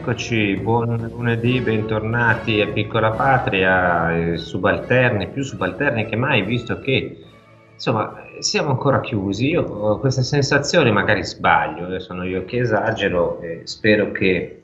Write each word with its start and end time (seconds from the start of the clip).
Eccoci, 0.00 0.56
buon 0.56 1.10
lunedì, 1.12 1.60
bentornati 1.60 2.62
a 2.62 2.68
Piccola 2.68 3.10
Patria, 3.10 4.16
eh, 4.16 4.38
subalterni, 4.38 5.28
più 5.28 5.42
subalterni 5.42 6.06
che 6.06 6.16
mai, 6.16 6.40
visto 6.42 6.80
che 6.80 7.18
insomma 7.74 8.14
siamo 8.38 8.70
ancora 8.70 9.00
chiusi. 9.00 9.50
Io 9.50 9.62
ho 9.62 9.98
questa 9.98 10.22
sensazione, 10.22 10.90
magari 10.90 11.22
sbaglio, 11.22 11.94
eh, 11.94 12.00
sono 12.00 12.24
io 12.24 12.46
che 12.46 12.60
esagero, 12.60 13.42
e 13.42 13.60
spero 13.64 14.10
che 14.10 14.62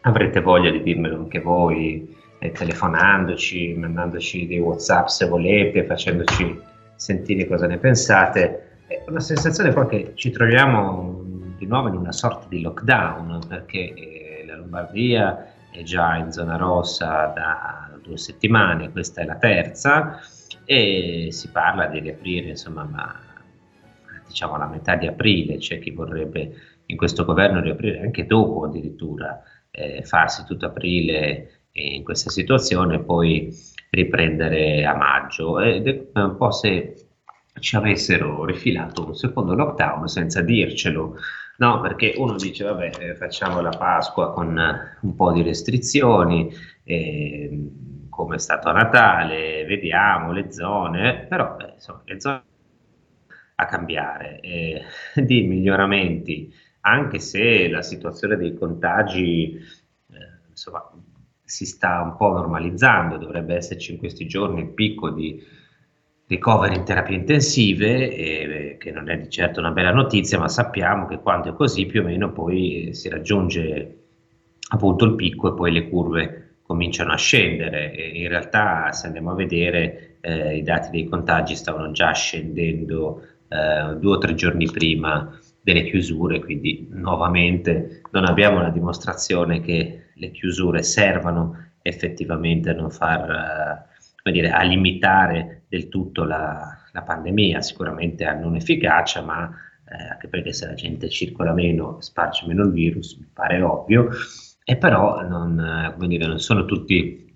avrete 0.00 0.40
voglia 0.40 0.70
di 0.70 0.82
dirmelo 0.82 1.16
anche 1.16 1.40
voi, 1.40 2.16
eh, 2.38 2.50
telefonandoci, 2.50 3.74
mandandoci 3.74 4.46
dei 4.46 4.58
WhatsApp 4.58 5.08
se 5.08 5.28
volete, 5.28 5.84
facendoci 5.84 6.58
sentire 6.94 7.46
cosa 7.46 7.66
ne 7.66 7.76
pensate. 7.76 8.62
È 8.86 9.04
una 9.06 9.20
sensazione 9.20 9.70
poi 9.70 9.86
che 9.86 10.12
ci 10.14 10.30
troviamo 10.30 11.26
di 11.58 11.66
nuovo 11.66 11.88
in 11.88 11.96
una 11.96 12.12
sorta 12.12 12.46
di 12.48 12.62
lockdown, 12.62 13.40
perché 13.46 13.92
eh, 13.92 14.17
Lombardia 14.68 15.54
è 15.70 15.82
già 15.82 16.16
in 16.16 16.30
zona 16.30 16.56
rossa 16.56 17.32
da 17.34 17.98
due 18.02 18.18
settimane, 18.18 18.90
questa 18.90 19.22
è 19.22 19.24
la 19.24 19.36
terza, 19.36 20.20
e 20.64 21.28
si 21.30 21.50
parla 21.50 21.86
di 21.86 22.00
riaprire 22.00 22.50
insomma 22.50 22.84
ma, 22.84 23.18
diciamo 24.26 24.54
alla 24.54 24.68
metà 24.68 24.94
di 24.96 25.06
aprile, 25.06 25.56
c'è 25.56 25.78
chi 25.78 25.90
vorrebbe 25.90 26.52
in 26.86 26.96
questo 26.96 27.24
governo 27.24 27.60
riaprire 27.60 28.00
anche 28.00 28.26
dopo 28.26 28.64
addirittura, 28.64 29.42
eh, 29.70 30.02
farsi 30.02 30.44
tutto 30.44 30.66
aprile 30.66 31.62
in 31.72 32.02
questa 32.02 32.30
situazione 32.30 32.96
e 32.96 33.00
poi 33.00 33.54
riprendere 33.90 34.84
a 34.84 34.94
maggio. 34.94 35.60
Ed 35.60 35.86
è 35.86 36.18
un 36.18 36.36
po' 36.36 36.50
se 36.50 36.94
ci 37.60 37.76
avessero 37.76 38.44
rifilato 38.44 39.06
un 39.06 39.14
secondo 39.14 39.54
lockdown 39.54 40.08
senza 40.08 40.40
dircelo. 40.42 41.16
No, 41.60 41.80
perché 41.80 42.14
uno 42.16 42.36
dice, 42.36 42.62
vabbè, 42.62 42.90
eh, 43.00 43.14
facciamo 43.16 43.60
la 43.60 43.70
Pasqua 43.70 44.32
con 44.32 44.56
un 45.00 45.14
po' 45.16 45.32
di 45.32 45.42
restrizioni, 45.42 46.52
eh, 46.84 47.70
come 48.08 48.36
è 48.36 48.38
stato 48.38 48.68
a 48.68 48.72
Natale, 48.72 49.64
vediamo 49.64 50.30
le 50.32 50.52
zone, 50.52 51.26
però 51.28 51.56
eh, 51.58 51.72
insomma, 51.74 52.02
le 52.04 52.20
zone 52.20 52.42
a 53.56 53.66
cambiare, 53.66 54.40
eh, 54.40 54.82
di 55.20 55.42
miglioramenti, 55.42 56.52
anche 56.82 57.18
se 57.18 57.68
la 57.68 57.82
situazione 57.82 58.36
dei 58.36 58.54
contagi 58.54 59.56
eh, 59.56 60.40
insomma, 60.48 60.88
si 61.42 61.66
sta 61.66 62.02
un 62.02 62.16
po' 62.16 62.30
normalizzando, 62.32 63.16
dovrebbe 63.16 63.56
esserci 63.56 63.92
in 63.92 63.98
questi 63.98 64.26
giorni 64.26 64.60
il 64.60 64.68
picco 64.68 65.10
di 65.10 65.42
ricoveri 66.28 66.76
in 66.76 66.84
terapie 66.84 67.16
intensive, 67.16 68.14
eh, 68.14 68.76
che 68.78 68.92
non 68.92 69.08
è 69.08 69.18
di 69.18 69.30
certo 69.30 69.60
una 69.60 69.70
bella 69.70 69.92
notizia, 69.92 70.38
ma 70.38 70.48
sappiamo 70.48 71.06
che 71.06 71.18
quando 71.18 71.50
è 71.50 71.54
così 71.54 71.86
più 71.86 72.02
o 72.02 72.04
meno 72.04 72.30
poi 72.32 72.90
si 72.92 73.08
raggiunge 73.08 73.96
appunto 74.70 75.06
il 75.06 75.14
picco 75.14 75.48
e 75.48 75.54
poi 75.54 75.72
le 75.72 75.88
curve 75.88 76.56
cominciano 76.62 77.12
a 77.12 77.16
scendere. 77.16 77.92
E 77.92 78.20
in 78.20 78.28
realtà 78.28 78.92
se 78.92 79.06
andiamo 79.06 79.30
a 79.30 79.34
vedere 79.34 80.18
eh, 80.20 80.56
i 80.56 80.62
dati 80.62 80.90
dei 80.90 81.08
contagi 81.08 81.56
stavano 81.56 81.90
già 81.92 82.12
scendendo 82.12 83.22
eh, 83.48 83.96
due 83.96 84.12
o 84.12 84.18
tre 84.18 84.34
giorni 84.34 84.70
prima 84.70 85.34
delle 85.62 85.84
chiusure, 85.84 86.40
quindi 86.40 86.86
nuovamente 86.90 88.02
non 88.10 88.26
abbiamo 88.26 88.60
la 88.60 88.70
dimostrazione 88.70 89.60
che 89.60 90.08
le 90.12 90.30
chiusure 90.30 90.82
servano 90.82 91.70
effettivamente 91.80 92.68
a 92.68 92.74
non 92.74 92.90
far 92.90 93.87
eh, 94.28 94.32
dire, 94.32 94.50
a 94.50 94.62
limitare 94.62 95.64
del 95.68 95.88
tutto 95.88 96.24
la, 96.24 96.76
la, 96.92 97.02
pandemia, 97.02 97.60
sicuramente 97.60 98.24
hanno 98.24 98.48
un'efficacia, 98.48 99.22
ma 99.22 99.50
eh, 99.88 100.10
anche 100.12 100.28
perché 100.28 100.52
se 100.52 100.66
la 100.66 100.74
gente 100.74 101.08
circola 101.08 101.52
meno, 101.52 102.00
sparge 102.00 102.46
meno 102.46 102.64
il 102.64 102.72
virus, 102.72 103.16
mi 103.16 103.28
pare 103.32 103.60
ovvio, 103.60 104.08
e 104.64 104.76
però 104.76 105.26
non, 105.26 105.58
eh, 105.58 106.06
dire, 106.06 106.26
non 106.26 106.38
sono 106.40 106.64
tutti 106.64 107.26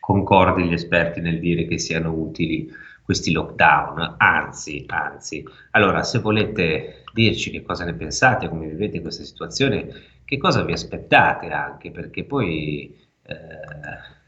concordi 0.00 0.64
gli 0.64 0.72
esperti 0.72 1.20
nel 1.20 1.40
dire 1.40 1.66
che 1.66 1.78
siano 1.78 2.12
utili 2.12 2.70
questi 3.02 3.32
lockdown, 3.32 4.16
anzi, 4.18 4.84
anzi. 4.88 5.44
Allora, 5.70 6.02
se 6.02 6.18
volete 6.18 7.04
dirci 7.12 7.50
che 7.50 7.62
cosa 7.62 7.84
ne 7.84 7.94
pensate, 7.94 8.48
come 8.48 8.66
vivete 8.66 9.00
questa 9.00 9.24
situazione, 9.24 9.88
che 10.24 10.38
cosa 10.38 10.62
vi 10.64 10.72
aspettate 10.72 11.48
anche, 11.50 11.90
perché 11.90 12.24
poi 12.24 12.94
eh, 13.22 13.36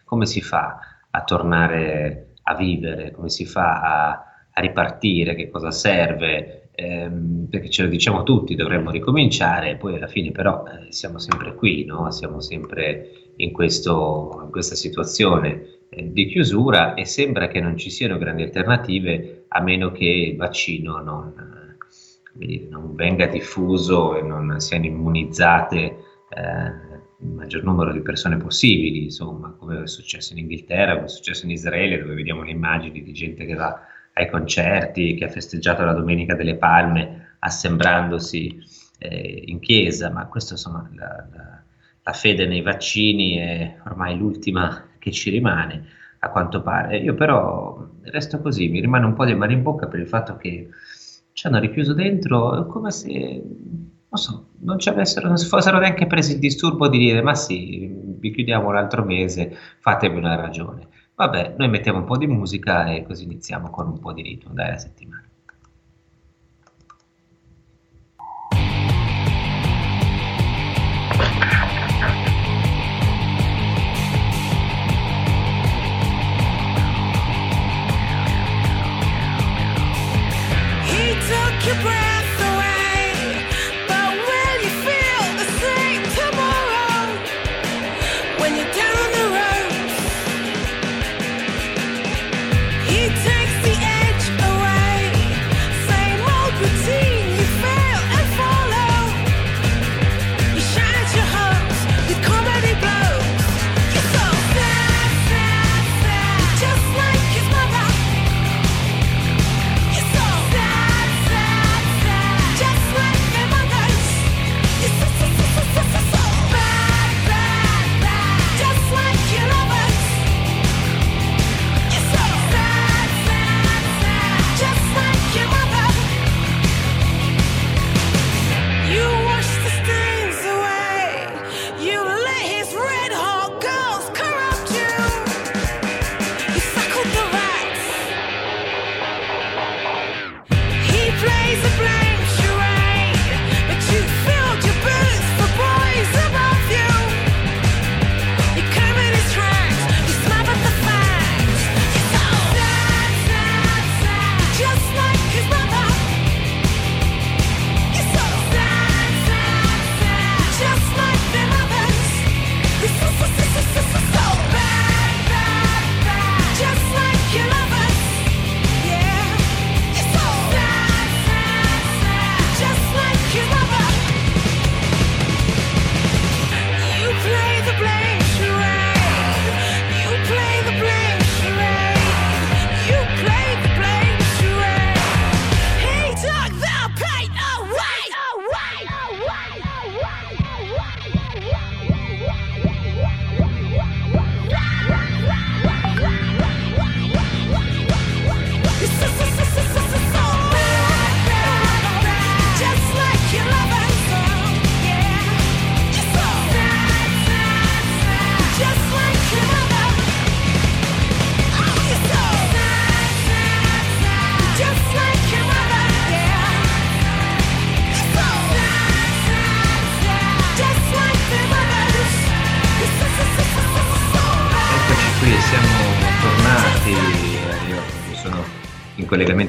come 0.04 0.26
si 0.26 0.40
fa? 0.40 0.78
A 1.16 1.24
tornare 1.24 2.32
a 2.42 2.54
vivere, 2.54 3.10
come 3.10 3.28
si 3.28 3.46
fa 3.46 3.80
a, 3.80 4.10
a 4.52 4.60
ripartire, 4.60 5.34
che 5.34 5.48
cosa 5.48 5.70
serve, 5.70 6.68
ehm, 6.74 7.46
perché 7.50 7.70
ce 7.70 7.82
lo 7.82 7.88
diciamo 7.88 8.22
tutti, 8.22 8.54
dovremmo 8.54 8.90
ricominciare, 8.90 9.76
poi 9.76 9.96
alla 9.96 10.06
fine 10.06 10.30
però 10.30 10.64
eh, 10.66 10.92
siamo 10.92 11.18
sempre 11.18 11.54
qui, 11.54 11.84
no? 11.84 12.10
siamo 12.10 12.40
sempre 12.40 13.32
in, 13.36 13.50
questo, 13.52 14.40
in 14.44 14.50
questa 14.50 14.74
situazione 14.74 15.86
eh, 15.88 16.12
di 16.12 16.26
chiusura 16.26 16.94
e 16.94 17.06
sembra 17.06 17.48
che 17.48 17.60
non 17.60 17.76
ci 17.76 17.90
siano 17.90 18.18
grandi 18.18 18.42
alternative 18.42 19.44
a 19.48 19.60
meno 19.62 19.90
che 19.90 20.04
il 20.04 20.36
vaccino 20.36 21.00
non, 21.02 21.76
eh, 22.38 22.66
non 22.68 22.94
venga 22.94 23.26
diffuso 23.26 24.16
e 24.16 24.22
non 24.22 24.60
siano 24.60 24.84
immunizzate 24.84 25.78
eh, 26.28 26.95
maggior 27.46 27.62
numero 27.62 27.92
di 27.92 28.00
persone 28.00 28.36
possibili, 28.36 29.04
insomma, 29.04 29.54
come 29.56 29.84
è 29.84 29.86
successo 29.86 30.32
in 30.32 30.40
Inghilterra, 30.40 30.94
come 30.94 31.06
è 31.06 31.08
successo 31.08 31.44
in 31.44 31.52
Israele, 31.52 31.98
dove 31.98 32.14
vediamo 32.14 32.42
le 32.42 32.50
immagini 32.50 33.02
di 33.02 33.12
gente 33.12 33.46
che 33.46 33.54
va 33.54 33.80
ai 34.14 34.28
concerti, 34.28 35.14
che 35.14 35.24
ha 35.24 35.28
festeggiato 35.28 35.84
la 35.84 35.92
Domenica 35.92 36.34
delle 36.34 36.56
Palme 36.56 37.36
assembrandosi 37.38 38.58
eh, 38.98 39.44
in 39.46 39.60
chiesa, 39.60 40.10
ma 40.10 40.26
questo 40.26 40.54
insomma 40.54 40.90
la, 40.94 41.28
la, 41.32 41.62
la, 42.02 42.12
fede 42.12 42.46
nei 42.46 42.62
vaccini 42.62 43.36
è 43.36 43.76
ormai 43.84 44.16
l'ultima 44.16 44.88
che 44.98 45.12
ci 45.12 45.30
rimane, 45.30 45.86
a 46.18 46.30
quanto 46.30 46.62
pare. 46.62 46.98
Io 46.98 47.14
però 47.14 47.86
resto 48.02 48.40
così, 48.40 48.68
mi 48.68 48.80
rimane 48.80 49.06
un 49.06 49.14
po' 49.14 49.24
di 49.24 49.34
mare 49.34 49.52
in 49.52 49.62
bocca 49.62 49.86
per 49.86 50.00
il 50.00 50.08
fatto 50.08 50.36
che 50.36 50.68
ci 51.32 51.46
hanno 51.46 51.60
richiuso 51.60 51.92
dentro 51.92 52.66
come 52.66 52.90
se 52.90 53.40
non 54.16 54.24
so, 54.24 54.46
non 54.60 54.78
ci 54.78 54.88
avessero, 54.88 55.28
non 55.28 55.36
si 55.36 55.46
fossero 55.46 55.78
neanche 55.78 56.06
presi 56.06 56.32
il 56.32 56.38
disturbo 56.38 56.88
di 56.88 56.98
dire 56.98 57.20
ma 57.20 57.34
sì, 57.34 57.86
vi 58.18 58.30
chiudiamo 58.32 58.68
un 58.68 58.76
altro 58.76 59.04
mese, 59.04 59.54
fatemi 59.80 60.16
una 60.16 60.36
ragione. 60.36 60.88
Vabbè, 61.14 61.54
noi 61.58 61.68
mettiamo 61.68 61.98
un 61.98 62.04
po' 62.04 62.16
di 62.16 62.26
musica 62.26 62.86
e 62.86 63.02
così 63.02 63.24
iniziamo 63.24 63.70
con 63.70 63.88
un 63.88 63.98
po' 63.98 64.12
di 64.12 64.22
ritmo, 64.22 64.52
dai, 64.54 64.70
la 64.70 64.78
settimana. 64.78 65.24
Your 81.66 81.74
breath. 81.82 82.05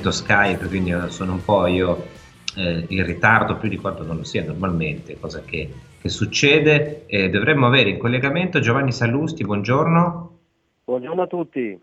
Collegamento 0.08 0.12
Skype, 0.12 0.68
quindi 0.68 0.94
sono 1.10 1.34
un 1.34 1.44
po' 1.44 1.68
io 1.68 2.08
eh, 2.56 2.86
in 2.88 3.06
ritardo 3.06 3.58
più 3.58 3.70
di 3.70 3.78
quanto 3.78 4.04
non 4.04 4.18
lo 4.18 4.24
sia 4.24 4.44
normalmente, 4.44 5.20
cosa 5.20 5.42
che, 5.44 5.72
che 6.02 6.10
succede. 6.10 7.06
Eh, 7.08 7.30
dovremmo 7.30 7.68
avere 7.68 7.90
in 7.90 7.98
collegamento 7.98 8.60
Giovanni 8.60 8.92
Sallusti, 8.92 9.44
buongiorno. 9.44 10.40
Buongiorno 10.86 11.22
a 11.22 11.28
tutti. 11.28 11.80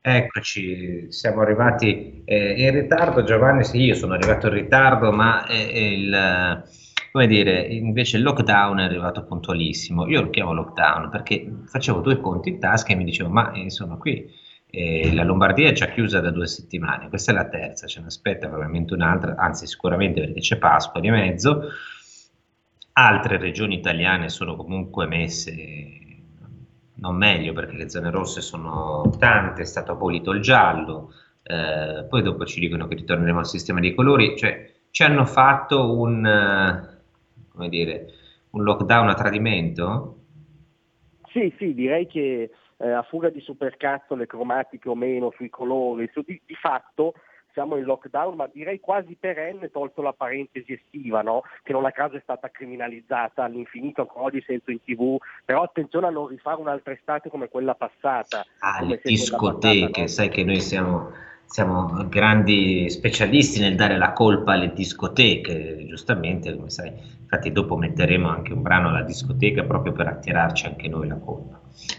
Eccoci, 0.00 1.10
siamo 1.10 1.40
arrivati 1.42 2.22
eh, 2.24 2.64
in 2.64 2.72
ritardo. 2.72 3.24
Giovanni, 3.24 3.64
sì, 3.64 3.82
io 3.82 3.94
sono 3.94 4.14
arrivato 4.14 4.46
in 4.46 4.54
ritardo, 4.54 5.12
ma 5.12 5.44
il, 5.48 6.64
come 7.12 7.26
dire, 7.26 7.60
invece 7.60 8.16
il 8.16 8.22
lockdown 8.22 8.78
è 8.78 8.84
arrivato 8.84 9.24
puntualissimo. 9.24 10.06
Io 10.08 10.22
lo 10.22 10.30
chiamo 10.30 10.54
lockdown 10.54 11.10
perché 11.10 11.50
facevo 11.66 12.00
due 12.00 12.20
conti 12.20 12.50
in 12.50 12.58
tasca 12.58 12.92
e 12.92 12.96
mi 12.96 13.04
dicevo, 13.04 13.28
ma 13.28 13.50
insomma, 13.54 13.96
qui 13.96 14.46
eh, 14.70 15.14
la 15.14 15.24
Lombardia 15.24 15.68
è 15.68 15.72
già 15.72 15.86
chiusa 15.86 16.20
da 16.20 16.30
due 16.30 16.46
settimane, 16.46 17.08
questa 17.08 17.32
è 17.32 17.34
la 17.34 17.48
terza, 17.48 17.86
ce 17.86 18.00
ne 18.00 18.06
aspetta 18.06 18.48
probabilmente 18.48 18.94
un'altra, 18.94 19.36
anzi 19.36 19.66
sicuramente 19.66 20.20
perché 20.20 20.40
c'è 20.40 20.56
Pasqua 20.58 21.00
di 21.00 21.10
mezzo. 21.10 21.68
Altre 22.92 23.38
regioni 23.38 23.76
italiane 23.76 24.28
sono 24.28 24.56
comunque 24.56 25.06
messe 25.06 26.06
non 27.00 27.16
meglio 27.16 27.52
perché 27.52 27.76
le 27.76 27.88
zone 27.88 28.10
rosse 28.10 28.40
sono 28.40 29.14
tante, 29.18 29.62
è 29.62 29.64
stato 29.64 29.92
abolito 29.92 30.32
il 30.32 30.40
giallo, 30.40 31.12
eh, 31.42 32.04
poi 32.08 32.22
dopo 32.22 32.44
ci 32.44 32.60
dicono 32.60 32.86
che 32.86 32.96
ritorneremo 32.96 33.38
al 33.38 33.46
sistema 33.46 33.80
dei 33.80 33.94
colori, 33.94 34.36
cioè 34.36 34.70
ci 34.90 35.02
hanno 35.02 35.24
fatto 35.24 35.96
un, 35.98 36.24
uh, 36.24 37.52
come 37.52 37.68
dire, 37.68 38.12
un 38.50 38.62
lockdown 38.62 39.08
a 39.08 39.14
tradimento? 39.14 40.16
Sì, 41.28 41.52
sì, 41.58 41.74
direi 41.74 42.06
che 42.06 42.50
eh, 42.78 42.90
a 42.90 43.02
fuga 43.02 43.28
di 43.28 43.40
supercazzole 43.40 44.26
cromatiche 44.26 44.88
o 44.88 44.94
meno 44.94 45.32
sui 45.36 45.50
colori, 45.50 46.08
su, 46.12 46.22
di, 46.22 46.40
di 46.44 46.54
fatto 46.54 47.14
siamo 47.52 47.76
in 47.76 47.84
lockdown, 47.84 48.36
ma 48.36 48.48
direi 48.52 48.78
quasi 48.78 49.16
perenne, 49.18 49.70
tolto 49.70 50.00
la 50.00 50.12
parentesi 50.12 50.74
estiva, 50.74 51.22
no? 51.22 51.42
che 51.64 51.72
non 51.72 51.84
a 51.84 51.90
caso 51.90 52.16
è 52.16 52.20
stata 52.22 52.50
criminalizzata 52.50 53.42
all'infinito, 53.42 54.02
ancora 54.02 54.26
oggi 54.26 54.42
sento 54.46 54.70
in 54.70 54.80
tv, 54.80 55.16
però 55.44 55.62
attenzione 55.62 56.06
a 56.06 56.10
non 56.10 56.28
rifare 56.28 56.60
un'altra 56.60 56.92
estate 56.92 57.28
come 57.28 57.48
quella 57.48 57.74
passata. 57.74 58.44
Ah, 58.60 58.84
le 58.84 59.00
discoteche, 59.02 59.80
passata, 59.80 60.00
no? 60.00 60.06
sai 60.06 60.28
che 60.28 60.44
noi 60.44 60.60
siamo 60.60 61.26
siamo 61.48 62.06
grandi 62.08 62.90
specialisti 62.90 63.58
nel 63.58 63.74
dare 63.74 63.96
la 63.96 64.12
colpa 64.12 64.52
alle 64.52 64.74
discoteche, 64.74 65.86
giustamente, 65.86 66.54
come 66.54 66.68
sai, 66.68 66.92
infatti 67.22 67.50
dopo 67.50 67.74
metteremo 67.74 68.28
anche 68.28 68.52
un 68.52 68.60
brano 68.60 68.90
alla 68.90 69.02
discoteca 69.02 69.64
proprio 69.64 69.92
per 69.92 70.08
attirarci 70.08 70.66
anche 70.66 70.88
noi 70.88 71.08
la 71.08 71.16
colpa. 71.16 71.57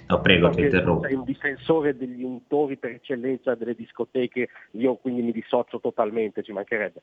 No, 0.10 0.22
prego, 0.22 0.50
ti 0.50 0.62
interrompo. 0.62 1.06
Sei 1.06 1.16
un 1.16 1.24
difensore 1.24 1.96
degli 1.96 2.24
untori 2.24 2.78
per 2.78 2.92
eccellenza 2.92 3.54
delle 3.54 3.76
discoteche, 3.76 4.50
io 4.72 4.96
quindi 4.96 5.22
mi 5.22 5.32
dissocio 5.32 5.80
totalmente, 5.80 6.42
ci 6.42 6.52
mancherebbe. 6.52 7.02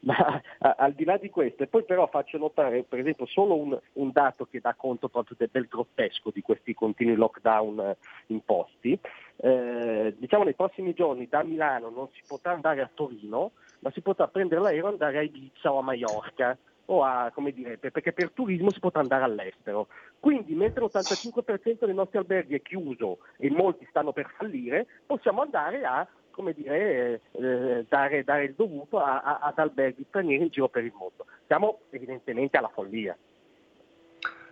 Ma 0.00 0.42
al 0.58 0.92
di 0.92 1.04
là 1.04 1.16
di 1.16 1.30
questo, 1.30 1.62
e 1.62 1.66
poi 1.68 1.84
però 1.84 2.06
faccio 2.08 2.36
notare 2.36 2.82
per 2.82 2.98
esempio 2.98 3.24
solo 3.24 3.56
un, 3.56 3.78
un 3.94 4.10
dato 4.12 4.44
che 4.44 4.60
dà 4.60 4.74
conto 4.74 5.08
proprio 5.08 5.36
del, 5.38 5.48
del 5.50 5.68
grottesco 5.68 6.30
di 6.30 6.42
questi 6.42 6.74
continui 6.74 7.14
lockdown 7.14 7.80
eh, 7.80 7.96
imposti, 8.26 8.98
eh, 9.36 10.14
diciamo 10.18 10.44
nei 10.44 10.54
prossimi 10.54 10.92
giorni 10.92 11.28
da 11.28 11.42
Milano 11.42 11.88
non 11.88 12.08
si 12.12 12.20
potrà 12.26 12.52
andare 12.52 12.82
a 12.82 12.90
Torino, 12.92 13.52
ma 13.78 13.90
si 13.92 14.02
potrà 14.02 14.28
prendere 14.28 14.60
l'aereo 14.60 14.88
e 14.88 14.90
andare 14.90 15.18
a 15.18 15.22
Ibiza 15.22 15.72
o 15.72 15.78
a 15.78 15.82
Mallorca 15.82 16.58
o 16.86 17.02
a, 17.02 17.30
come 17.32 17.52
dire, 17.52 17.78
perché 17.78 18.12
per 18.12 18.30
turismo 18.30 18.70
si 18.70 18.80
potrà 18.80 19.00
andare 19.00 19.24
all'estero. 19.24 19.88
Quindi 20.20 20.54
mentre 20.54 20.84
l'85% 20.84 21.84
dei 21.84 21.94
nostri 21.94 22.18
alberghi 22.18 22.54
è 22.54 22.62
chiuso 22.62 23.18
e 23.36 23.50
molti 23.50 23.86
stanno 23.88 24.12
per 24.12 24.32
fallire, 24.36 24.86
possiamo 25.06 25.42
andare 25.42 25.84
a 25.84 26.06
come 26.30 26.52
dire, 26.52 27.22
eh, 27.32 27.86
dare, 27.88 28.22
dare, 28.22 28.44
il 28.44 28.54
dovuto 28.54 28.98
a, 28.98 29.22
a, 29.22 29.38
ad 29.40 29.58
alberghi 29.58 30.04
stranieri 30.08 30.42
in 30.42 30.50
giro 30.50 30.68
per 30.68 30.84
il 30.84 30.92
mondo. 30.94 31.24
Siamo 31.46 31.78
evidentemente 31.90 32.58
alla 32.58 32.68
follia. 32.68 33.16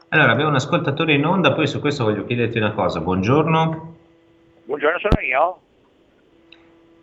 Allora, 0.09 0.33
abbiamo 0.33 0.51
un 0.51 0.57
ascoltatore 0.57 1.13
in 1.13 1.27
onda, 1.27 1.53
poi 1.53 1.67
su 1.67 1.81
questo 1.81 2.05
voglio 2.05 2.25
chiederti 2.25 2.57
una 2.57 2.73
cosa. 2.73 3.01
Buongiorno. 3.01 3.97
Buongiorno, 4.65 4.99
sono 4.99 5.21
io. 5.21 5.59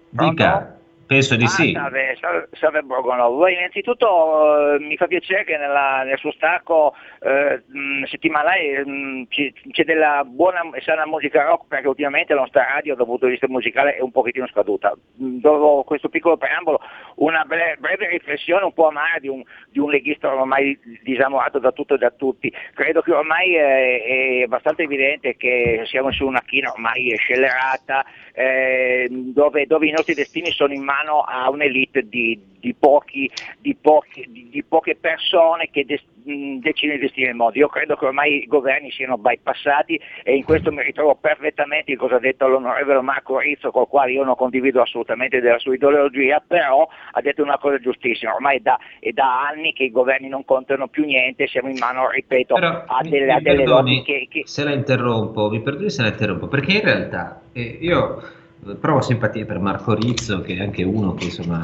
Dica. 0.09 0.57
Pronto? 0.57 0.79
Penso 1.11 1.35
di 1.35 1.43
ah, 1.43 1.47
sì. 1.49 1.73
Salve, 1.73 2.15
salve, 2.21 2.47
salve 2.53 2.81
Borgonovo. 2.83 3.45
Innanzitutto 3.49 4.75
eh, 4.75 4.79
mi 4.79 4.95
fa 4.95 5.07
piacere 5.07 5.43
che 5.43 5.57
nella, 5.57 6.03
nel 6.03 6.17
suo 6.17 6.31
stacco 6.31 6.95
eh, 7.19 7.61
settimanale 8.09 8.85
mh, 8.85 9.27
c'è 9.27 9.83
della 9.83 10.23
buona 10.23 10.61
e 10.73 10.79
sana 10.79 11.05
musica 11.05 11.43
rock 11.43 11.67
perché 11.67 11.89
ultimamente 11.89 12.33
la 12.33 12.39
nostra 12.39 12.63
radio 12.63 12.95
dal 12.95 13.05
punto 13.05 13.25
di 13.25 13.31
vista 13.31 13.49
musicale 13.49 13.97
è 13.97 14.01
un 14.01 14.11
pochettino 14.11 14.47
scaduta. 14.47 14.93
Dopo 15.11 15.83
questo 15.85 16.07
piccolo 16.07 16.37
preambolo 16.37 16.79
una 17.15 17.43
breve, 17.43 17.75
breve 17.77 18.07
riflessione 18.07 18.63
un 18.63 18.73
po' 18.73 18.87
amara 18.87 19.19
di 19.19 19.27
un, 19.27 19.43
di 19.69 19.79
un, 19.79 19.89
leghista 19.89 20.33
ormai 20.33 20.79
disamorato 21.03 21.59
da 21.59 21.73
tutto 21.73 21.95
e 21.95 21.97
da 21.97 22.11
tutti. 22.11 22.49
Credo 22.73 23.01
che 23.01 23.11
ormai 23.11 23.53
è, 23.55 24.03
è 24.03 24.41
abbastanza 24.43 24.81
evidente 24.81 25.35
che 25.35 25.81
siamo 25.87 26.09
su 26.13 26.25
una 26.25 26.41
china 26.45 26.71
ormai 26.71 27.13
scellerata 27.17 28.05
eh, 28.33 29.07
dove, 29.09 29.65
dove 29.65 29.87
i 29.87 29.91
nostri 29.91 30.13
destini 30.13 30.51
sono 30.51 30.71
in 30.71 30.83
mano 30.83 30.99
mano 31.01 31.21
a 31.21 31.49
un'elite 31.49 32.07
di, 32.07 32.39
di, 32.59 32.73
pochi, 32.73 33.29
di, 33.59 33.75
pochi, 33.75 34.25
di 34.29 34.63
poche 34.63 34.95
persone 34.95 35.69
che 35.71 35.83
des, 35.85 36.01
decidono 36.23 36.99
di 36.99 37.05
gestire 37.05 37.29
il 37.29 37.35
mondo. 37.35 37.57
Io 37.57 37.67
credo 37.67 37.95
che 37.95 38.05
ormai 38.05 38.43
i 38.43 38.45
governi 38.45 38.91
siano 38.91 39.17
bypassati 39.17 39.99
e 40.23 40.35
in 40.35 40.43
questo 40.43 40.71
mi 40.71 40.83
ritrovo 40.83 41.15
perfettamente 41.15 41.91
in 41.91 41.97
cosa 41.97 42.15
ha 42.15 42.19
detto 42.19 42.47
l'onorevole 42.47 43.01
Marco 43.01 43.39
Rizzo, 43.39 43.71
col 43.71 43.87
quale 43.87 44.11
io 44.11 44.23
non 44.23 44.35
condivido 44.35 44.81
assolutamente 44.81 45.41
della 45.41 45.59
sua 45.59 45.73
ideologia, 45.73 46.41
però 46.45 46.87
ha 47.11 47.21
detto 47.21 47.41
una 47.41 47.57
cosa 47.57 47.79
giustissima, 47.79 48.33
ormai 48.33 48.57
è 48.57 48.59
da, 48.59 48.79
è 48.99 49.11
da 49.11 49.47
anni 49.47 49.73
che 49.73 49.85
i 49.85 49.91
governi 49.91 50.29
non 50.29 50.45
contano 50.45 50.87
più 50.87 51.03
niente, 51.05 51.47
siamo 51.47 51.69
in 51.69 51.77
mano, 51.79 52.09
ripeto, 52.09 52.53
però, 52.53 52.83
a 52.85 53.01
delle, 53.01 53.25
mi, 53.25 53.31
a 53.31 53.39
delle 53.39 53.63
perdoni, 53.63 54.03
che, 54.03 54.27
che... 54.29 54.43
Se 54.45 54.63
la 54.63 54.73
interrompo, 54.73 55.49
mi 55.49 55.61
perdoni 55.61 55.89
se 55.89 56.03
la 56.03 56.09
interrompo, 56.09 56.47
perché 56.47 56.73
in 56.73 56.81
realtà 56.81 57.41
eh, 57.53 57.77
io 57.81 58.39
provo 58.79 59.01
simpatia 59.01 59.45
per 59.45 59.59
Marco 59.59 59.93
Rizzo, 59.93 60.41
che 60.41 60.55
è 60.55 60.61
anche 60.61 60.83
uno 60.83 61.13
che 61.15 61.25
insomma 61.25 61.63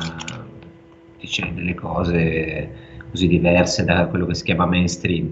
dice 1.19 1.51
delle 1.53 1.75
cose 1.75 2.85
così 3.09 3.27
diverse 3.27 3.85
da 3.85 4.07
quello 4.07 4.25
che 4.25 4.33
si 4.33 4.43
chiama 4.43 4.65
mainstream. 4.65 5.31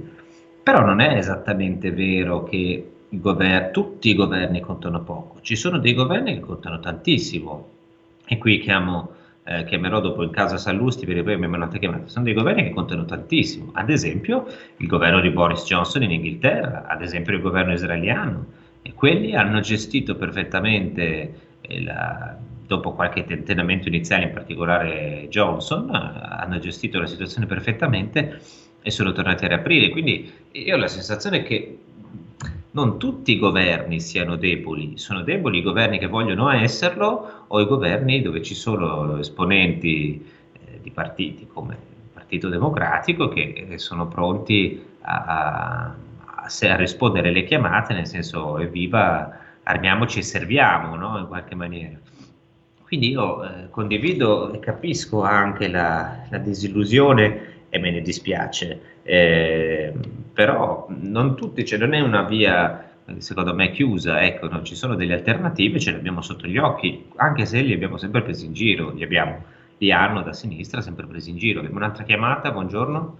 Però 0.61 0.85
non 0.85 0.99
è 0.99 1.17
esattamente 1.17 1.91
vero 1.91 2.43
che 2.43 2.89
i 3.09 3.19
gover- 3.19 3.71
tutti 3.71 4.09
i 4.09 4.15
governi 4.15 4.61
contano 4.61 5.01
poco, 5.01 5.39
ci 5.41 5.55
sono 5.55 5.79
dei 5.79 5.93
governi 5.93 6.35
che 6.35 6.39
contano 6.39 6.79
tantissimo. 6.79 7.69
E 8.27 8.37
qui 8.37 8.59
chiamo, 8.59 9.11
eh, 9.43 9.63
chiamerò 9.65 10.01
dopo 10.01 10.23
il 10.23 10.31
caso 10.31 10.57
Sallusti 10.57 11.05
perché 11.05 11.23
poi 11.23 11.37
mi 11.37 11.45
hanno 11.45 11.67
chiamato. 11.67 12.07
Sono 12.07 12.25
dei 12.25 12.33
governi 12.33 12.63
che 12.63 12.71
contano 12.71 13.05
tantissimo, 13.05 13.71
ad 13.73 13.89
esempio 13.89 14.45
il 14.77 14.87
governo 14.87 15.19
di 15.19 15.29
Boris 15.29 15.63
Johnson 15.65 16.03
in 16.03 16.11
Inghilterra, 16.11 16.85
ad 16.87 17.01
esempio 17.01 17.33
il 17.33 17.41
governo 17.41 17.73
israeliano, 17.73 18.45
e 18.81 18.93
quelli 18.93 19.35
hanno 19.35 19.59
gestito 19.59 20.15
perfettamente 20.15 21.53
la, 21.81 22.37
dopo 22.65 22.93
qualche 22.93 23.25
tentennamento 23.25 23.87
iniziale, 23.87 24.25
in 24.25 24.33
particolare 24.33 25.27
Johnson, 25.29 25.89
hanno 25.91 26.59
gestito 26.59 26.99
la 26.99 27.07
situazione 27.07 27.45
perfettamente 27.45 28.39
e 28.81 28.91
sono 28.91 29.11
tornati 29.11 29.45
a 29.45 29.49
riaprire. 29.49 29.89
Quindi 29.89 30.31
io 30.51 30.75
ho 30.75 30.77
la 30.77 30.87
sensazione 30.87 31.43
che 31.43 31.77
non 32.71 32.99
tutti 32.99 33.31
i 33.31 33.39
governi 33.39 33.99
siano 33.99 34.35
deboli, 34.35 34.97
sono 34.97 35.21
deboli 35.21 35.59
i 35.59 35.63
governi 35.63 35.97
che 35.97 36.07
vogliono 36.07 36.49
esserlo 36.49 37.45
o 37.47 37.61
i 37.61 37.65
governi 37.65 38.21
dove 38.21 38.41
ci 38.41 38.53
sono 38.53 39.17
esponenti 39.17 40.23
eh, 40.51 40.79
di 40.81 40.91
partiti 40.91 41.47
come 41.47 41.73
il 41.73 42.09
Partito 42.11 42.49
Democratico 42.49 43.29
che 43.29 43.75
sono 43.77 44.07
pronti 44.07 44.83
a, 45.01 45.23
a, 45.25 46.45
a 46.45 46.75
rispondere 46.75 47.29
alle 47.29 47.43
chiamate, 47.43 47.93
nel 47.93 48.07
senso 48.07 48.57
evviva 48.59 49.44
armiamoci 49.65 50.19
e 50.19 50.23
serviamo 50.23 50.95
no? 50.95 51.17
in 51.19 51.27
qualche 51.27 51.55
maniera. 51.55 51.97
Quindi 52.83 53.09
io 53.09 53.43
eh, 53.43 53.69
condivido 53.69 54.53
e 54.53 54.59
capisco 54.59 55.23
anche 55.23 55.67
la, 55.67 56.25
la, 56.29 56.37
disillusione 56.37 57.53
e 57.69 57.79
me 57.79 57.91
ne 57.91 58.01
dispiace, 58.01 58.99
eh, 59.03 59.91
però 60.33 60.85
non 60.89 61.35
tutti, 61.35 61.65
cioè 61.65 61.79
non 61.79 61.93
è 61.93 61.99
una 61.99 62.23
via 62.23 62.85
secondo 63.17 63.53
me 63.53 63.71
chiusa, 63.71 64.21
ecco, 64.21 64.47
no? 64.47 64.63
ci 64.63 64.75
sono 64.75 64.95
delle 64.95 65.13
alternative, 65.13 65.79
ce 65.79 65.91
le 65.91 65.97
abbiamo 65.97 66.21
sotto 66.21 66.47
gli 66.47 66.57
occhi, 66.57 67.07
anche 67.17 67.45
se 67.45 67.61
li 67.61 67.73
abbiamo 67.73 67.97
sempre 67.97 68.21
presi 68.21 68.45
in 68.45 68.53
giro, 68.53 68.91
li 68.91 69.03
abbiamo, 69.03 69.43
li 69.77 69.91
hanno 69.91 70.21
da 70.21 70.33
sinistra 70.33 70.81
sempre 70.81 71.05
presi 71.05 71.29
in 71.29 71.37
giro. 71.37 71.59
Abbiamo 71.59 71.77
un'altra 71.77 72.03
chiamata, 72.03 72.51
buongiorno. 72.51 73.17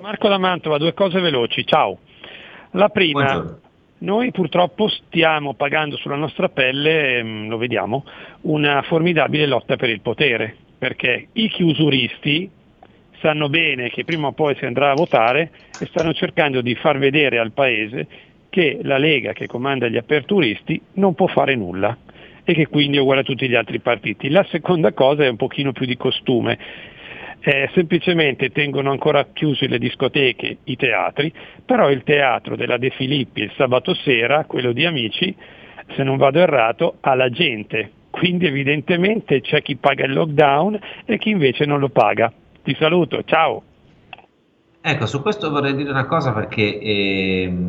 Marco 0.00 0.28
da 0.28 0.38
Mantova, 0.38 0.78
due 0.78 0.94
cose 0.94 1.20
veloci, 1.20 1.66
ciao. 1.66 1.98
La 2.72 2.88
prima, 2.88 3.22
buongiorno. 3.22 3.61
Noi 4.02 4.32
purtroppo 4.32 4.88
stiamo 4.88 5.54
pagando 5.54 5.96
sulla 5.96 6.16
nostra 6.16 6.48
pelle, 6.48 7.18
ehm, 7.18 7.48
lo 7.48 7.56
vediamo, 7.56 8.04
una 8.42 8.82
formidabile 8.82 9.46
lotta 9.46 9.76
per 9.76 9.90
il 9.90 10.00
potere, 10.00 10.56
perché 10.76 11.28
i 11.34 11.48
chiusuristi 11.48 12.50
sanno 13.20 13.48
bene 13.48 13.90
che 13.90 14.02
prima 14.02 14.26
o 14.26 14.32
poi 14.32 14.56
si 14.56 14.64
andrà 14.64 14.90
a 14.90 14.94
votare 14.94 15.52
e 15.78 15.86
stanno 15.86 16.12
cercando 16.12 16.62
di 16.62 16.74
far 16.74 16.98
vedere 16.98 17.38
al 17.38 17.52
Paese 17.52 18.08
che 18.50 18.80
la 18.82 18.98
Lega 18.98 19.32
che 19.32 19.46
comanda 19.46 19.86
gli 19.86 19.96
aperturisti 19.96 20.80
non 20.94 21.14
può 21.14 21.28
fare 21.28 21.54
nulla 21.54 21.96
e 22.42 22.54
che 22.54 22.66
quindi 22.66 22.96
è 22.96 23.00
uguale 23.00 23.20
a 23.20 23.24
tutti 23.24 23.48
gli 23.48 23.54
altri 23.54 23.78
partiti. 23.78 24.30
La 24.30 24.44
seconda 24.50 24.92
cosa 24.92 25.22
è 25.22 25.28
un 25.28 25.36
pochino 25.36 25.70
più 25.70 25.86
di 25.86 25.96
costume. 25.96 26.58
Eh, 27.44 27.68
semplicemente 27.74 28.50
tengono 28.50 28.92
ancora 28.92 29.26
chiusi 29.32 29.66
le 29.66 29.78
discoteche, 29.78 30.58
i 30.62 30.76
teatri, 30.76 31.32
però 31.64 31.90
il 31.90 32.04
teatro 32.04 32.54
della 32.54 32.78
De 32.78 32.90
Filippi 32.90 33.42
il 33.42 33.52
sabato 33.56 33.94
sera, 33.94 34.44
quello 34.44 34.70
di 34.70 34.84
Amici, 34.84 35.34
se 35.96 36.04
non 36.04 36.18
vado 36.18 36.38
errato, 36.38 36.98
ha 37.00 37.16
la 37.16 37.30
gente. 37.30 37.90
Quindi 38.10 38.46
evidentemente 38.46 39.40
c'è 39.40 39.60
chi 39.60 39.74
paga 39.74 40.04
il 40.04 40.12
lockdown 40.12 40.78
e 41.04 41.18
chi 41.18 41.30
invece 41.30 41.64
non 41.64 41.80
lo 41.80 41.88
paga. 41.88 42.32
Ti 42.62 42.76
saluto, 42.78 43.24
ciao! 43.24 43.62
Ecco, 44.80 45.06
su 45.06 45.20
questo 45.20 45.50
vorrei 45.50 45.74
dire 45.74 45.90
una 45.90 46.06
cosa 46.06 46.32
perché 46.32 46.78
ehm, 46.78 47.60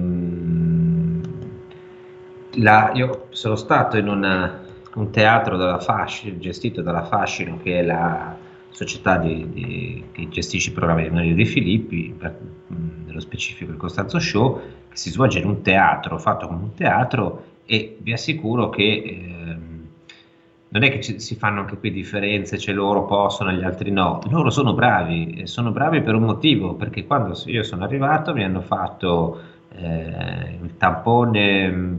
la, 2.57 2.91
io 2.93 3.25
sono 3.29 3.55
stato 3.55 3.97
in 3.97 4.07
una, 4.07 4.61
un 4.93 5.11
teatro 5.11 5.57
della 5.57 5.79
Fascino, 5.79 6.37
gestito 6.37 6.83
dalla 6.83 7.05
Fascino, 7.05 7.57
che 7.57 7.79
è 7.79 7.81
la 7.81 8.42
società 8.73 9.17
di, 9.17 9.47
di, 9.51 10.03
che 10.11 10.27
gestisce 10.29 10.71
i 10.71 10.73
programmi 10.73 11.03
di 11.03 11.09
Mario 11.09 11.35
De 11.35 11.45
Filippi, 11.45 12.13
per, 12.17 12.37
nello 13.05 13.19
specifico 13.19 13.71
il 13.71 13.77
Costanzo 13.77 14.19
Show, 14.19 14.61
che 14.89 14.97
si 14.97 15.11
svolge 15.11 15.39
in 15.39 15.45
un 15.45 15.61
teatro, 15.61 16.17
fatto 16.17 16.47
come 16.47 16.63
un 16.63 16.73
teatro, 16.73 17.51
e 17.65 17.97
vi 18.01 18.11
assicuro 18.11 18.69
che 18.69 19.03
ehm, 19.05 19.87
non 20.69 20.83
è 20.83 20.89
che 20.89 21.01
ci, 21.01 21.19
si 21.19 21.35
fanno 21.35 21.61
anche 21.61 21.77
qui 21.77 21.91
differenze, 21.91 22.57
cioè 22.57 22.73
loro 22.73 23.05
possono 23.05 23.51
e 23.51 23.55
gli 23.55 23.63
altri 23.63 23.91
no, 23.91 24.19
loro 24.29 24.49
sono 24.49 24.73
bravi 24.73 25.41
e 25.41 25.47
sono 25.47 25.71
bravi 25.71 26.01
per 26.01 26.15
un 26.15 26.23
motivo, 26.23 26.73
perché 26.73 27.05
quando 27.05 27.39
io 27.45 27.63
sono 27.63 27.83
arrivato 27.83 28.33
mi 28.33 28.43
hanno 28.43 28.61
fatto 28.61 29.39
eh, 29.75 30.57
il 30.61 30.75
tampone, 30.77 31.69
mi 31.71 31.97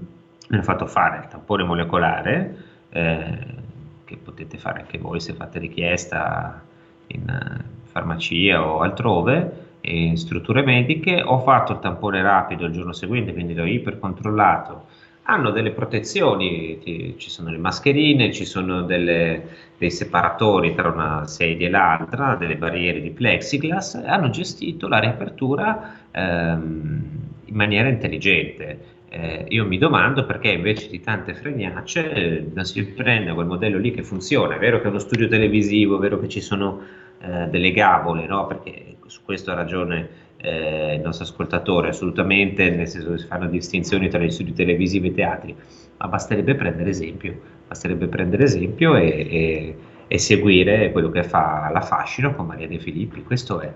hanno 0.49 0.63
fatto 0.63 0.87
fare 0.87 1.19
il 1.19 1.29
tampone 1.29 1.63
molecolare, 1.63 2.57
eh, 2.91 3.63
che 4.05 4.17
potete 4.17 4.59
fare 4.59 4.81
anche 4.81 4.99
voi 4.99 5.21
se 5.21 5.35
fate 5.35 5.59
richiesta 5.59 6.63
in 7.09 7.23
uh, 7.27 7.63
farmacia 7.85 8.65
o 8.67 8.81
altrove, 8.81 9.63
in 9.83 10.17
strutture 10.17 10.63
mediche, 10.63 11.23
ho 11.23 11.41
fatto 11.41 11.73
il 11.73 11.79
tampone 11.79 12.23
rapido 12.23 12.67
il 12.67 12.73
giorno 12.73 12.93
seguente, 12.93 13.33
quindi 13.33 13.55
l'ho 13.55 13.67
ipercontrollato 13.67 14.87
hanno 15.27 15.51
delle 15.51 15.71
protezioni, 15.71 17.15
ci 17.17 17.31
sono 17.31 17.51
le 17.51 17.57
mascherine, 17.57 18.33
ci 18.33 18.45
sono 18.45 18.83
delle, 18.83 19.49
dei 19.79 19.91
separatori 19.91 20.75
tra 20.75 20.91
una 20.91 21.27
sedia 21.27 21.67
e 21.67 21.71
l'altra, 21.71 22.35
delle 22.35 22.57
barriere 22.57 23.01
di 23.01 23.11
plexiglass, 23.11 23.95
hanno 23.95 24.29
gestito 24.29 24.87
la 24.87 24.99
riapertura 24.99 25.97
ehm, 26.11 27.03
in 27.47 27.55
maniera 27.55 27.89
intelligente. 27.89 28.93
Eh, 29.17 29.45
io 29.51 29.65
mi 29.65 29.79
domando 29.79 30.27
perché 30.27 30.49
invece 30.49 30.89
di 30.89 30.99
tante 30.99 31.35
fregnacce 31.35 32.11
eh, 32.11 32.47
non 32.53 32.65
si 32.65 32.85
prende 32.85 33.33
quel 33.33 33.47
modello 33.47 33.79
lì 33.79 33.93
che 33.93 34.03
funziona. 34.03 34.57
È 34.57 34.59
vero 34.59 34.81
che 34.81 34.87
è 34.87 34.89
uno 34.89 34.99
studio 34.99 35.29
televisivo, 35.29 35.99
è 35.99 36.01
vero 36.01 36.19
che 36.19 36.29
ci 36.29 36.41
sono 36.41 36.81
eh, 37.21 37.47
delle 37.47 37.71
gabole, 37.71 38.27
no? 38.27 38.49
perché 38.49 38.97
su 39.07 39.21
questo 39.25 39.53
ha 39.53 39.55
ragione 39.55 40.09
eh, 40.39 40.97
il 40.97 41.01
nostro 41.01 41.27
ascoltatore, 41.27 41.91
assolutamente, 41.91 42.69
nel 42.71 42.89
senso 42.89 43.13
che 43.13 43.19
si 43.19 43.27
fanno 43.29 43.47
distinzioni 43.47 44.09
tra 44.09 44.19
gli 44.19 44.31
studi 44.31 44.53
televisivi 44.53 45.09
e 45.09 45.15
teatri, 45.15 45.55
ma 45.99 46.09
basterebbe 46.09 46.57
prendere 46.57 46.91
esempio, 46.91 47.41
basterebbe 47.69 48.09
prendere 48.09 48.43
esempio 48.43 48.97
e, 48.97 49.07
e, 49.07 49.77
e 50.09 50.19
seguire 50.19 50.91
quello 50.91 51.11
che 51.11 51.23
fa 51.23 51.71
la 51.73 51.83
Fascino 51.83 52.35
con 52.35 52.47
Maria 52.47 52.67
De 52.67 52.81
Filippi, 52.81 53.23
questo 53.23 53.61
è. 53.61 53.73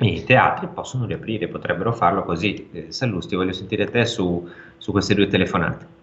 I 0.00 0.22
teatri 0.22 0.68
possono 0.68 1.06
riaprire, 1.06 1.48
potrebbero 1.48 1.92
farlo 1.92 2.22
così. 2.22 2.68
Eh, 2.72 2.92
Sallusti, 2.92 3.34
voglio 3.34 3.52
sentire 3.52 3.86
te 3.86 4.06
su, 4.06 4.48
su 4.76 4.92
queste 4.92 5.14
due 5.14 5.26
telefonate. 5.26 5.96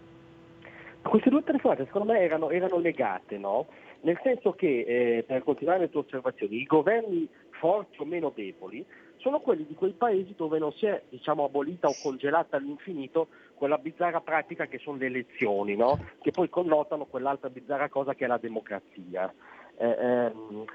Queste 1.02 1.30
due 1.30 1.44
telefonate 1.44 1.86
secondo 1.86 2.12
me 2.12 2.20
erano, 2.20 2.50
erano 2.50 2.78
legate, 2.80 3.38
no? 3.38 3.68
Nel 4.02 4.20
senso 4.22 4.52
che, 4.52 4.82
eh, 4.82 5.24
per 5.26 5.44
continuare 5.44 5.80
le 5.80 5.90
tue 5.90 6.02
osservazioni, 6.02 6.60
i 6.60 6.66
governi 6.66 7.28
forti 7.52 8.02
o 8.02 8.06
meno 8.06 8.34
deboli 8.36 8.86
sono 9.18 9.40
quelli 9.40 9.66
di 9.66 9.76
quei 9.76 9.94
paesi 9.94 10.34
dove 10.36 10.60
non 10.60 10.74
si 10.74 10.86
è 10.88 11.02
diciamo, 11.10 11.46
abolita 11.46 11.88
o 11.88 11.96
congelata 12.02 12.58
all'infinito 12.58 13.30
quella 13.54 13.78
bizzarra 13.78 14.20
pratica 14.20 14.66
che 14.66 14.78
sono 14.80 14.98
le 14.98 15.06
elezioni, 15.06 15.76
no? 15.76 15.98
che 16.22 16.32
poi 16.32 16.50
connotano 16.50 17.06
quell'altra 17.06 17.50
bizzarra 17.50 17.88
cosa 17.88 18.14
che 18.14 18.26
è 18.26 18.28
la 18.28 18.38
democrazia. 18.38 19.34
Eh, 19.78 19.88
ehm, 19.88 20.66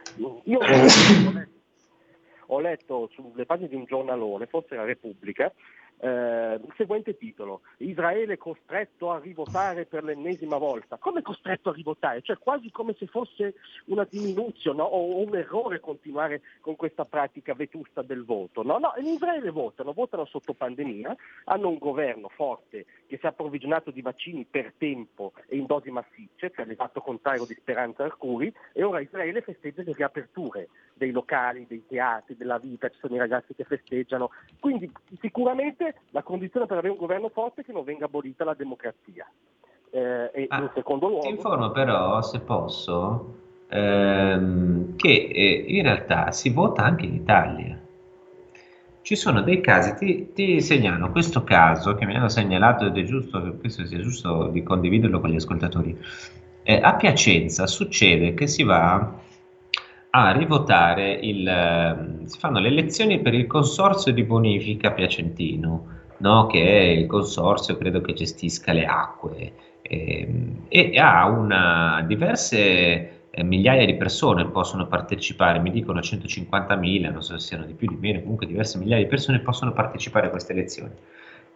io 0.44 0.58
ho 2.52 2.60
letto, 2.60 3.08
sulle 3.12 3.46
pagine 3.46 3.68
di 3.68 3.74
un 3.76 3.84
giornalone, 3.84 4.46
forse 4.46 4.74
la 4.74 4.84
Repubblica, 4.84 5.52
eh, 6.00 6.54
il 6.54 6.72
seguente 6.76 7.16
titolo, 7.16 7.60
Israele 7.78 8.38
costretto 8.38 9.10
a 9.10 9.18
rivotare 9.18 9.84
per 9.84 10.02
l'ennesima 10.02 10.56
volta. 10.56 10.96
Come 10.96 11.22
costretto 11.22 11.70
a 11.70 11.72
rivotare? 11.74 12.22
Cioè 12.22 12.38
quasi 12.38 12.70
come 12.70 12.94
se 12.98 13.06
fosse 13.06 13.54
una 13.86 14.06
diminuzione 14.08 14.78
no? 14.78 14.84
o 14.84 15.22
un 15.22 15.36
errore 15.36 15.80
continuare 15.80 16.40
con 16.60 16.76
questa 16.76 17.04
pratica 17.04 17.54
vetusta 17.54 18.02
del 18.02 18.24
voto. 18.24 18.62
No, 18.62 18.78
no, 18.78 18.92
in 18.96 19.06
Israele 19.06 19.50
votano, 19.50 19.92
votano 19.92 20.24
sotto 20.24 20.54
pandemia, 20.54 21.14
hanno 21.44 21.68
un 21.68 21.78
governo 21.78 22.28
forte 22.28 22.86
che 23.06 23.18
si 23.18 23.26
è 23.26 23.28
approvvigionato 23.28 23.90
di 23.90 24.02
vaccini 24.02 24.46
per 24.48 24.72
tempo 24.78 25.32
e 25.46 25.56
in 25.56 25.66
dosi 25.66 25.90
massicce, 25.90 26.50
cioè 26.54 26.64
l'esatto 26.64 27.00
contrario 27.00 27.44
di 27.44 27.54
Speranza 27.54 28.04
Arcuri, 28.04 28.52
e 28.72 28.82
ora 28.82 29.00
Israele 29.00 29.42
festeggia 29.42 29.82
le 29.82 29.92
riaperture 29.92 30.68
dei 30.94 31.10
locali, 31.12 31.66
dei 31.66 31.82
teatri, 31.86 32.36
della 32.36 32.58
vita, 32.58 32.88
ci 32.90 32.98
sono 33.00 33.14
i 33.14 33.18
ragazzi 33.18 33.54
che 33.54 33.64
festeggiano. 33.64 34.30
Quindi 34.58 34.90
sicuramente 35.18 35.89
la 36.10 36.22
condizione 36.22 36.66
per 36.66 36.78
avere 36.78 36.92
un 36.92 36.98
governo 36.98 37.28
forte 37.28 37.60
è 37.60 37.64
che 37.64 37.72
non 37.72 37.84
venga 37.84 38.06
abolita 38.06 38.44
la 38.44 38.54
democrazia. 38.54 39.26
Eh, 39.90 40.30
e 40.32 40.46
ah, 40.48 40.60
in 40.60 40.70
secondo 40.74 41.08
luogo... 41.08 41.22
Ti 41.22 41.30
informo 41.30 41.70
però, 41.70 42.22
se 42.22 42.40
posso, 42.40 43.34
ehm, 43.68 44.96
che 44.96 45.08
eh, 45.08 45.64
in 45.68 45.82
realtà 45.82 46.30
si 46.32 46.50
vota 46.50 46.82
anche 46.82 47.06
in 47.06 47.14
Italia. 47.14 47.78
Ci 49.02 49.16
sono 49.16 49.40
dei 49.40 49.60
casi, 49.60 49.94
ti, 49.94 50.32
ti, 50.32 50.60
segnalo 50.60 51.10
questo 51.10 51.42
caso 51.42 51.94
che 51.94 52.04
mi 52.04 52.14
hanno 52.14 52.28
segnalato 52.28 52.86
ed 52.86 52.98
è 52.98 53.02
giusto, 53.02 53.40
penso 53.60 53.84
sia 53.86 53.98
giusto 53.98 54.48
di 54.48 54.62
condividerlo 54.62 55.20
con 55.20 55.30
gli 55.30 55.36
ascoltatori. 55.36 55.98
Eh, 56.62 56.80
a 56.80 56.94
Piacenza 56.94 57.66
succede 57.66 58.34
che 58.34 58.46
si 58.46 58.62
va 58.62 59.18
a 60.10 60.32
rivotare 60.32 61.12
il, 61.12 61.46
ehm, 61.46 62.24
si 62.24 62.38
fanno 62.38 62.58
le 62.58 62.68
elezioni 62.68 63.20
per 63.20 63.34
il 63.34 63.46
consorzio 63.46 64.12
di 64.12 64.24
bonifica 64.24 64.92
piacentino, 64.92 65.86
no? 66.18 66.46
che 66.46 66.62
è 66.62 66.82
il 66.82 67.06
consorzio 67.06 67.76
credo 67.76 68.00
che 68.00 68.12
gestisca 68.12 68.72
le 68.72 68.86
acque 68.86 69.52
ehm, 69.82 70.64
e 70.68 70.98
ha 70.98 71.26
una, 71.26 72.04
diverse 72.06 73.28
eh, 73.30 73.44
migliaia 73.44 73.86
di 73.86 73.94
persone 73.94 74.46
possono 74.46 74.86
partecipare, 74.88 75.60
mi 75.60 75.70
dicono 75.70 76.00
150.000, 76.00 77.12
non 77.12 77.22
so 77.22 77.38
se 77.38 77.46
siano 77.46 77.64
di 77.64 77.74
più 77.74 77.88
o 77.88 77.92
di 77.92 77.98
meno, 78.00 78.20
comunque 78.20 78.46
diverse 78.46 78.78
migliaia 78.78 79.04
di 79.04 79.08
persone 79.08 79.38
possono 79.38 79.72
partecipare 79.72 80.26
a 80.26 80.30
queste 80.30 80.52
elezioni. 80.52 80.92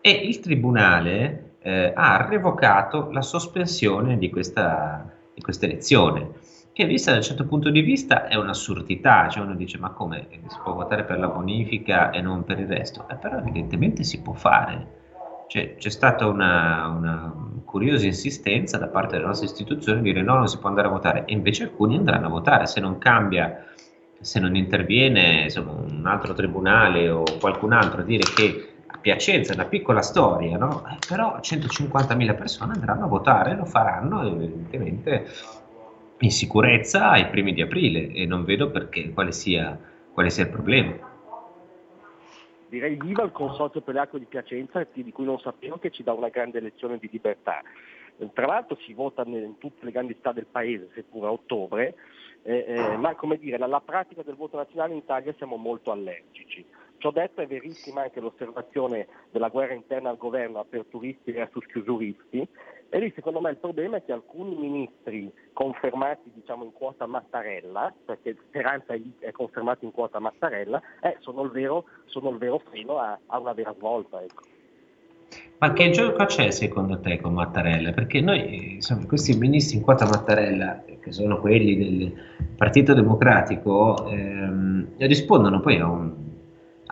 E 0.01 0.11
il 0.11 0.39
tribunale 0.41 1.55
eh, 1.63 1.93
ha 1.95 2.25
revocato 2.29 3.11
la 3.11 3.23
sospensione 3.23 4.19
di 4.19 4.31
questa, 4.31 5.11
di 5.35 5.41
questa 5.41 5.65
elezione 5.65 6.53
che 6.75 6.87
vista 6.87 7.13
da 7.13 7.19
un 7.19 7.23
certo 7.23 7.47
punto 7.47 7.71
di 7.71 7.83
vista 7.83 8.27
è 8.27 8.35
un'assurdità, 8.35 9.29
cioè 9.29 9.45
uno 9.45 9.55
dice 9.55 9.79
ma 9.79 9.91
come 9.91 10.27
si 10.49 10.59
può 10.63 10.75
votare 10.75 11.05
per 11.05 11.21
la 11.21 11.29
bonifica 11.29 12.11
e 12.11 12.21
non 12.21 12.43
per 12.43 12.59
il 12.59 12.67
resto? 12.67 13.07
Eh, 13.09 13.15
però 13.15 13.39
evidentemente 13.39 14.03
si 14.03 14.21
può 14.21 14.33
fare, 14.33 15.03
cioè, 15.47 15.77
c'è 15.77 15.89
stata 15.89 16.27
una, 16.27 16.89
una, 16.89 17.33
curiosa 17.65 18.07
insistenza 18.07 18.77
da 18.77 18.89
parte 18.89 19.15
delle 19.15 19.27
nostre 19.27 19.47
istituzioni 19.47 20.03
di 20.03 20.13
dire 20.13 20.25
no, 20.25 20.35
non 20.35 20.49
si 20.49 20.59
può 20.59 20.69
andare 20.69 20.89
a 20.89 20.91
votare 20.91 21.25
e 21.27 21.33
invece 21.33 21.63
alcuni 21.63 21.97
andranno 21.97 22.27
a 22.27 22.31
votare 22.31 22.67
se 22.67 22.81
non 22.81 22.99
cambia, 22.99 23.65
se 24.21 24.41
non 24.41 24.57
interviene 24.57 25.43
insomma, 25.43 25.71
un 25.71 26.05
altro 26.07 26.35
tribunale 26.35 27.09
o 27.09 27.23
qualcun 27.39 27.73
altro 27.73 28.01
a 28.01 28.05
dire 28.05 28.25
che 28.35 28.69
a 28.89 28.99
Piacenza 28.99 29.53
è 29.53 29.55
una 29.55 29.67
piccola 29.67 30.03
storia, 30.03 30.57
no? 30.57 30.85
eh, 30.89 30.99
però 31.07 31.39
150.000 31.41 32.37
persone 32.37 32.73
andranno 32.73 33.05
a 33.05 33.09
votare, 33.09 33.55
lo 33.55 33.65
faranno 33.65 34.27
evidentemente 34.27 35.25
in 36.19 36.31
sicurezza 36.31 37.11
ai 37.11 37.29
primi 37.29 37.53
di 37.53 37.63
aprile 37.63 38.13
e 38.13 38.27
non 38.27 38.45
vedo 38.45 38.71
perché, 38.71 39.13
quale 39.13 39.33
sia, 39.33 39.79
quale 40.13 40.31
sia 40.31 40.45
il 40.45 40.51
problema. 40.51 41.13
Direi 42.69 42.97
viva 42.97 43.23
il 43.23 43.33
Consorzio 43.33 43.83
per 43.83 43.95
le 43.95 44.01
acque 44.01 44.19
di 44.19 44.25
Piacenza, 44.25 44.87
di 44.93 45.13
cui 45.13 45.25
non 45.25 45.39
sapevo 45.39 45.79
che 45.79 45.91
ci 45.91 46.03
dà 46.03 46.13
una 46.13 46.29
grande 46.29 46.61
lezione 46.61 46.99
di 46.99 47.09
libertà. 47.11 47.63
Tra 48.33 48.47
l'altro 48.47 48.77
si 48.85 48.93
vota 48.93 49.23
in 49.27 49.59
tutte 49.59 49.85
le 49.85 49.91
grandi 49.91 50.15
città 50.15 50.33
del 50.33 50.47
paese, 50.47 50.91
seppur 50.95 51.27
a 51.27 51.33
ottobre, 51.33 51.95
eh, 52.43 52.65
eh, 52.67 52.97
ma 52.97 53.15
come 53.15 53.39
dire, 53.39 53.59
la, 53.59 53.67
la 53.67 53.81
pratica 53.81 54.23
del 54.23 54.35
voto 54.35 54.57
nazionale 54.57 54.93
in 54.93 54.99
Italia 54.99 55.35
siamo 55.37 55.57
molto 55.57 55.91
allergici. 55.91 56.65
Ciò 56.99 57.11
detto 57.11 57.41
è 57.41 57.47
verissima 57.47 58.03
anche 58.03 58.21
l'osservazione 58.21 59.07
della 59.31 59.49
guerra 59.49 59.75
interna 59.75 60.11
al 60.11 60.17
governo 60.17 60.59
aperturisti 60.59 61.33
versus 61.33 61.67
chiusuristi 61.67 62.47
e 62.95 63.01
lì 63.01 63.13
secondo 63.13 63.41
me 63.41 63.51
il 63.51 63.57
problema 63.57 63.97
è 63.97 64.05
che 64.05 64.13
alcuni 64.13 64.55
ministri 64.55 65.29
confermati 65.53 66.31
diciamo, 66.33 66.63
in 66.63 66.73
quota 66.73 67.07
Mattarella, 67.07 67.93
perché 68.05 68.37
Speranza 68.47 68.95
è 69.19 69.33
confermato 69.33 69.85
in 69.85 69.91
quota 69.91 70.21
Mattarella, 70.21 70.81
eh, 71.01 71.17
sono, 71.19 71.43
il 71.43 71.51
vero, 71.51 71.87
sono, 72.05 72.31
il 72.31 72.39
vero, 72.39 72.63
freno 72.71 72.99
a, 72.99 73.19
a 73.27 73.41
una 73.41 73.53
vera 73.53 73.75
svolta. 73.77 74.23
Ecco. 74.23 74.43
Ma 75.59 75.73
che 75.73 75.91
gioco 75.91 76.25
c'è 76.27 76.53
secondo 76.53 77.01
te 77.01 77.21
con 77.21 77.33
Mattarella? 77.35 77.91
Perché 77.91 78.21
noi, 78.21 78.75
insomma, 78.75 79.05
questi 79.07 79.37
ministri 79.37 79.79
in 79.79 79.83
quota 79.83 80.05
Mattarella, 80.05 80.85
che 81.01 81.11
sono 81.11 81.41
quelli 81.41 81.77
del 81.77 82.13
Partito 82.57 82.95
Democratico, 82.95 84.07
ehm, 84.09 84.91
rispondono 84.99 85.59
poi 85.59 85.81
a 85.81 85.89
un, 85.89 86.13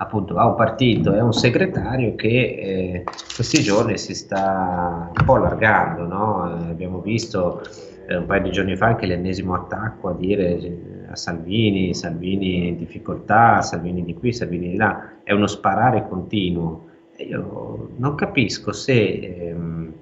appunto, 0.03 0.37
a 0.37 0.47
un 0.47 0.55
partito 0.55 1.15
e 1.15 1.21
un 1.21 1.33
segretario 1.33 2.15
che 2.15 2.29
eh, 2.29 3.05
questi 3.35 3.63
giorni 3.63 3.97
si 3.99 4.15
sta 4.15 5.11
un 5.17 5.25
po' 5.25 5.35
allargando. 5.35 6.05
No? 6.07 6.59
Eh, 6.59 6.71
abbiamo 6.71 7.01
visto 7.01 7.63
eh, 8.07 8.17
un 8.17 8.27
paio 8.27 8.43
di 8.43 8.51
giorni 8.51 8.77
fa 8.77 8.87
anche 8.87 9.07
l'ennesimo 9.07 9.55
attacco 9.55 10.09
a 10.09 10.15
dire 10.15 10.59
eh, 10.59 10.79
a 11.11 11.17
Salvini, 11.17 11.95
Salvini 11.95 12.69
in 12.69 12.77
difficoltà, 12.77 13.63
Salvini 13.63 14.05
di 14.05 14.15
qui, 14.15 14.33
Salvini 14.33 14.71
di 14.71 14.77
là, 14.77 15.11
è 15.23 15.33
uno 15.33 15.47
sparare 15.47 16.07
continuo 16.09 16.91
io 17.19 17.91
non 17.97 18.15
capisco 18.15 18.73
se, 18.73 18.95
ehm, 18.95 19.93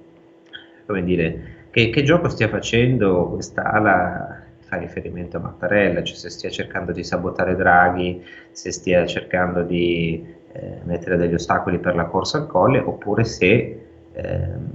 come 0.85 1.03
dire, 1.03 1.67
che, 1.69 1.89
che, 1.89 2.03
gioco 2.03 2.29
stia 2.29 2.49
facendo 2.49 3.29
questa 3.29 3.63
ala 3.63 4.40
fa 4.71 4.77
riferimento 4.77 5.35
a 5.35 5.41
Mattarella, 5.41 6.01
cioè 6.01 6.15
se 6.15 6.29
stia 6.29 6.49
cercando 6.49 6.93
di 6.93 7.03
sabotare 7.03 7.57
Draghi, 7.57 8.23
se 8.51 8.71
stia 8.71 9.05
cercando 9.05 9.63
di 9.63 10.25
eh, 10.53 10.79
mettere 10.85 11.17
degli 11.17 11.33
ostacoli 11.33 11.77
per 11.77 11.95
la 11.95 12.05
corsa 12.05 12.37
al 12.37 12.47
colle, 12.47 12.79
oppure 12.79 13.25
se 13.25 13.85
ehm, 14.13 14.69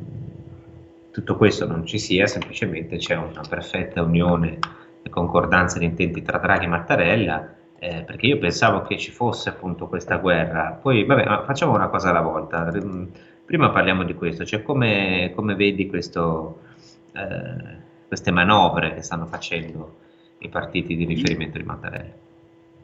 tutto 1.10 1.36
questo 1.36 1.66
non 1.66 1.86
ci 1.86 1.98
sia, 1.98 2.26
semplicemente 2.26 2.98
c'è 2.98 3.16
una 3.16 3.40
perfetta 3.48 4.02
unione 4.02 4.58
e 5.02 5.08
concordanza 5.08 5.78
di 5.78 5.86
intenti 5.86 6.20
tra 6.20 6.36
Draghi 6.36 6.66
e 6.66 6.68
Mattarella 6.68 7.54
eh, 7.78 8.02
perché 8.02 8.26
io 8.26 8.38
pensavo 8.38 8.82
che 8.82 8.98
ci 8.98 9.10
fosse 9.10 9.48
appunto 9.48 9.86
questa 9.86 10.16
guerra. 10.16 10.78
Poi, 10.80 11.04
vabbè, 11.04 11.44
facciamo 11.46 11.74
una 11.74 11.88
cosa 11.88 12.10
alla 12.10 12.20
volta. 12.20 12.70
Prima 13.44 13.70
parliamo 13.70 14.02
di 14.02 14.14
questo, 14.14 14.44
cioè 14.44 14.62
come, 14.62 15.32
come 15.34 15.54
vedi 15.54 15.86
questo, 15.86 16.60
eh, 17.14 17.84
queste 18.06 18.30
manovre 18.30 18.94
che 18.94 19.02
stanno 19.02 19.26
facendo 19.26 19.96
i 20.38 20.48
partiti 20.48 20.96
di 20.96 21.04
riferimento 21.04 21.58
di 21.58 21.64
Mattarella? 21.64 22.24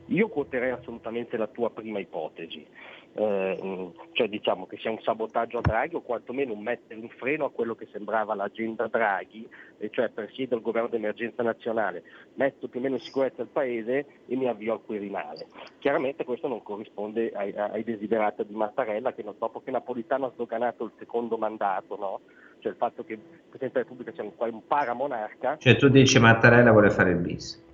Io 0.07 0.29
quoterei 0.29 0.71
assolutamente 0.71 1.37
la 1.37 1.47
tua 1.47 1.71
prima 1.71 1.99
ipotesi, 1.99 2.67
eh, 3.15 3.91
cioè 4.13 4.29
diciamo 4.29 4.67
che 4.67 4.79
sia 4.79 4.91
un 4.91 5.01
sabotaggio 5.01 5.59
a 5.59 5.61
Draghi 5.61 5.97
o 5.97 6.01
quantomeno 6.01 6.53
un 6.53 6.63
mettere 6.63 6.99
un 6.99 7.09
freno 7.09 7.45
a 7.45 7.51
quello 7.51 7.75
che 7.75 7.89
sembrava 7.93 8.35
l'agenda 8.35 8.87
Draghi, 8.87 9.49
e 9.79 9.91
cioè 9.91 10.09
presiedo 10.09 10.57
il 10.57 10.63
governo 10.63 10.89
d'emergenza 10.89 11.43
nazionale, 11.43 12.03
metto 12.35 12.69
più 12.69 12.81
o 12.81 12.83
meno 12.83 12.97
in 12.97 13.01
sicurezza 13.01 13.43
il 13.43 13.49
Paese 13.49 14.07
e 14.27 14.37
mi 14.37 14.49
avvio 14.49 14.75
al 14.75 14.83
Quirinale. 14.83 15.47
Chiaramente 15.79 16.25
questo 16.25 16.49
non 16.49 16.63
corrisponde 16.63 17.33
ai, 17.35 17.53
ai 17.55 17.85
desiderati 17.85 18.47
di 18.47 18.55
Mattarella 18.55 19.13
che 19.13 19.23
dopo 19.23 19.61
che 19.61 19.71
Napolitano 19.71 20.27
ha 20.27 20.31
sdoganato 20.33 20.85
il 20.85 20.93
secondo 20.99 21.37
mandato, 21.37 21.97
no? 21.97 22.21
cioè 22.61 22.73
il 22.73 22.79
fatto 22.79 23.05
che 23.05 23.15
il 23.15 23.19
Presidente 23.19 23.81
della 23.81 23.85
Repubblica 23.89 24.13
sia 24.13 24.23
un 24.23 24.67
paramonarca. 24.67 25.57
Cioè 25.59 25.77
tu 25.77 25.89
dici 25.89 26.19
Mattarella 26.19 26.71
vuole 26.71 26.91
fare 26.91 27.11
il 27.11 27.17
bis? 27.17 27.71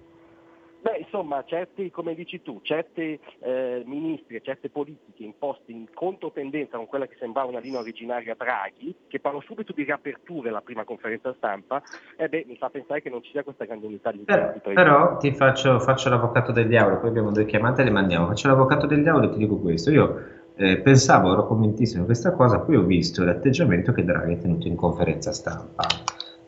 Beh, 0.80 0.98
insomma, 0.98 1.42
certi, 1.44 1.90
come 1.90 2.14
dici 2.14 2.40
tu, 2.40 2.60
certi 2.62 3.18
eh, 3.40 3.82
ministri 3.84 4.36
e 4.36 4.40
certe 4.42 4.70
politiche 4.70 5.24
imposte 5.24 5.72
in 5.72 5.86
controtendenza 5.92 6.76
con 6.76 6.86
quella 6.86 7.06
che 7.06 7.16
sembrava 7.18 7.48
una 7.48 7.58
linea 7.58 7.80
originaria 7.80 8.36
Draghi, 8.38 8.94
che 9.08 9.18
parlo 9.18 9.40
subito 9.40 9.72
di 9.72 9.82
riaperture 9.82 10.50
alla 10.50 10.60
prima 10.60 10.84
conferenza 10.84 11.34
stampa, 11.36 11.82
eh 12.16 12.28
beh, 12.28 12.44
mi 12.46 12.56
fa 12.56 12.70
pensare 12.70 13.02
che 13.02 13.10
non 13.10 13.22
ci 13.22 13.32
sia 13.32 13.42
questa 13.42 13.64
grande 13.64 13.86
unità 13.86 14.12
di 14.12 14.18
intenti. 14.18 14.60
Per, 14.60 14.72
però 14.74 15.16
ti 15.16 15.32
faccio, 15.32 15.80
faccio, 15.80 16.08
l'avvocato 16.10 16.52
del 16.52 16.68
diavolo, 16.68 17.00
poi 17.00 17.08
abbiamo 17.08 17.32
due 17.32 17.44
chiamate 17.44 17.82
e 17.82 17.84
le 17.84 17.90
mandiamo. 17.90 18.28
Faccio 18.28 18.46
l'avvocato 18.46 18.86
del 18.86 19.02
diavolo 19.02 19.26
e 19.26 19.30
ti 19.32 19.38
dico 19.38 19.58
questo. 19.58 19.90
Io 19.90 20.22
eh, 20.54 20.78
pensavo, 20.78 21.32
ero 21.32 21.46
convintissimo 21.46 22.02
di 22.02 22.06
questa 22.06 22.32
cosa, 22.32 22.60
poi 22.60 22.76
ho 22.76 22.82
visto 22.82 23.24
l'atteggiamento 23.24 23.92
che 23.92 24.04
Draghi 24.04 24.34
ha 24.34 24.36
tenuto 24.36 24.68
in 24.68 24.76
conferenza 24.76 25.32
stampa 25.32 25.86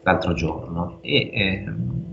l'altro 0.02 0.34
giorno 0.34 0.98
e... 1.02 1.30
Eh, 1.32 2.08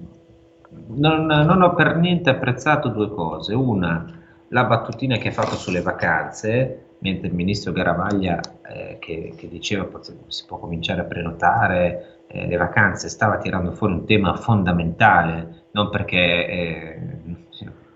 non, 0.87 1.25
non, 1.25 1.61
ho 1.61 1.73
per 1.73 1.97
niente 1.97 2.29
apprezzato 2.29 2.89
due 2.89 3.09
cose. 3.09 3.53
Una, 3.53 4.05
la 4.49 4.63
battutina 4.65 5.17
che 5.17 5.29
ha 5.29 5.31
fatto 5.31 5.55
sulle 5.55 5.81
vacanze, 5.81 6.85
mentre 6.99 7.27
il 7.27 7.33
ministro 7.33 7.71
Garavaglia, 7.71 8.39
eh, 8.63 8.97
che, 8.99 9.33
che, 9.35 9.47
diceva 9.49 9.87
si 10.27 10.45
può 10.45 10.57
cominciare 10.57 11.01
a 11.01 11.05
prenotare 11.05 12.23
eh, 12.27 12.47
le 12.47 12.57
vacanze, 12.57 13.09
stava 13.09 13.37
tirando 13.37 13.71
fuori 13.71 13.93
un 13.93 14.05
tema 14.05 14.35
fondamentale, 14.35 15.65
non 15.71 15.89
perché 15.89 16.47
eh, 16.47 17.01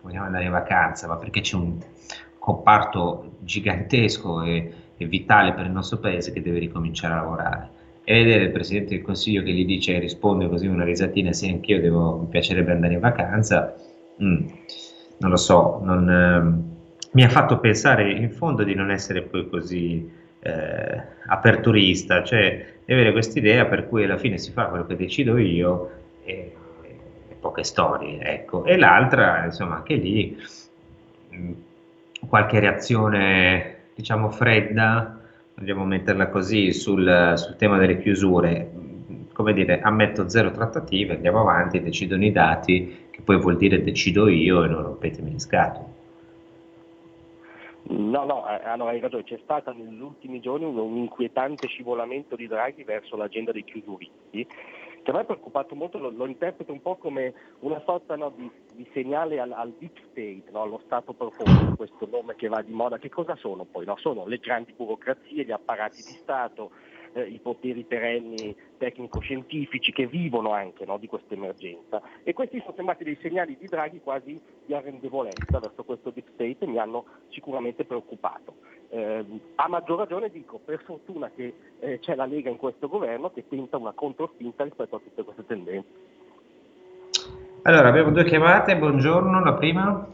vogliamo 0.01 0.25
andare 0.25 0.45
in 0.45 0.51
vacanza, 0.51 1.08
ma 1.08 1.17
perché 1.17 1.41
c'è 1.41 1.56
un 1.56 1.77
comparto 2.38 3.38
gigantesco 3.39 4.41
e, 4.41 4.73
e 4.97 5.06
vitale 5.06 5.54
per 5.54 5.65
il 5.65 5.71
nostro 5.71 5.99
paese 5.99 6.32
che 6.32 6.41
deve 6.41 6.60
ricominciare 6.60 7.13
a 7.13 7.17
lavorare 7.17 7.69
e 8.03 8.23
vedere 8.23 8.45
il 8.45 8.51
Presidente 8.51 8.95
del 8.95 9.03
Consiglio 9.03 9.43
che 9.43 9.51
gli 9.51 9.65
dice 9.65 9.99
risponde 9.99 10.47
così 10.49 10.67
una 10.67 10.83
risatina, 10.83 11.31
sì 11.33 11.49
anch'io 11.49 11.79
devo, 11.79 12.17
mi 12.17 12.27
piacerebbe 12.27 12.71
andare 12.71 12.93
in 12.93 12.99
vacanza, 12.99 13.75
mm, 14.21 14.47
non 15.17 15.29
lo 15.29 15.37
so, 15.37 15.79
non, 15.83 16.09
eh, 16.09 16.71
mi 17.11 17.23
ha 17.23 17.29
fatto 17.29 17.59
pensare 17.59 18.11
in 18.11 18.31
fondo 18.31 18.63
di 18.63 18.73
non 18.73 18.89
essere 18.89 19.21
poi 19.21 19.47
così 19.49 20.09
eh, 20.39 21.01
aperturista, 21.27 22.23
cioè 22.23 22.65
di 22.83 22.93
avere 22.93 23.11
questa 23.11 23.37
idea 23.37 23.65
per 23.65 23.87
cui 23.87 24.03
alla 24.03 24.17
fine 24.17 24.37
si 24.37 24.51
fa 24.51 24.65
quello 24.65 24.85
che 24.85 24.95
decido 24.95 25.37
io 25.37 25.91
e, 26.23 26.55
e 27.29 27.35
poche 27.39 27.63
storie, 27.63 28.19
ecco. 28.21 28.65
E 28.65 28.77
l'altra, 28.77 29.45
insomma, 29.45 29.75
anche 29.75 29.95
lì 29.95 30.37
mh, 31.29 31.37
mm, 31.37 31.51
qualche 32.27 32.59
reazione, 32.59 33.75
diciamo, 33.95 34.29
fredda, 34.29 35.20
andiamo 35.62 35.86
metterla 35.86 36.30
così, 36.30 36.74
sul, 36.74 37.34
sul 37.36 37.56
tema 37.56 37.78
delle 37.78 38.00
chiusure, 38.00 38.71
come 39.32 39.54
dire, 39.54 39.80
ammetto 39.80 40.28
zero 40.28 40.52
trattative, 40.52 41.15
andiamo 41.15 41.41
avanti, 41.41 41.82
decidono 41.82 42.26
i 42.26 42.32
dati, 42.32 43.08
che 43.12 43.21
poi 43.21 43.39
vuol 43.39 43.58
dire 43.58 43.84
decido 43.84 44.28
io 44.28 44.63
e 44.63 44.67
non 44.67 44.82
rompetemi 44.82 45.32
le 45.32 45.39
scatole. 45.39 46.00
No, 47.84 48.26
no, 48.26 48.43
allora 48.45 48.91
hai 48.91 49.00
ragione, 49.00 49.24
c'è 49.24 49.39
stato 49.43 49.71
negli 49.74 50.00
ultimi 50.00 50.39
giorni 50.39 50.65
un 50.65 50.97
inquietante 50.97 51.67
scivolamento 51.67 52.36
di 52.36 52.47
Draghi 52.47 52.84
verso 52.84 53.15
l'agenda 53.15 53.52
dei 53.52 53.63
chiusuristi 53.63 54.47
che 55.01 55.11
a 55.11 55.13
me 55.13 55.21
ha 55.21 55.25
preoccupato 55.25 55.75
molto, 55.75 55.97
lo, 55.97 56.09
lo, 56.09 56.25
interpreto 56.25 56.71
un 56.71 56.81
po' 56.81 56.95
come 56.95 57.33
una 57.59 57.81
sorta 57.85 58.15
no, 58.15 58.31
di, 58.35 58.49
di, 58.73 58.87
segnale 58.93 59.39
al, 59.39 59.51
al 59.51 59.73
deep 59.77 59.97
state, 60.09 60.43
no, 60.51 60.61
allo 60.61 60.81
Stato 60.85 61.13
profondo, 61.13 61.75
questo 61.75 62.07
nome 62.09 62.35
che 62.35 62.47
va 62.47 62.61
di 62.61 62.71
moda. 62.71 62.97
Che 62.97 63.09
cosa 63.09 63.35
sono 63.35 63.65
poi? 63.65 63.85
No? 63.85 63.97
Sono 63.97 64.25
le 64.27 64.37
grandi 64.37 64.73
burocrazie, 64.73 65.43
gli 65.43 65.51
apparati 65.51 65.97
di 65.97 66.13
Stato, 66.21 66.71
eh, 67.13 67.24
i 67.24 67.39
poteri 67.39 67.84
perenni 67.84 68.56
tecnico-scientifici 68.78 69.91
che 69.91 70.08
vivono 70.08 70.52
anche 70.52 70.86
no, 70.86 70.97
di 70.97 71.08
questa 71.08 71.34
emergenza. 71.34 72.02
E 72.24 72.34
questi 72.34 72.60
sono 72.60 72.74
sembrati 72.76 73.04
dei 73.04 73.17
segnali 73.21 73.58
di 73.60 73.67
Draghi 73.67 74.02
quasi 74.02 74.39
di 74.65 74.74
arrendevolezza 74.74 75.60
verso 75.60 75.84
questo 75.84 76.10
deep 76.10 76.28
state 76.34 76.58
e 76.60 76.67
mi 76.67 76.80
hanno 76.80 77.06
sicuramente 77.30 77.86
preoccupato. 77.86 78.56
Eh, 78.89 79.26
a 79.56 79.67
maggior 79.67 80.00
ragione 80.00 80.30
dico, 80.30 80.60
per 80.63 80.82
fortuna 80.84 81.30
che 81.34 81.54
eh, 81.80 82.00
c'è 82.00 82.15
la 82.15 82.26
Lega 82.26 82.50
in 82.50 82.58
questo 82.58 82.88
governo 82.88 83.32
che 83.32 83.47
tenta 83.47 83.78
una 83.78 83.93
controspinta 83.93 84.63
rispetto 84.63 84.95
a 84.95 85.00
tutte 85.00 85.24
queste 85.24 85.45
tendenze. 85.45 86.19
Allora, 87.63 87.89
abbiamo 87.89 88.10
due 88.10 88.26
chiamate, 88.26 88.76
buongiorno, 88.76 89.43
la 89.43 89.54
prima. 89.54 90.08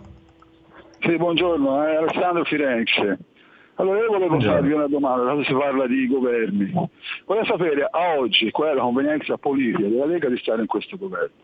Sì, 0.99 1.15
buongiorno, 1.15 1.83
è 1.83 1.95
Alessandro 1.95 2.43
Firenze. 2.43 3.17
Allora 3.79 3.99
io 3.99 4.07
volevo 4.07 4.27
Buongiorno. 4.27 4.55
farvi 4.55 4.73
una 4.73 4.87
domanda, 4.87 5.23
quando 5.23 5.43
si 5.43 5.53
parla 5.53 5.85
di 5.85 6.07
governi. 6.07 6.71
Volevo 7.25 7.45
sapere 7.45 7.87
a 7.89 8.17
oggi 8.17 8.49
qual 8.49 8.71
è 8.71 8.73
la 8.73 8.81
convenienza 8.81 9.37
politica 9.37 9.87
della 9.87 10.05
Lega 10.05 10.29
di 10.29 10.37
stare 10.37 10.61
in 10.61 10.67
questo 10.67 10.97
governo. 10.97 11.35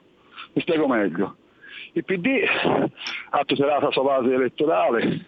Mi 0.54 0.62
spiego 0.62 0.88
meglio. 0.88 1.36
Il 1.92 2.04
PD 2.04 2.44
ha 3.30 3.44
tutelato 3.46 3.86
la 3.86 3.92
sua 3.92 4.04
base 4.04 4.34
elettorale, 4.34 5.26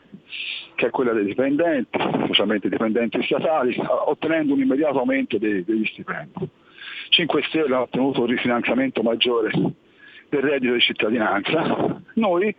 che 0.73 0.87
è 0.87 0.89
quella 0.89 1.13
dei 1.13 1.25
dipendenti, 1.25 1.99
specialmente 2.23 2.69
dipendenti 2.69 3.21
statali, 3.21 3.75
ottenendo 4.05 4.53
un 4.53 4.61
immediato 4.61 4.97
aumento 4.97 5.37
dei, 5.37 5.63
degli 5.63 5.85
stipendi. 5.85 6.49
5 7.09 7.43
Stelle 7.43 7.75
ha 7.75 7.81
ottenuto 7.81 8.21
un 8.21 8.27
rifinanziamento 8.27 9.03
maggiore 9.03 9.51
del 10.29 10.41
reddito 10.41 10.73
di 10.73 10.81
cittadinanza. 10.81 12.01
Noi 12.15 12.53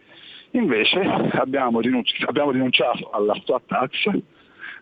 invece 0.53 1.01
abbiamo, 1.33 1.81
rinunci- 1.81 2.23
abbiamo 2.25 2.53
rinunciato 2.53 3.11
alla 3.11 3.35
flat 3.45 3.63
tax, 3.67 4.09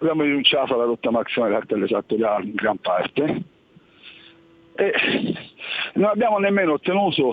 abbiamo 0.05 0.23
rinunciato 0.23 0.75
alla 0.75 0.85
rottamazione 0.85 1.49
delle 1.49 1.61
cartelle 1.61 1.85
esattoriali 1.87 2.49
in 2.49 2.55
gran 2.55 2.77
parte 2.79 3.43
e 4.75 4.93
non 5.95 6.11
abbiamo 6.11 6.39
nemmeno 6.39 6.75
ottenuto 6.75 7.31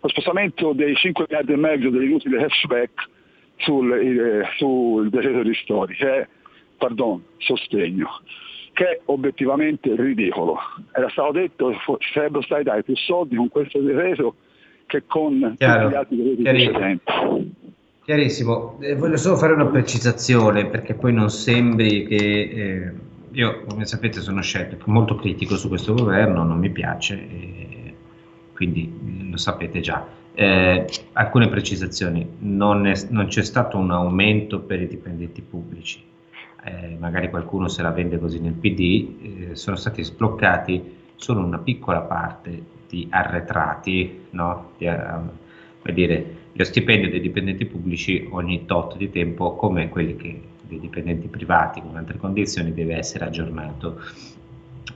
lo 0.00 0.08
spostamento 0.08 0.72
dei 0.72 0.94
5 0.94 1.24
miliardi 1.26 1.52
e 1.52 1.56
mezzo 1.56 1.90
dell'inutile 1.90 2.38
cashback 2.38 3.08
sul, 3.56 4.46
sul 4.58 5.08
decreto 5.08 5.42
di 5.42 5.48
ristori, 5.48 5.94
che 5.94 6.14
è, 6.14 6.28
pardon, 6.76 7.24
sostegno, 7.38 8.20
che 8.74 8.84
è 8.84 9.00
obiettivamente 9.06 9.94
ridicolo. 9.96 10.58
Era 10.92 11.08
stato 11.08 11.32
detto 11.32 11.68
che 11.68 11.78
ci 11.98 12.12
sarebbero 12.12 12.42
stati 12.42 12.64
dati 12.64 12.82
più 12.82 12.96
soldi 12.96 13.36
con 13.36 13.48
questo 13.48 13.80
decreto 13.80 14.36
che 14.86 15.04
con 15.06 15.54
Chiaro. 15.56 15.80
tutti 15.80 15.92
gli 15.92 15.96
altri 15.96 16.16
decreti 16.16 16.42
precedenti. 16.42 17.72
Chiarissimo, 18.04 18.76
eh, 18.80 18.96
voglio 18.96 19.16
solo 19.16 19.36
fare 19.38 19.54
una 19.54 19.64
precisazione 19.64 20.66
perché 20.66 20.92
poi 20.92 21.14
non 21.14 21.30
sembri 21.30 22.04
che 22.04 22.16
eh, 22.16 22.92
io 23.30 23.64
come 23.64 23.86
sapete 23.86 24.20
sono 24.20 24.42
scettico, 24.42 24.90
molto 24.90 25.14
critico 25.14 25.56
su 25.56 25.68
questo 25.68 25.94
governo, 25.94 26.44
non 26.44 26.58
mi 26.58 26.68
piace, 26.68 27.14
e 27.14 27.94
quindi 28.52 29.30
lo 29.30 29.38
sapete 29.38 29.80
già. 29.80 30.06
Eh, 30.34 30.84
alcune 31.14 31.48
precisazioni, 31.48 32.28
non, 32.40 32.86
è, 32.86 32.92
non, 33.08 33.28
c'è 33.28 33.42
stato 33.42 33.78
un 33.78 33.90
aumento 33.90 34.60
per 34.60 34.82
i 34.82 34.86
dipendenti 34.86 35.40
pubblici, 35.40 36.02
eh, 36.62 36.98
magari 37.00 37.30
qualcuno 37.30 37.68
se 37.68 37.80
la 37.80 37.90
vende 37.90 38.18
così 38.18 38.38
nel 38.38 38.52
PD, 38.52 39.50
eh, 39.50 39.56
sono 39.56 39.76
stati 39.76 40.04
sbloccati 40.04 40.96
solo 41.16 41.42
una 41.42 41.58
piccola 41.58 42.00
parte 42.00 42.62
di 42.86 43.06
arretrati, 43.08 44.26
no? 44.32 44.72
di, 44.76 44.86
uh, 44.86 45.92
dire, 45.92 46.42
lo 46.56 46.64
stipendio 46.64 47.10
dei 47.10 47.20
dipendenti 47.20 47.64
pubblici 47.64 48.28
ogni 48.30 48.64
tot 48.64 48.96
di 48.96 49.10
tempo, 49.10 49.56
come 49.56 49.88
quelli 49.88 50.16
che, 50.16 50.40
dei 50.62 50.78
dipendenti 50.78 51.26
privati 51.26 51.80
con 51.80 51.96
altre 51.96 52.16
condizioni, 52.16 52.72
deve 52.72 52.96
essere 52.96 53.24
aggiornato 53.24 54.00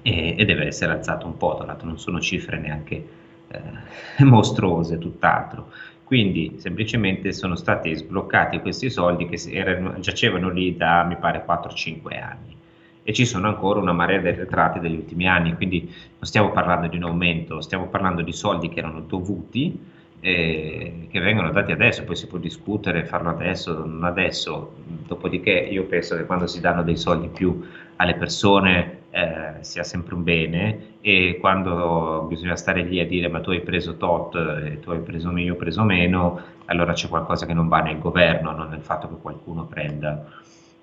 e, 0.03 0.37
e 0.39 0.45
deve 0.45 0.67
essere 0.67 0.93
alzato 0.93 1.27
un 1.27 1.37
po', 1.37 1.57
tra 1.57 1.67
l'altro 1.67 1.89
non 1.89 1.99
sono 1.99 2.21
cifre 2.21 2.59
neanche 2.59 3.09
eh, 3.49 4.23
mostruose, 4.25 4.99
tutt'altro. 4.99 5.73
Quindi 6.05 6.55
semplicemente 6.59 7.33
sono 7.33 7.57
stati 7.57 7.95
sbloccati 7.95 8.61
questi 8.61 8.89
soldi 8.89 9.29
che 9.29 9.39
erano, 9.51 9.99
giacevano 9.99 10.49
lì 10.51 10.77
da 10.77 11.03
mi 11.03 11.17
pare 11.17 11.45
4-5 11.47 12.23
anni. 12.23 12.57
E 13.03 13.13
ci 13.13 13.25
sono 13.25 13.49
ancora 13.49 13.81
una 13.81 13.93
marea 13.93 14.19
di 14.21 14.29
arretrati 14.29 14.79
degli 14.79 14.95
ultimi 14.95 15.27
anni, 15.27 15.55
quindi 15.55 15.81
non 15.81 16.23
stiamo 16.23 16.51
parlando 16.51 16.87
di 16.87 16.97
un 16.97 17.03
aumento, 17.05 17.61
stiamo 17.61 17.89
parlando 17.89 18.23
di 18.23 18.33
soldi 18.33 18.69
che 18.69 18.79
erano 18.79 19.01
dovuti, 19.01 19.97
eh, 20.21 21.07
che 21.11 21.21
vengono 21.21 21.51
dati 21.51 21.73
adesso, 21.73 22.05
poi 22.05 22.17
si 22.17 22.27
può 22.27 22.39
discutere, 22.39 23.05
farlo 23.05 23.31
adesso, 23.31 23.85
non 23.85 24.05
adesso, 24.05 24.75
dopodiché 25.07 25.51
io 25.51 25.85
penso 25.85 26.17
che 26.17 26.25
quando 26.25 26.47
si 26.47 26.61
danno 26.61 26.83
dei 26.83 26.97
soldi 26.97 27.29
più 27.29 27.65
alle 27.97 28.15
persone 28.15 28.99
eh, 29.11 29.55
sia 29.61 29.83
sempre 29.83 30.15
un 30.15 30.23
bene 30.23 30.97
e 31.01 31.39
quando 31.41 32.27
bisogna 32.29 32.57
stare 32.57 32.83
lì 32.83 33.01
a 33.01 33.07
dire 33.07 33.29
ma 33.29 33.41
tu 33.41 33.51
hai 33.51 33.61
preso 33.61 33.97
tot 33.97 34.35
e 34.35 34.81
tu 34.81 34.91
hai 34.91 35.01
preso 35.01 35.29
meno, 35.29 35.47
io 35.47 35.55
ho 35.55 35.57
preso 35.57 35.83
meno, 35.83 36.41
allora 36.67 36.93
c'è 36.93 37.09
qualcosa 37.09 37.47
che 37.47 37.55
non 37.55 37.69
va 37.69 37.81
nel 37.81 37.99
governo, 37.99 38.53
non 38.53 38.69
nel 38.69 38.83
fatto 38.83 39.09
che 39.09 39.17
qualcuno 39.21 39.65
prenda 39.65 40.25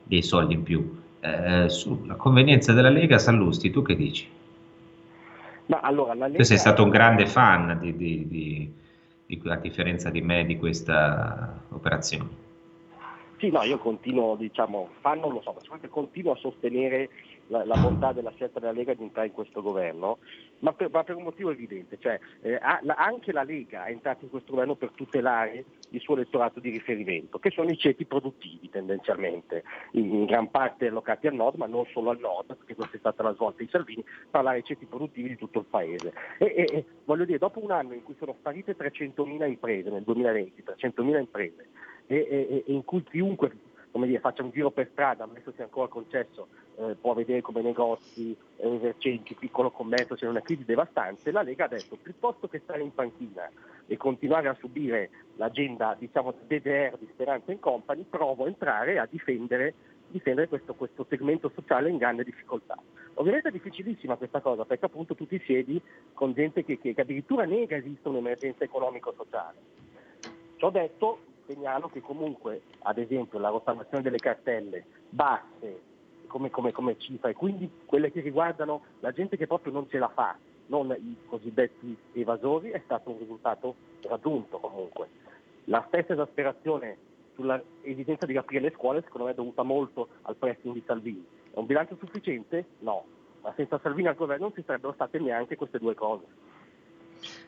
dei 0.03 0.21
soldi 0.21 0.53
in 0.53 0.63
più 0.63 1.03
eh, 1.25 1.69
sulla 1.69 2.15
convenienza 2.15 2.73
della 2.73 2.89
Lega, 2.89 3.17
Sallusti, 3.17 3.71
tu 3.71 3.81
che 3.81 3.95
dici? 3.95 4.27
Ma 5.67 5.79
allora, 5.79 6.13
la 6.13 6.27
Lega... 6.27 6.37
Tu 6.37 6.43
sei 6.43 6.57
stato 6.57 6.83
un 6.83 6.89
grande 6.89 7.25
fan, 7.25 7.77
di, 7.81 7.95
di, 7.95 8.27
di, 8.27 8.27
di, 8.27 8.73
a 9.27 9.55
differenza 9.57 10.09
di 10.09 10.21
me, 10.21 10.45
di 10.45 10.57
questa 10.57 11.63
operazione. 11.69 12.43
Sì, 13.37 13.49
no, 13.49 13.63
io 13.63 13.77
continuo, 13.79 14.35
diciamo, 14.35 14.89
fan 15.01 15.19
non 15.19 15.33
lo 15.33 15.41
so, 15.41 15.55
continuo 15.89 16.33
a 16.33 16.37
sostenere 16.37 17.09
la, 17.47 17.65
la, 17.65 17.77
bontà 17.77 18.11
della 18.11 18.31
scelta 18.31 18.59
della 18.59 18.71
Lega 18.71 18.93
di 18.93 19.03
entrare 19.03 19.27
in 19.27 19.33
questo 19.33 19.61
governo, 19.61 20.19
ma 20.59 20.73
per, 20.73 20.89
ma 20.89 21.03
per 21.03 21.15
un 21.15 21.23
motivo 21.23 21.51
evidente, 21.51 21.97
cioè, 21.99 22.19
eh, 22.41 22.59
anche 22.61 23.31
la 23.31 23.43
Lega 23.43 23.85
è 23.85 23.91
entrata 23.91 24.23
in 24.23 24.29
questo 24.29 24.51
governo 24.51 24.75
per 24.75 24.91
tutelare 24.95 25.65
il 25.89 25.99
suo 26.01 26.15
elettorato 26.15 26.59
di 26.59 26.69
riferimento, 26.69 27.39
che 27.39 27.51
sono 27.51 27.69
i 27.69 27.77
ceti 27.77 28.05
produttivi 28.05 28.69
tendenzialmente, 28.69 29.63
in, 29.91 30.13
in, 30.13 30.25
gran 30.25 30.49
parte 30.49 30.87
allocati 30.87 31.27
al 31.27 31.35
nord, 31.35 31.57
ma 31.57 31.67
non 31.67 31.85
solo 31.91 32.09
al 32.09 32.19
nord, 32.19 32.55
perché 32.55 32.75
questa 32.75 32.95
è 32.95 32.99
stata 32.99 33.23
la 33.23 33.33
svolta 33.33 33.63
di 33.63 33.69
Salvini, 33.69 34.03
parlare 34.29 34.57
dei 34.57 34.65
ceti 34.65 34.85
produttivi 34.85 35.29
di 35.29 35.37
tutto 35.37 35.59
il 35.59 35.65
paese. 35.65 36.13
E, 36.37 36.45
e, 36.45 36.69
e 36.71 36.85
voglio 37.05 37.25
dire, 37.25 37.37
dopo 37.37 37.63
un 37.63 37.71
anno 37.71 37.93
in 37.93 38.03
cui 38.03 38.15
sono 38.17 38.35
sparite 38.39 38.75
300.000 38.75 39.47
imprese, 39.47 39.89
nel 39.89 40.03
2020, 40.03 40.63
300.000 40.63 41.19
imprese, 41.19 41.67
e, 42.07 42.17
e 42.29 42.63
in 42.67 42.83
cui 42.83 43.03
chiunque 43.03 43.51
come 43.95 44.07
dire, 44.07 44.19
faccia 44.19 44.43
un 44.43 44.49
giro 44.49 44.71
per 44.71 44.89
strada, 44.91 45.23
ammesso 45.23 45.53
sia 45.53 45.63
ancora 45.63 45.87
concesso, 45.87 46.49
eh, 46.75 46.97
può 46.99 47.13
vedere 47.13 47.39
come 47.39 47.61
negozi, 47.61 48.35
eh, 48.57 48.93
piccolo 49.39 49.71
commercio 49.71 50.15
c'è 50.15 50.27
una 50.27 50.41
crisi 50.41 50.65
devastante, 50.65 51.31
la 51.31 51.43
Lega 51.43 51.63
ha 51.63 51.69
detto 51.69 51.95
piuttosto 51.95 52.49
che 52.49 52.59
stare 52.59 52.81
in 52.81 52.93
panchina 52.93 53.49
e 53.87 53.95
continuare 53.95 54.49
a 54.49 54.57
subire 54.59 55.11
l'agenda 55.37 55.95
diciamo 55.97 56.33
DDR 56.45 56.97
di 56.97 57.07
Speranza 57.13 57.53
in 57.53 57.61
Company, 57.61 58.05
provo 58.09 58.43
a 58.43 58.47
entrare 58.47 58.99
a 58.99 59.07
difendere, 59.09 59.73
difendere 60.09 60.49
questo, 60.49 60.73
questo, 60.73 61.05
segmento 61.07 61.49
sociale 61.55 61.89
in 61.89 61.95
grande 61.95 62.25
difficoltà. 62.25 62.77
Ovviamente 63.13 63.47
è 63.47 63.51
difficilissima 63.51 64.17
questa 64.17 64.41
cosa 64.41 64.65
perché 64.65 64.87
appunto 64.87 65.15
tu 65.15 65.25
ti 65.25 65.41
siedi 65.45 65.81
con 66.11 66.33
gente 66.33 66.65
che, 66.65 66.79
che, 66.79 66.93
che 66.93 66.99
addirittura 66.99 67.45
nega 67.45 67.77
esiste 67.77 68.09
un'emergenza 68.09 68.65
economico-sociale. 68.65 69.57
Ciò 70.57 70.69
detto, 70.69 71.19
segnalo 71.45 71.87
che 71.87 72.01
comunque, 72.01 72.61
ad 72.79 72.97
esempio, 72.97 73.39
la 73.39 73.49
rottamazione 73.49 74.03
delle 74.03 74.17
cartelle 74.17 74.85
basse 75.09 75.93
come, 76.27 76.49
come, 76.49 76.71
come 76.71 76.97
cifra 76.97 77.29
e 77.29 77.33
quindi 77.33 77.69
quelle 77.85 78.11
che 78.11 78.21
riguardano 78.21 78.83
la 78.99 79.11
gente 79.11 79.37
che 79.37 79.47
proprio 79.47 79.71
non 79.71 79.87
ce 79.89 79.97
la 79.97 80.09
fa, 80.09 80.35
non 80.67 80.91
i 80.91 81.15
cosiddetti 81.27 81.95
evasori, 82.13 82.71
è 82.71 82.81
stato 82.83 83.11
un 83.11 83.19
risultato 83.19 83.75
raggiunto 84.01 84.57
comunque. 84.59 85.07
La 85.65 85.83
stessa 85.87 86.13
esasperazione 86.13 86.97
sull'esigenza 87.35 88.25
di 88.25 88.33
riaprire 88.33 88.63
le 88.63 88.73
scuole 88.75 89.01
secondo 89.03 89.27
me 89.27 89.33
è 89.33 89.35
dovuta 89.35 89.63
molto 89.63 90.07
al 90.23 90.35
pressing 90.35 90.73
di 90.73 90.83
Salvini. 90.85 91.25
È 91.51 91.57
un 91.57 91.65
bilancio 91.65 91.95
sufficiente? 91.97 92.65
No, 92.79 93.05
ma 93.41 93.53
senza 93.55 93.79
Salvini 93.81 94.07
al 94.07 94.15
governo 94.15 94.45
non 94.45 94.55
ci 94.55 94.63
sarebbero 94.65 94.93
state 94.93 95.19
neanche 95.19 95.55
queste 95.55 95.79
due 95.79 95.93
cose. 95.93 96.25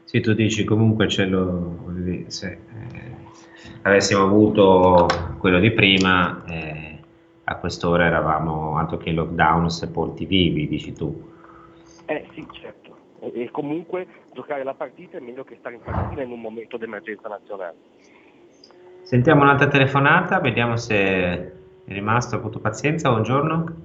Sì, 0.04 0.22
tu 0.22 0.34
dici 0.34 0.64
comunque 0.64 1.08
ce 1.08 1.26
lo, 1.26 1.86
se 2.28 2.48
eh, 2.48 3.16
avessimo 3.82 4.24
avuto 4.24 5.06
quello 5.38 5.60
di 5.60 5.72
prima, 5.72 6.44
eh, 6.46 7.00
a 7.44 7.56
quest'ora 7.58 8.06
eravamo 8.06 8.78
altro 8.78 8.98
che 8.98 9.10
in 9.10 9.16
lockdown 9.16 9.70
sepolti 9.70 10.26
vivi, 10.26 10.68
dici 10.68 10.94
tu. 10.94 11.30
Eh 12.06 12.26
sì, 12.34 12.48
certo. 12.52 12.96
E, 13.20 13.44
e 13.44 13.52
comunque 13.52 14.08
giocare 14.34 14.64
la 14.64 14.74
partita 14.74 15.18
è 15.18 15.20
meglio 15.20 15.44
che 15.44 15.58
stare 15.60 15.76
in 15.76 15.82
partita 15.82 16.22
in 16.22 16.32
un 16.32 16.40
momento 16.40 16.78
d'emergenza 16.78 17.28
nazionale. 17.28 17.76
Sentiamo 19.02 19.44
un'altra 19.44 19.68
telefonata, 19.68 20.40
vediamo 20.40 20.78
se 20.78 20.96
è 20.96 21.52
rimasto, 21.86 22.36
ha 22.36 22.40
avuto 22.40 22.60
pazienza, 22.60 23.10
buongiorno. 23.10 23.76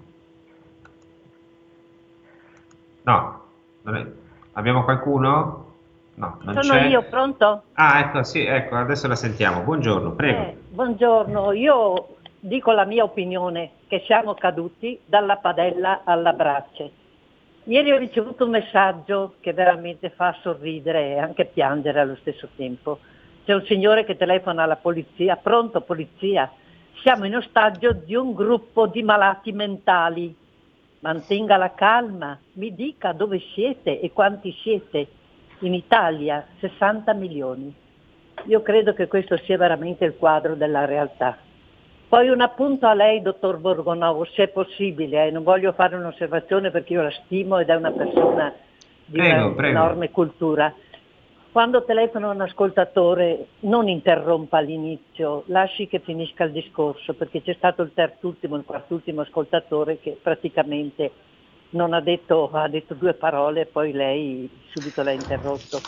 No, 3.03 3.41
abbiamo 4.53 4.85
qualcuno? 4.85 5.62
No, 6.15 6.39
non 6.43 6.63
Sono 6.63 6.79
c'è. 6.79 6.87
io, 6.89 7.03
pronto? 7.05 7.63
Ah, 7.75 8.01
ecco, 8.01 8.23
sì, 8.23 8.45
ecco, 8.45 8.77
adesso 8.77 9.09
la 9.09 9.15
sentiamo. 9.15 9.63
Buongiorno, 9.63 10.13
prego. 10.13 10.41
Eh, 10.43 10.57
buongiorno, 10.69 11.53
io 11.53 12.17
dico 12.39 12.73
la 12.73 12.85
mia 12.85 13.05
opinione, 13.05 13.71
che 13.87 14.03
siamo 14.05 14.35
caduti 14.35 15.01
dalla 15.07 15.37
padella 15.37 16.03
alla 16.05 16.33
brace. 16.33 16.91
Ieri 17.65 17.93
ho 17.93 17.97
ricevuto 17.97 18.45
un 18.45 18.51
messaggio 18.51 19.35
che 19.41 19.53
veramente 19.53 20.11
fa 20.11 20.37
sorridere 20.43 21.15
e 21.15 21.19
anche 21.19 21.47
piangere 21.47 22.01
allo 22.01 22.17
stesso 22.17 22.49
tempo. 22.57 22.99
C'è 23.45 23.55
un 23.55 23.65
signore 23.65 24.05
che 24.05 24.17
telefona 24.17 24.65
alla 24.65 24.77
polizia, 24.77 25.37
pronto 25.37 25.81
polizia, 25.81 26.51
siamo 27.03 27.25
in 27.25 27.37
ostaggio 27.37 27.93
di 27.93 28.15
un 28.15 28.35
gruppo 28.35 28.87
di 28.87 29.03
malati 29.03 29.53
mentali. 29.53 30.35
Mantenga 31.01 31.57
la 31.57 31.73
calma, 31.73 32.39
mi 32.55 32.75
dica 32.75 33.13
dove 33.13 33.41
siete 33.55 33.99
e 34.01 34.13
quanti 34.13 34.53
siete 34.63 35.09
in 35.63 35.75
Italia 35.75 36.47
60 36.61 37.13
milioni. 37.15 37.75
Io 38.47 38.63
credo 38.63 38.93
che 38.95 39.07
questo 39.07 39.37
sia 39.39 39.57
veramente 39.57 40.05
il 40.05 40.17
quadro 40.17 40.55
della 40.55 40.85
realtà. 40.85 41.37
Poi 42.09 42.29
un 42.29 42.41
appunto 42.41 42.87
a 42.87 42.95
lei, 42.95 43.23
dottor 43.23 43.57
Borgonovo, 43.59 44.25
se 44.25 44.45
è 44.45 44.49
possibile, 44.49 45.27
eh, 45.27 45.31
non 45.31 45.43
voglio 45.43 45.73
fare 45.73 45.97
un'osservazione 45.97 46.71
perché 46.71 46.93
io 46.93 47.03
la 47.03 47.11
stimo 47.25 47.59
ed 47.59 47.71
è 47.71 47.75
una 47.75 47.93
persona 47.93 48.53
di 49.07 49.19
enorme 49.19 50.11
cultura. 50.11 50.75
Quando 51.51 51.85
telefona 51.85 52.31
un 52.31 52.41
ascoltatore 52.41 53.47
non 53.61 53.89
interrompa 53.89 54.59
all'inizio, 54.59 55.45
lasci 55.47 55.87
che 55.87 56.01
finisca 56.01 56.45
il 56.45 56.53
discorso, 56.53 57.15
perché 57.15 57.43
c'è 57.43 57.55
stato 57.55 57.83
il 57.83 57.93
terzultimo, 57.95 58.57
il 58.57 58.65
quartultimo 58.65 59.21
ascoltatore 59.21 59.99
che 59.99 60.19
praticamente 60.21 61.11
non 61.73 61.93
ha 61.93 62.01
detto, 62.01 62.51
ha 62.53 62.69
detto 62.69 62.95
due 62.95 63.15
parole 63.15 63.63
e 63.63 63.67
poi 63.67 63.93
lei 63.93 64.49
subito 64.71 65.03
l'ha 65.03 65.13
interrotto. 65.13 65.81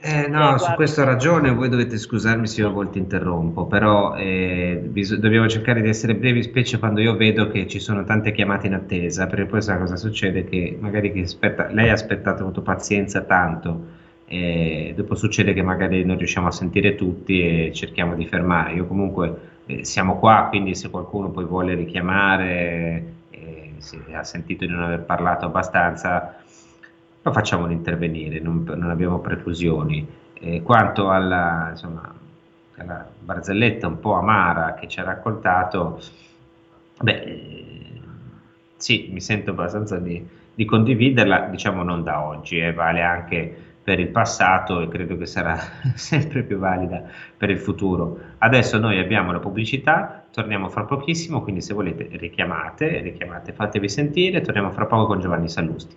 Eh, 0.00 0.26
no, 0.26 0.56
eh, 0.56 0.58
su 0.58 0.72
questo 0.72 1.02
ha 1.02 1.04
ragione, 1.04 1.52
voi 1.52 1.68
dovete 1.68 1.96
scusarmi 1.96 2.46
se 2.46 2.60
io 2.60 2.68
a 2.68 2.72
volte 2.72 2.98
interrompo, 2.98 3.66
però 3.66 4.16
eh, 4.16 4.80
bis- 4.82 5.14
dobbiamo 5.14 5.46
cercare 5.46 5.80
di 5.80 5.88
essere 5.88 6.16
brevi, 6.16 6.42
specie 6.42 6.78
quando 6.78 7.00
io 7.00 7.16
vedo 7.16 7.48
che 7.48 7.68
ci 7.68 7.78
sono 7.78 8.04
tante 8.04 8.32
chiamate 8.32 8.66
in 8.66 8.74
attesa, 8.74 9.26
perché 9.26 9.46
poi 9.46 9.62
sa 9.62 9.78
cosa 9.78 9.96
succede? 9.96 10.44
Che 10.44 10.76
magari 10.80 11.12
chi 11.12 11.20
aspetta, 11.20 11.68
lei 11.68 11.88
ha 11.88 11.92
aspettato, 11.92 12.38
ha 12.38 12.46
avuto 12.46 12.62
pazienza 12.62 13.20
tanto, 13.20 13.98
e 14.26 14.92
dopo 14.96 15.14
succede 15.14 15.52
che 15.52 15.62
magari 15.62 16.04
non 16.04 16.16
riusciamo 16.16 16.48
a 16.48 16.52
sentire 16.52 16.96
tutti 16.96 17.40
e 17.40 17.72
cerchiamo 17.72 18.16
di 18.16 18.26
fermare. 18.26 18.72
Io 18.72 18.86
comunque 18.86 19.38
eh, 19.66 19.84
siamo 19.84 20.18
qua, 20.18 20.46
quindi 20.48 20.74
se 20.74 20.90
qualcuno 20.90 21.30
poi 21.30 21.44
vuole 21.44 21.74
richiamare 21.74 23.18
se 23.80 24.02
ha 24.14 24.24
sentito 24.24 24.64
di 24.64 24.72
non 24.72 24.82
aver 24.82 25.00
parlato 25.00 25.46
abbastanza, 25.46 26.36
lo 27.22 27.32
facciamo 27.32 27.70
intervenire, 27.70 28.40
non, 28.40 28.64
non 28.64 28.90
abbiamo 28.90 29.18
preclusioni. 29.18 30.06
Eh, 30.34 30.62
quanto 30.62 31.10
alla, 31.10 31.68
insomma, 31.70 32.14
alla, 32.76 33.06
barzelletta 33.18 33.86
un 33.86 34.00
po' 34.00 34.14
amara 34.14 34.74
che 34.74 34.88
ci 34.88 35.00
ha 35.00 35.04
raccontato, 35.04 36.00
beh, 37.00 38.00
sì, 38.76 39.08
mi 39.12 39.20
sento 39.20 39.50
abbastanza 39.50 39.98
di, 39.98 40.26
di 40.54 40.64
condividerla, 40.64 41.48
diciamo 41.50 41.82
non 41.82 42.02
da 42.02 42.24
oggi, 42.24 42.58
eh, 42.58 42.72
vale 42.72 43.02
anche 43.02 43.69
per 43.82 43.98
il 43.98 44.08
passato 44.08 44.80
e 44.80 44.88
credo 44.88 45.16
che 45.16 45.26
sarà 45.26 45.58
sempre 45.94 46.42
più 46.42 46.58
valida 46.58 47.02
per 47.36 47.50
il 47.50 47.58
futuro. 47.58 48.18
Adesso 48.38 48.78
noi 48.78 48.98
abbiamo 48.98 49.32
la 49.32 49.38
pubblicità, 49.38 50.26
torniamo 50.30 50.68
fra 50.68 50.84
pochissimo, 50.84 51.42
quindi 51.42 51.60
se 51.62 51.74
volete 51.74 52.08
richiamate, 52.12 53.00
richiamate, 53.00 53.52
fatevi 53.52 53.88
sentire, 53.88 54.40
torniamo 54.40 54.70
fra 54.70 54.86
poco 54.86 55.06
con 55.06 55.20
Giovanni 55.20 55.48
Sallusti. 55.48 55.96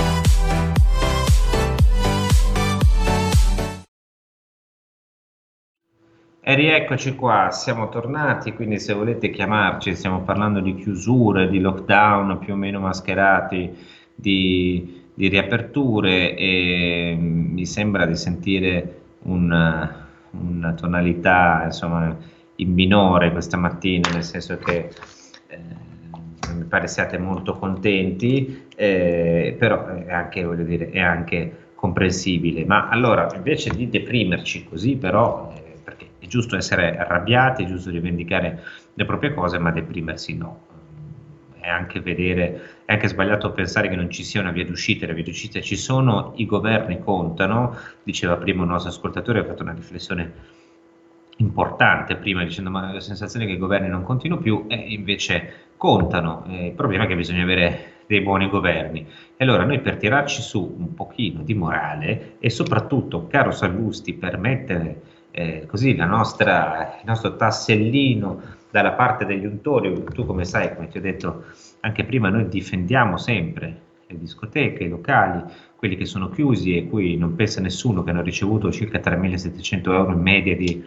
E 6.51 6.55
rieccoci 6.55 7.15
qua, 7.15 7.49
siamo 7.49 7.87
tornati, 7.87 8.51
quindi 8.51 8.77
se 8.77 8.91
volete 8.91 9.29
chiamarci, 9.29 9.95
stiamo 9.95 10.19
parlando 10.19 10.59
di 10.59 10.75
chiusure, 10.75 11.47
di 11.47 11.61
lockdown 11.61 12.39
più 12.39 12.51
o 12.51 12.57
meno 12.57 12.81
mascherati, 12.81 13.73
di, 14.13 15.01
di 15.13 15.29
riaperture 15.29 16.35
e 16.35 17.15
mm, 17.17 17.53
mi 17.53 17.65
sembra 17.65 18.05
di 18.05 18.17
sentire 18.17 18.99
una, 19.19 20.09
una 20.31 20.73
tonalità 20.73 21.61
insomma, 21.63 22.17
in 22.57 22.73
minore 22.73 23.31
questa 23.31 23.55
mattina, 23.55 24.09
nel 24.11 24.23
senso 24.23 24.57
che 24.57 24.89
eh, 25.47 25.57
mi 26.53 26.63
pare 26.65 26.89
siate 26.89 27.17
molto 27.17 27.53
contenti, 27.53 28.65
eh, 28.75 29.55
però 29.57 29.85
è 29.85 30.11
anche, 30.11 30.43
voglio 30.43 30.65
dire, 30.65 30.89
è 30.89 30.99
anche 30.99 31.69
comprensibile. 31.75 32.65
Ma 32.65 32.89
allora, 32.89 33.29
invece 33.35 33.73
di 33.73 33.87
deprimerci 33.87 34.65
così, 34.65 34.97
però... 34.97 35.60
Giusto 36.31 36.55
essere 36.55 36.97
arrabbiati, 36.97 37.63
è 37.63 37.67
giusto 37.67 37.89
rivendicare 37.89 38.63
le 38.93 39.03
proprie 39.03 39.33
cose, 39.33 39.57
ma 39.57 39.69
deprimersi 39.69 40.37
no. 40.37 40.61
È 41.59 41.67
anche, 41.67 41.99
vedere, 41.99 42.61
è 42.85 42.93
anche 42.93 43.09
sbagliato 43.09 43.51
pensare 43.51 43.89
che 43.89 43.97
non 43.97 44.09
ci 44.09 44.23
sia 44.23 44.39
una 44.39 44.51
via 44.51 44.63
d'uscita, 44.63 45.05
le 45.05 45.13
vie 45.13 45.25
d'uscita 45.25 45.59
ci 45.59 45.75
sono, 45.75 46.31
i 46.37 46.45
governi 46.45 46.99
contano, 46.99 47.75
diceva 48.01 48.37
prima 48.37 48.63
un 48.63 48.69
nostro 48.69 48.91
ascoltatore, 48.91 49.39
ha 49.39 49.43
fatto 49.43 49.63
una 49.63 49.73
riflessione 49.73 50.59
importante 51.35 52.15
prima 52.15 52.45
dicendo 52.45 52.69
ma 52.69 52.93
la 52.93 53.01
sensazione 53.01 53.45
che 53.45 53.51
i 53.51 53.57
governi 53.57 53.89
non 53.89 54.03
contino 54.03 54.37
più 54.37 54.67
e 54.69 54.75
invece 54.75 55.53
contano, 55.75 56.45
eh, 56.47 56.67
il 56.67 56.73
problema 56.73 57.03
è 57.03 57.07
che 57.07 57.15
bisogna 57.17 57.43
avere 57.43 58.03
dei 58.07 58.21
buoni 58.21 58.47
governi. 58.47 59.05
E 59.35 59.43
allora 59.43 59.65
noi 59.65 59.81
per 59.81 59.97
tirarci 59.97 60.41
su 60.41 60.75
un 60.77 60.93
pochino 60.93 61.41
di 61.43 61.55
morale 61.55 62.35
e 62.39 62.49
soprattutto, 62.49 63.27
caro 63.27 63.51
Sallusti, 63.51 64.13
per 64.13 64.37
mettere 64.37 65.10
eh, 65.31 65.65
così 65.65 65.95
nostra, 65.95 66.97
il 66.99 67.05
nostro 67.05 67.35
tassellino 67.35 68.41
dalla 68.69 68.91
parte 68.93 69.25
degli 69.25 69.45
untori, 69.45 70.03
tu 70.13 70.25
come 70.25 70.45
sai, 70.45 70.73
come 70.75 70.87
ti 70.87 70.97
ho 70.97 71.01
detto 71.01 71.45
anche 71.81 72.03
prima, 72.05 72.29
noi 72.29 72.47
difendiamo 72.47 73.17
sempre 73.17 73.89
le 74.07 74.17
discoteche, 74.17 74.83
i 74.83 74.89
locali, 74.89 75.43
quelli 75.75 75.95
che 75.95 76.05
sono 76.05 76.29
chiusi 76.29 76.77
e 76.77 76.87
cui 76.87 77.17
non 77.17 77.35
pensa 77.35 77.61
nessuno 77.61 78.03
che 78.03 78.11
hanno 78.11 78.21
ricevuto 78.21 78.71
circa 78.71 78.99
3.700 78.99 79.91
euro 79.91 80.11
in 80.11 80.21
media 80.21 80.55
di, 80.55 80.83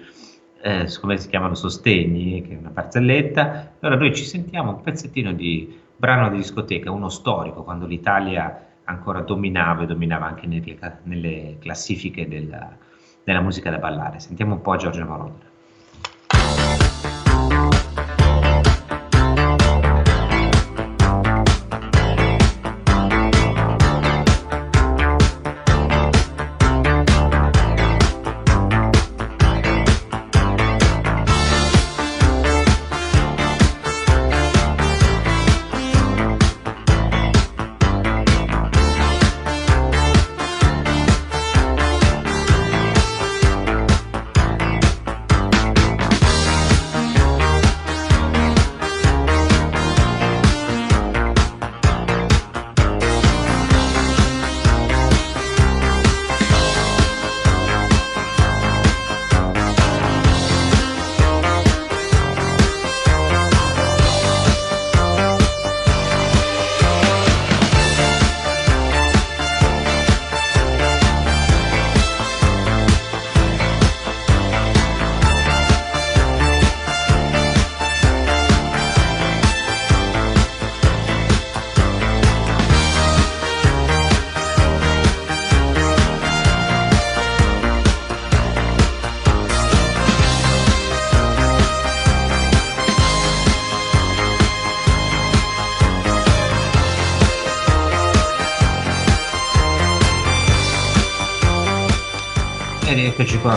eh, 0.63 0.87
come 1.01 1.17
si 1.17 1.29
chiamano, 1.29 1.55
sostegni, 1.55 2.43
che 2.43 2.55
è 2.55 2.59
una 2.59 2.71
barzelletta. 2.71 3.73
Allora 3.81 3.99
noi 3.99 4.15
ci 4.15 4.25
sentiamo 4.25 4.71
un 4.71 4.81
pezzettino 4.83 5.33
di 5.33 5.81
brano 5.97 6.31
di 6.31 6.37
discoteca, 6.37 6.91
uno 6.91 7.09
storico, 7.09 7.65
quando 7.65 7.87
l'Italia 7.87 8.67
ancora 8.85 9.21
dominava 9.21 9.83
e 9.83 9.87
dominava 9.87 10.27
anche 10.27 10.47
nelle, 10.47 10.79
nelle 11.05 11.57
classifiche 11.59 12.29
della, 12.29 12.77
della 13.25 13.41
musica 13.41 13.71
da 13.71 13.79
ballare. 13.79 14.21
Sentiamo 14.21 14.55
un 14.55 14.61
po' 14.61 14.77
Giorgio 14.77 15.05
Moroder. 15.05 15.44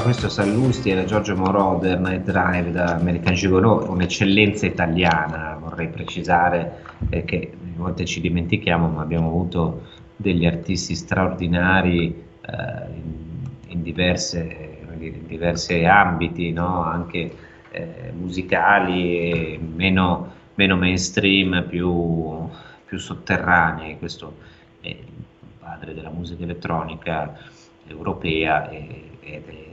Questo 0.08 0.30
Sallusti, 0.30 0.90
era 0.90 1.04
Giorgio 1.04 1.36
Moroder, 1.36 2.00
Night 2.00 2.24
Drive 2.24 2.72
da 2.72 2.96
American 2.96 3.34
Gigolo, 3.34 3.92
un'eccellenza 3.92 4.66
italiana, 4.66 5.58
vorrei 5.60 5.90
precisare 5.90 6.82
eh, 7.10 7.26
che 7.26 7.52
a 7.54 7.78
volte 7.78 8.06
ci 8.06 8.22
dimentichiamo, 8.22 8.88
ma 8.88 9.02
abbiamo 9.02 9.28
avuto 9.28 9.82
degli 10.16 10.46
artisti 10.46 10.96
straordinari 10.96 12.24
eh, 12.40 12.94
in, 12.96 13.50
in, 13.68 13.84
diverse, 13.84 14.80
in, 14.98 15.28
diversi 15.28 15.84
ambiti, 15.84 16.54
no? 16.54 16.84
anche 16.84 17.36
eh, 17.72 18.14
musicali, 18.18 19.60
meno, 19.60 20.32
meno, 20.56 20.78
mainstream, 20.78 21.66
più, 21.68 22.48
più 22.86 22.98
sotterranei, 22.98 23.98
questo 24.00 24.38
è 24.80 24.88
il 24.88 25.04
padre 25.60 25.94
della 25.94 26.12
musica 26.12 26.44
elettronica 26.44 27.38
europea 27.90 28.70
e, 28.70 29.10
ed 29.20 29.44
è 29.46 29.67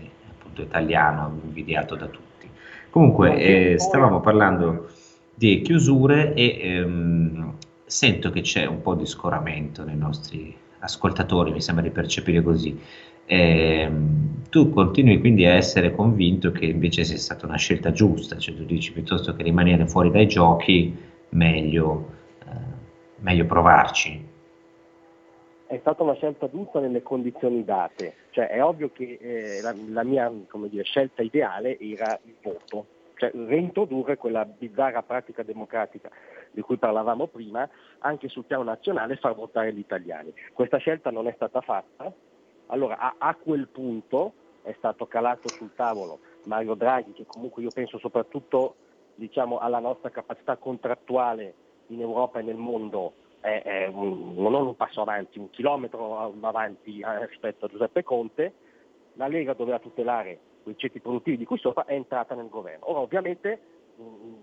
appunto 0.55 0.63
italiano, 0.63 1.41
invidiato 1.45 1.97
da 1.97 2.07
tutti. 2.07 2.49
Comunque, 2.91 3.37
eh, 3.37 3.79
stavamo 3.79 4.21
parlando 4.21 4.89
di 5.35 5.61
chiusure 5.63 6.33
e 6.35 6.59
ehm, 6.61 7.55
sento 7.85 8.31
che 8.31 8.41
c'è 8.41 8.67
un 8.67 8.81
po' 8.81 8.95
di 8.95 9.05
scoramento 9.05 9.85
nei 9.85 9.97
nostri 9.97 10.57
ascoltatori, 10.79 11.51
mi 11.51 11.61
sembra 11.61 11.83
di 11.83 11.91
percepire 11.91 12.41
così. 12.43 12.79
Eh, 13.27 13.91
tu 14.51 14.71
continui 14.71 15.19
quindi 15.19 15.47
a 15.47 15.55
essere 15.55 15.95
convinto 15.95 16.53
che 16.53 16.67
invece 16.67 17.05
sia 17.05 17.17
stata 17.17 17.47
una 17.47 17.57
scelta 17.57 17.91
giusta, 17.91 18.39
cioè 18.39 18.55
tu 18.55 18.65
dici 18.65 18.93
piuttosto 18.93 19.35
che 19.35 19.43
rimanere 19.43 19.89
fuori 19.89 20.11
dai 20.11 20.29
giochi, 20.29 20.95
meglio, 21.31 22.11
eh, 22.47 22.53
meglio 23.21 23.47
provarci. 23.47 24.33
È 25.75 25.79
stata 25.81 26.05
una 26.05 26.15
scelta 26.15 26.49
giusta 26.49 26.79
nelle 26.79 27.03
condizioni 27.03 27.65
date, 27.65 28.15
cioè 28.31 28.47
è 28.47 28.63
ovvio 28.63 28.93
che 28.93 29.19
eh, 29.21 29.61
la, 29.61 29.75
la, 29.89 30.05
mia 30.05 30.33
dire, 30.69 30.85
scelta 30.85 31.21
ideale 31.21 31.77
era 31.81 32.17
il 32.27 32.37
voto, 32.41 32.87
cioè 33.17 33.33
reintrodurre 33.33 34.17
quella 34.17 34.45
bizzarra 34.45 35.03
pratica 35.03 35.43
democratica 35.43 36.09
di 36.53 36.61
cui 36.61 36.77
parlavamo 36.77 37.27
prima 37.27 37.69
anche 37.99 38.29
sul 38.29 38.45
piano 38.45 38.63
nazionale 38.63 39.17
far 39.17 39.35
votare 39.35 39.73
gli 39.73 39.81
italiani. 39.81 40.33
Questa 40.53 40.77
scelta 40.77 41.11
non 41.11 41.27
è 41.27 41.33
stata 41.35 41.61
fatta, 41.61 42.13
allora 42.67 42.97
a, 42.97 43.17
a 43.19 43.35
quel 43.35 43.67
punto 43.67 44.33
è 44.63 44.73
stato 44.79 45.07
calato 45.07 45.49
sul 45.49 45.75
tavolo 45.75 46.21
Mario 46.45 46.75
Draghi 46.75 47.15
che 47.15 47.27
comunque 47.27 47.65
io 47.65 47.71
penso 47.75 47.99
soprattutto 47.99 48.77
diciamo, 49.17 49.59
alla 49.59 49.81
nostra 49.81 50.11
capacità 50.11 50.57
contrattuale 50.57 51.53
in 51.89 52.01
Europa 52.01 52.39
e 52.39 52.43
nel 52.43 52.55
mondo 52.55 53.15
è, 53.45 53.63
è 53.63 53.87
un, 53.89 54.37
non 54.37 54.55
un 54.55 54.75
passo 54.75 55.03
avanti, 55.03 55.39
un 55.39 55.51
chilometro 55.51 56.33
avanti 56.41 57.01
eh, 57.01 57.27
rispetto 57.27 57.67
a 57.67 57.69
Giuseppe 57.69 58.03
Conte, 58.03 58.55
la 59.15 59.29
Lega 59.29 59.53
doveva 59.53 59.79
tutelare 59.79 60.39
quei 60.63 60.79
ceti 60.79 60.99
produttivi 60.99 61.37
di 61.37 61.45
cui 61.45 61.59
sopra 61.59 61.85
è 61.85 61.93
entrata 61.93 62.35
nel 62.35 62.49
governo. 62.49 62.91
Ora 62.91 63.01
ovviamente 63.01 63.61
mh, 63.97 64.03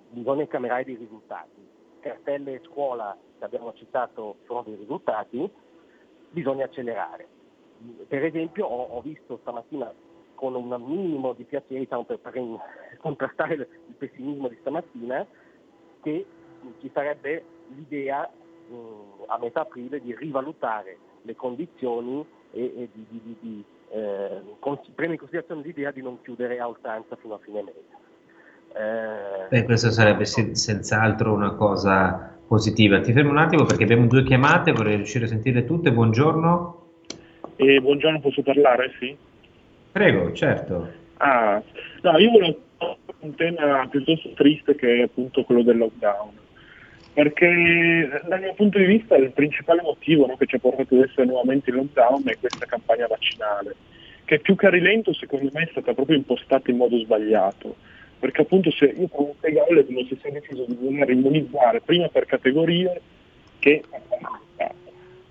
bisogna 0.09 0.43
incamerare 0.43 0.83
dei 0.85 0.97
risultati. 0.97 1.67
Cartelle 1.99 2.53
e 2.53 2.61
scuola 2.63 3.17
che 3.39 3.43
abbiamo 3.43 3.73
citato 3.73 4.37
sono 4.45 4.61
dei 4.61 4.75
risultati, 4.75 5.49
bisogna 6.29 6.65
accelerare. 6.65 7.27
Per 8.07 8.23
esempio 8.23 8.67
ho, 8.67 8.97
ho 8.97 9.01
visto 9.01 9.39
stamattina 9.41 9.91
con 10.35 10.53
un 10.53 10.75
minimo 10.85 11.33
di 11.33 11.43
piacere, 11.43 11.79
diciamo, 11.79 12.03
per, 12.03 12.19
per 12.19 12.33
contrastare 13.01 13.55
il 13.55 13.95
pessimismo 13.97 14.47
di 14.47 14.57
stamattina, 14.59 15.25
che 16.03 16.25
ci 16.79 16.91
sarebbe 16.93 17.43
l'idea 17.69 18.29
mh, 18.71 19.23
a 19.27 19.37
metà 19.39 19.61
aprile 19.61 19.99
di 19.99 20.15
rivalutare 20.15 20.97
le 21.21 21.35
condizioni 21.35 22.25
e, 22.51 22.63
e 22.63 22.89
di, 22.91 23.05
di, 23.09 23.21
di, 23.23 23.35
di 23.39 23.63
eh, 23.91 24.41
prendere 24.95 25.13
in 25.13 25.17
considerazione 25.17 25.61
l'idea 25.61 25.91
di 25.91 26.01
non 26.01 26.21
chiudere 26.21 26.59
a 26.59 26.67
oltranza 26.67 27.15
fino 27.17 27.35
a 27.35 27.39
fine 27.43 27.61
mese. 27.61 27.99
Eh, 28.73 29.47
Beh, 29.49 29.63
questo 29.65 29.91
sarebbe 29.91 30.25
sen- 30.25 30.55
senz'altro 30.55 31.33
una 31.33 31.51
cosa 31.51 32.37
positiva. 32.47 32.99
Ti 33.01 33.11
fermo 33.11 33.31
un 33.31 33.37
attimo 33.37 33.65
perché 33.65 33.83
abbiamo 33.83 34.07
due 34.07 34.23
chiamate, 34.23 34.71
vorrei 34.71 34.95
riuscire 34.95 35.25
a 35.25 35.27
sentire 35.27 35.65
tutte. 35.65 35.91
Buongiorno. 35.91 36.79
Eh, 37.57 37.79
buongiorno, 37.79 38.19
posso 38.19 38.41
parlare? 38.41 38.93
Sì. 38.97 39.15
Prego, 39.91 40.31
certo. 40.31 40.99
Ah, 41.17 41.61
no, 42.01 42.17
io 42.17 42.31
volevo 42.31 42.57
un 43.19 43.35
tema 43.35 43.87
piuttosto 43.87 44.31
triste 44.33 44.73
che 44.75 44.99
è 44.99 45.01
appunto 45.03 45.43
quello 45.43 45.61
del 45.61 45.77
lockdown 45.77 46.31
perché 47.13 48.21
dal 48.27 48.39
mio 48.39 48.53
punto 48.53 48.77
di 48.77 48.85
vista 48.85 49.15
il 49.15 49.31
principale 49.31 49.81
motivo 49.81 50.25
no, 50.25 50.37
che 50.37 50.45
ci 50.45 50.55
ha 50.55 50.59
portato 50.59 50.95
ad 50.95 51.01
essere 51.01 51.25
nuovamente 51.25 51.69
in 51.69 51.77
lockdown 51.77 52.23
è 52.25 52.37
questa 52.39 52.65
campagna 52.65 53.07
vaccinale, 53.07 53.75
che 54.25 54.39
più 54.39 54.55
che 54.55 54.67
a 54.67 54.69
rilento 54.69 55.13
secondo 55.13 55.49
me 55.53 55.63
è 55.63 55.67
stata 55.71 55.93
proprio 55.93 56.17
impostata 56.17 56.71
in 56.71 56.77
modo 56.77 56.97
sbagliato, 56.97 57.75
perché 58.19 58.41
appunto 58.41 58.71
se 58.71 58.85
io 58.85 59.09
a 59.11 59.33
spiegarle 59.37 59.85
come 59.85 60.05
se 60.07 60.17
si 60.21 60.27
è 60.27 60.31
deciso 60.31 60.65
di 60.65 60.77
voler 60.79 61.09
immunizzare 61.09 61.81
prima 61.81 62.07
per 62.07 62.25
categorie 62.25 63.01
che 63.59 63.83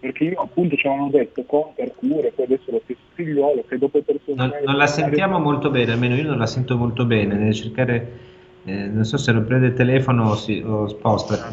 perché 0.01 0.25
io 0.25 0.41
appunto 0.41 0.77
ci 0.77 0.87
avevano 0.87 1.11
detto 1.11 1.43
con 1.45 1.75
per 1.75 1.93
cure, 1.95 2.33
poi 2.35 2.47
adesso 2.47 2.71
lo 2.71 2.81
stesso 2.85 3.01
figliolo 3.13 3.65
che 3.69 3.77
dopo 3.77 4.01
persone... 4.01 4.35
Non, 4.35 4.51
non 4.65 4.77
la 4.77 4.87
sentiamo 4.87 5.39
molto 5.39 5.71
bene, 5.71 5.93
almeno 5.93 6.15
io 6.15 6.27
non 6.27 6.39
la 6.39 6.47
sento 6.47 6.77
molto 6.77 7.05
bene, 7.05 7.37
deve 7.37 7.53
cercare 7.53 8.30
eh, 8.65 8.87
non 8.87 9.05
so 9.05 9.17
se 9.17 9.33
lo 9.33 9.43
prende 9.43 9.69
il 9.69 9.75
telefono 9.75 10.31
o, 10.31 10.35
si, 10.35 10.63
o 10.65 10.89
sposta. 10.89 11.51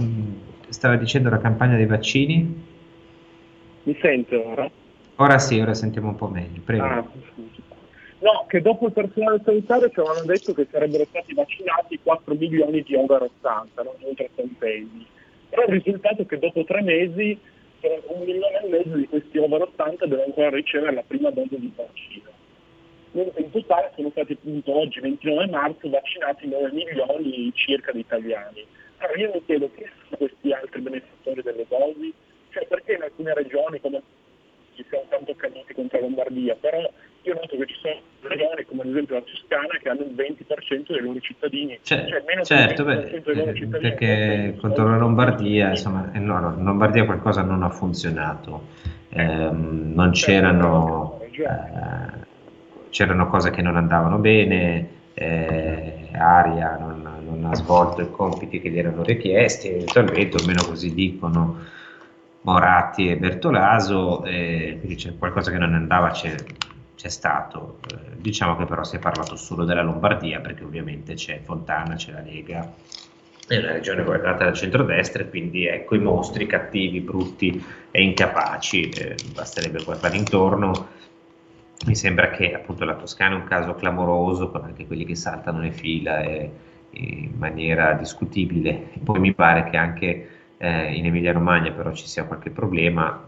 Stava 0.69 0.95
dicendo 0.97 1.29
la 1.29 1.39
campagna 1.39 1.77
dei 1.77 1.85
vaccini? 1.85 2.63
Mi 3.83 3.97
sente 4.01 4.35
ora? 4.35 4.69
Ora 5.15 5.39
sì, 5.39 5.59
ora 5.59 5.73
sentiamo 5.73 6.09
un 6.09 6.15
po' 6.15 6.27
meglio, 6.27 6.61
prego. 6.63 6.83
Ah, 6.83 7.05
no, 8.19 8.45
che 8.47 8.61
dopo 8.61 8.87
il 8.87 8.91
personale 8.91 9.41
sanitario 9.43 9.89
ci 9.89 9.99
avevano 9.99 10.25
detto 10.25 10.53
che 10.53 10.67
sarebbero 10.69 11.05
stati 11.05 11.33
vaccinati 11.33 11.99
4 12.03 12.35
milioni 12.35 12.83
di 12.83 12.95
over 12.95 13.21
80, 13.23 13.83
non 13.83 13.93
oltre 14.01 14.29
centesimi. 14.35 15.05
Però 15.49 15.63
il 15.63 15.81
risultato 15.81 16.23
è 16.23 16.25
che 16.25 16.37
dopo 16.37 16.65
tre 16.65 16.81
mesi 16.81 17.39
un 17.79 18.23
milione 18.25 18.63
e 18.63 18.67
mezzo 18.69 18.95
di 18.95 19.07
questi 19.07 19.37
over 19.37 19.61
80 19.61 20.05
devono 20.05 20.25
ancora 20.25 20.49
ricevere 20.49 20.93
la 20.93 21.03
prima 21.07 21.29
dose 21.29 21.57
di 21.57 21.71
vaccino 21.73 22.36
in 23.21 23.51
totale 23.51 23.91
sono 23.95 24.09
stati 24.11 24.33
appunto 24.33 24.77
oggi 24.77 24.99
29 24.99 25.47
marzo 25.47 25.89
vaccinati 25.89 26.47
9 26.47 26.71
milioni 26.71 27.51
circa 27.55 27.91
di 27.91 27.99
italiani. 27.99 28.65
Allora 28.97 29.19
io 29.19 29.31
mi 29.33 29.43
chiedo 29.45 29.69
chi 29.75 29.85
sono 30.03 30.17
questi 30.17 30.51
altri 30.51 30.81
beneficiari 30.81 31.41
delle 31.41 31.65
dosi? 31.67 32.13
Cioè 32.51 32.65
perché 32.67 32.93
in 32.93 33.01
alcune 33.01 33.33
regioni 33.33 33.79
come 33.79 34.01
ci 34.75 34.85
siamo 34.89 35.05
tanto 35.09 35.33
caduti 35.35 35.73
contro 35.73 35.99
la 35.99 36.05
Lombardia, 36.05 36.55
però 36.55 36.79
io 37.23 37.33
noto 37.33 37.57
che 37.57 37.65
ci 37.65 37.75
sono 37.81 37.99
regioni 38.21 38.63
come 38.65 38.81
ad 38.81 38.89
esempio 38.89 39.15
la 39.15 39.21
Toscana 39.21 39.77
che 39.81 39.89
hanno 39.89 40.01
il 40.01 40.13
20% 40.15 40.91
dei 40.91 41.01
loro 41.01 41.19
cittadini, 41.19 41.79
cioè, 41.81 42.05
cioè 42.07 42.23
meno 42.25 42.43
certo, 42.43 42.83
beh, 42.83 43.21
dei 43.21 43.35
loro 43.35 43.53
cittadini. 43.53 43.79
Perché 43.79 44.55
contro 44.59 44.87
la 44.87 44.97
Lombardia, 44.97 45.69
insomma, 45.69 46.11
eh, 46.13 46.19
no, 46.19 46.39
no, 46.39 46.55
in 46.57 46.63
Lombardia 46.63 47.05
qualcosa 47.05 47.41
non 47.41 47.63
ha 47.63 47.69
funzionato, 47.69 48.67
eh, 49.09 49.23
non 49.51 50.11
c'erano... 50.11 51.19
Eh, 51.31 52.26
c'erano 52.89 53.27
cose 53.27 53.49
che 53.49 53.61
non 53.61 53.75
andavano 53.75 54.17
bene, 54.17 54.95
eh, 55.13 56.09
Aria 56.13 56.77
non, 56.77 57.01
non, 57.25 57.45
ha 57.45 57.55
svolto 57.55 58.01
i 58.01 58.11
compiti 58.11 58.61
che 58.61 58.69
gli 58.69 58.77
erano 58.77 59.03
richiesti, 59.03 59.69
eventualmente, 59.69 60.37
almeno 60.37 60.63
così 60.63 60.93
dicono 60.93 61.57
Moratti 62.41 63.09
e 63.09 63.17
Bertolaso, 63.17 64.23
eh, 64.23 64.77
quindi 64.79 64.95
c'è 64.95 65.17
qualcosa 65.17 65.49
che 65.49 65.57
non 65.57 65.73
andava, 65.73 66.11
c'è, 66.11 66.35
c'è 66.95 67.09
stato. 67.09 67.79
Eh, 67.91 68.17
diciamo 68.17 68.55
che 68.57 68.65
però 68.65 68.83
si 68.83 68.97
è 68.97 68.99
parlato 68.99 69.35
solo 69.35 69.65
della 69.65 69.81
Lombardia, 69.81 70.39
perché 70.39 70.63
ovviamente 70.63 71.15
c'è 71.15 71.41
Fontana, 71.43 71.95
c'è 71.95 72.11
la 72.11 72.21
Lega, 72.21 72.71
è 73.47 73.57
una 73.57 73.71
regione 73.71 74.03
governata 74.03 74.43
dal 74.43 74.53
centrodestra 74.53 75.23
e 75.23 75.29
quindi 75.29 75.65
ecco 75.65 75.95
i 75.95 75.99
mostri 75.99 76.45
cattivi, 76.45 76.99
brutti 76.99 77.63
e 77.89 78.01
incapaci, 78.03 78.89
eh, 78.89 79.15
basterebbe 79.33 79.83
guardare 79.83 80.15
intorno 80.15 80.96
mi 81.85 81.95
sembra 81.95 82.31
che 82.31 82.53
appunto 82.53 82.85
la 82.85 82.95
Toscana 82.95 83.35
è 83.35 83.39
un 83.39 83.45
caso 83.45 83.75
clamoroso 83.75 84.49
con 84.49 84.63
anche 84.63 84.87
quelli 84.87 85.05
che 85.05 85.15
saltano 85.15 85.59
le 85.59 85.71
fila 85.71 86.21
e, 86.21 86.51
in 86.91 87.33
maniera 87.37 87.93
discutibile. 87.93 88.89
Poi 89.03 89.19
mi 89.19 89.33
pare 89.33 89.69
che 89.69 89.77
anche 89.77 90.29
eh, 90.57 90.93
in 90.95 91.05
Emilia 91.05 91.31
Romagna 91.31 91.71
però 91.71 91.91
ci 91.93 92.07
sia 92.07 92.25
qualche 92.25 92.49
problema. 92.49 93.25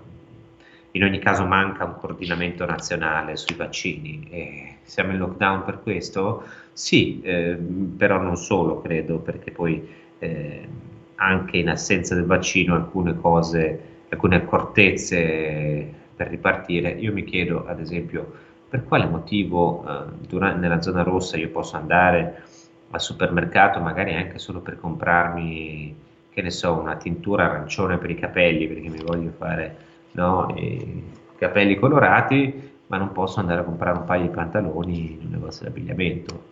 In 0.92 1.04
ogni 1.04 1.20
caso 1.20 1.46
manca 1.46 1.86
un 1.86 1.96
coordinamento 1.98 2.66
nazionale 2.66 3.36
sui 3.38 3.56
vaccini. 3.56 4.28
E 4.32 4.76
siamo 4.82 5.12
in 5.12 5.20
lockdown 5.20 5.64
per 5.64 5.82
questo? 5.84 6.44
Sì, 6.74 7.22
eh, 7.22 7.56
però 7.96 8.20
non 8.20 8.38
solo, 8.38 8.82
credo, 8.82 9.20
perché 9.20 9.52
poi 9.52 9.88
eh, 10.18 10.68
anche 11.16 11.58
in 11.58 11.70
assenza 11.70 12.16
del 12.16 12.26
vaccino 12.26 12.74
alcune 12.74 13.16
cose, 13.16 13.80
alcune 14.10 14.38
accortezze 14.38 15.99
per 16.20 16.28
ripartire. 16.28 16.90
Io 16.90 17.14
mi 17.14 17.24
chiedo, 17.24 17.66
ad 17.66 17.80
esempio, 17.80 18.30
per 18.68 18.84
quale 18.84 19.06
motivo 19.06 19.86
eh, 19.88 20.28
durante, 20.28 20.60
nella 20.60 20.82
zona 20.82 21.02
rossa 21.02 21.38
io 21.38 21.50
posso 21.50 21.78
andare 21.78 22.44
al 22.90 23.00
supermercato, 23.00 23.80
magari 23.80 24.14
anche 24.14 24.38
solo 24.38 24.60
per 24.60 24.78
comprarmi, 24.78 25.96
che 26.30 26.42
ne 26.42 26.50
so, 26.50 26.74
una 26.74 26.98
tintura 26.98 27.46
arancione 27.46 27.98
per 27.98 28.10
i 28.10 28.16
capelli, 28.16 28.68
perché 28.68 28.90
mi 28.90 29.02
voglio 29.02 29.32
fare 29.38 29.78
no, 30.12 30.54
i 30.58 31.04
capelli 31.38 31.76
colorati, 31.76 32.70
ma 32.88 32.98
non 32.98 33.14
posso 33.14 33.40
andare 33.40 33.62
a 33.62 33.64
comprare 33.64 34.00
un 34.00 34.04
paio 34.04 34.24
di 34.24 34.30
pantaloni 34.30 35.14
in 35.14 35.20
un 35.24 35.32
negozio 35.32 35.62
di 35.62 35.72
abbigliamento. 35.72 36.44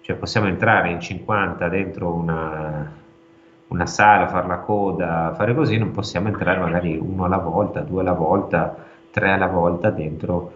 Cioè 0.00 0.16
possiamo 0.16 0.48
entrare 0.48 0.90
in 0.90 0.98
50 0.98 1.68
dentro 1.68 2.12
una, 2.12 2.92
una 3.70 3.86
sala, 3.86 4.28
fare 4.28 4.46
la 4.48 4.58
coda, 4.58 5.32
fare 5.36 5.54
così, 5.54 5.78
non 5.78 5.92
possiamo 5.92 6.28
entrare 6.28 6.58
magari 6.58 6.96
uno 6.96 7.24
alla 7.24 7.38
volta, 7.38 7.80
due 7.80 8.00
alla 8.00 8.12
volta, 8.12 8.76
tre 9.10 9.30
alla 9.30 9.46
volta 9.46 9.90
dentro 9.90 10.52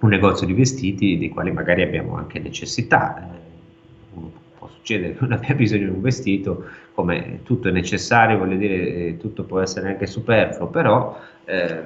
un 0.00 0.08
negozio 0.08 0.46
di 0.46 0.54
vestiti 0.54 1.18
dei 1.18 1.28
quali 1.28 1.50
magari 1.50 1.82
abbiamo 1.82 2.16
anche 2.16 2.38
necessità. 2.38 3.22
Eh, 3.22 4.20
può 4.58 4.68
succedere 4.68 5.12
che 5.12 5.18
non 5.20 5.32
abbia 5.32 5.54
bisogno 5.54 5.84
di 5.84 5.90
un 5.90 6.00
vestito, 6.00 6.64
come 6.94 7.40
tutto 7.42 7.68
è 7.68 7.72
necessario, 7.72 8.38
voglio 8.38 8.56
dire, 8.56 8.74
eh, 8.74 9.16
tutto 9.18 9.44
può 9.44 9.60
essere 9.60 9.88
anche 9.88 10.06
superfluo, 10.06 10.68
però 10.68 11.18
eh, 11.44 11.82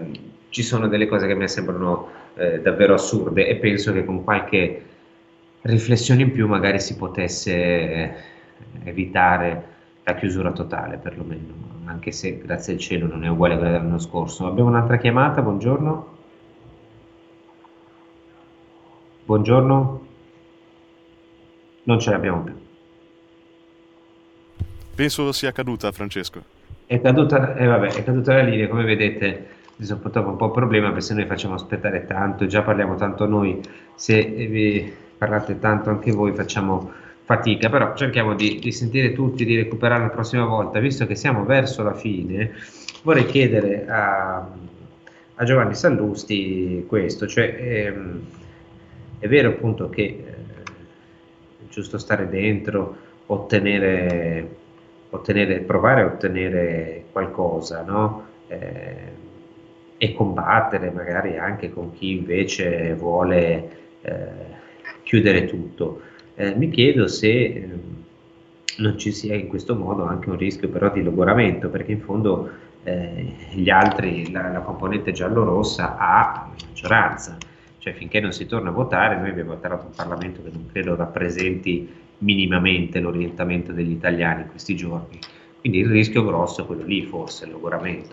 ci 0.51 0.63
sono 0.63 0.87
delle 0.87 1.09
cose 1.09 1.27
che 1.27 1.35
mi 1.35 1.49
sembrano 1.49 2.09
eh, 2.35 2.61
davvero 2.61 2.95
assurde 2.95 3.47
e 3.49 3.57
penso 3.57 3.93
che 3.93 4.05
con 4.05 4.23
qualche 4.23 4.85
riflessione 5.63 6.23
in 6.23 6.31
più 6.31 6.47
magari 6.47 6.79
si 6.79 6.95
potesse 6.97 8.15
evitare 8.85 9.77
la 10.09 10.15
chiusura 10.15 10.53
totale 10.53 10.97
perlomeno. 10.97 11.67
anche 11.85 12.13
se 12.13 12.39
grazie 12.39 12.75
al 12.75 12.79
cielo 12.79 13.07
non 13.07 13.25
è 13.25 13.29
uguale 13.29 13.55
a 13.55 13.57
quella 13.59 13.73
dell'anno 13.73 13.99
scorso. 13.99 14.47
Abbiamo 14.47 14.71
un'altra 14.71 14.97
chiamata, 14.97 15.43
buongiorno. 15.43 16.17
Buongiorno. 19.25 20.07
Non 21.83 22.01
ce 22.01 22.11
l'abbiamo 22.11 22.43
più. 22.43 22.55
Penso 24.95 25.33
sia 25.33 25.53
caduta, 25.53 25.93
Francesco. 25.93 26.43
È 26.87 27.01
caduta, 27.01 27.55
eh, 27.55 27.67
vabbè, 27.67 27.89
è 27.89 28.05
caduta 28.05 28.35
la 28.35 28.43
linea, 28.43 28.69
come 28.69 28.85
vedete 28.85 29.57
adesso 29.77 29.99
purtroppo 29.99 30.31
un 30.31 30.37
po' 30.37 30.47
un 30.47 30.53
problema 30.53 30.89
perché 30.89 31.03
se 31.03 31.15
noi 31.15 31.27
facciamo 31.27 31.55
aspettare 31.55 32.05
tanto, 32.07 32.47
già 32.47 32.63
parliamo 32.63 32.97
tanto 32.97 33.27
noi, 33.27 33.61
se 33.95 34.25
vi 34.25 34.93
parlate 35.17 35.59
tanto 35.59 35.91
anche 35.91 36.13
voi 36.13 36.33
facciamo 36.33 36.93
fatica, 37.29 37.69
però 37.69 37.95
cerchiamo 37.95 38.35
di, 38.35 38.59
di 38.59 38.73
sentire 38.73 39.13
tutti, 39.13 39.45
di 39.45 39.55
recuperare 39.55 40.05
la 40.05 40.09
prossima 40.09 40.47
volta, 40.47 40.79
visto 40.79 41.07
che 41.07 41.15
siamo 41.15 41.45
verso 41.45 41.83
la 41.83 41.93
fine, 41.93 42.53
vorrei 43.03 43.27
chiedere 43.27 43.87
a, 43.87 44.49
a 45.35 45.45
Giovanni 45.45 45.75
Sallusti 45.75 46.87
questo, 46.89 47.27
cioè 47.27 47.55
ehm, 47.55 48.21
è 49.19 49.29
vero 49.29 49.51
appunto 49.51 49.91
che 49.91 50.03
eh, 50.03 50.23
è 50.25 51.69
giusto 51.69 51.99
stare 51.99 52.31
dentro, 52.31 52.97
ottenere, 53.27 54.49
ottenere, 55.11 55.59
provare 55.59 56.01
a 56.01 56.07
ottenere 56.07 57.05
qualcosa, 57.13 57.83
no? 57.83 58.27
Eh, 58.47 59.17
e 59.99 60.15
combattere 60.15 60.91
magari 60.91 61.37
anche 61.37 61.71
con 61.71 61.93
chi 61.93 62.13
invece 62.13 62.95
vuole 62.95 63.71
eh, 64.01 64.13
chiudere 65.03 65.45
tutto. 65.45 66.08
Eh, 66.41 66.55
mi 66.55 66.71
chiedo 66.71 67.09
se 67.09 67.29
eh, 67.29 67.69
non 68.77 68.97
ci 68.97 69.11
sia 69.11 69.35
in 69.35 69.49
questo 69.49 69.75
modo 69.75 70.05
anche 70.05 70.31
un 70.31 70.37
rischio 70.37 70.69
però 70.69 70.89
di 70.89 71.03
logoramento, 71.03 71.69
perché 71.69 71.91
in 71.91 72.01
fondo 72.01 72.49
eh, 72.85 73.35
gli 73.51 73.69
altri, 73.69 74.31
la, 74.31 74.49
la 74.53 74.61
componente 74.61 75.11
giallo-rossa 75.11 75.97
ha 75.99 76.49
maggioranza, 76.49 77.37
cioè 77.79 77.93
finché 77.93 78.21
non 78.21 78.31
si 78.31 78.47
torna 78.47 78.69
a 78.69 78.73
votare 78.73 79.19
noi 79.19 79.31
abbiamo 79.31 79.55
votato 79.55 79.87
un 79.87 79.93
Parlamento 79.97 80.41
che 80.45 80.51
non 80.53 80.69
credo 80.71 80.95
rappresenti 80.95 81.93
minimamente 82.19 83.01
l'orientamento 83.01 83.73
degli 83.73 83.91
italiani 83.91 84.43
in 84.43 84.49
questi 84.49 84.77
giorni, 84.77 85.19
quindi 85.59 85.81
il 85.81 85.89
rischio 85.89 86.25
grosso 86.25 86.63
è 86.63 86.67
quello 86.67 86.85
lì 86.85 87.03
forse, 87.03 87.47
il 87.47 87.51
logoramento. 87.51 88.13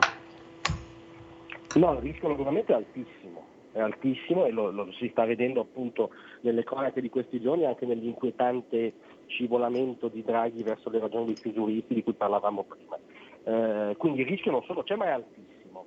No, 1.75 1.93
il 1.93 1.99
rischio 1.99 2.29
naturalmente 2.29 2.73
è 2.73 2.75
altissimo, 2.75 3.45
è 3.75 3.81
altissimo 3.81 4.45
e 4.45 4.51
lo, 4.51 4.71
lo, 4.71 4.89
si 4.93 5.09
sta 5.09 5.25
vedendo 5.25 5.59
appunto 5.59 6.11
nelle 6.41 6.63
cronache 6.63 7.01
di 7.01 7.09
questi 7.09 7.41
giorni 7.41 7.65
anche 7.65 7.85
nell'inquietante 7.85 8.93
scivolamento 9.25 10.07
di 10.07 10.23
Draghi 10.23 10.63
verso 10.63 10.89
le 10.89 10.99
ragioni 10.99 11.25
dei 11.25 11.33
chiusuristi 11.35 11.93
di 11.93 12.01
cui 12.01 12.13
parlavamo 12.13 12.63
prima. 12.63 12.97
Eh, 13.43 13.95
quindi 13.97 14.21
il 14.21 14.27
rischio 14.27 14.51
non 14.51 14.63
solo 14.63 14.83
c'è 14.83 14.95
ma 14.95 15.07
è 15.07 15.09
altissimo. 15.09 15.85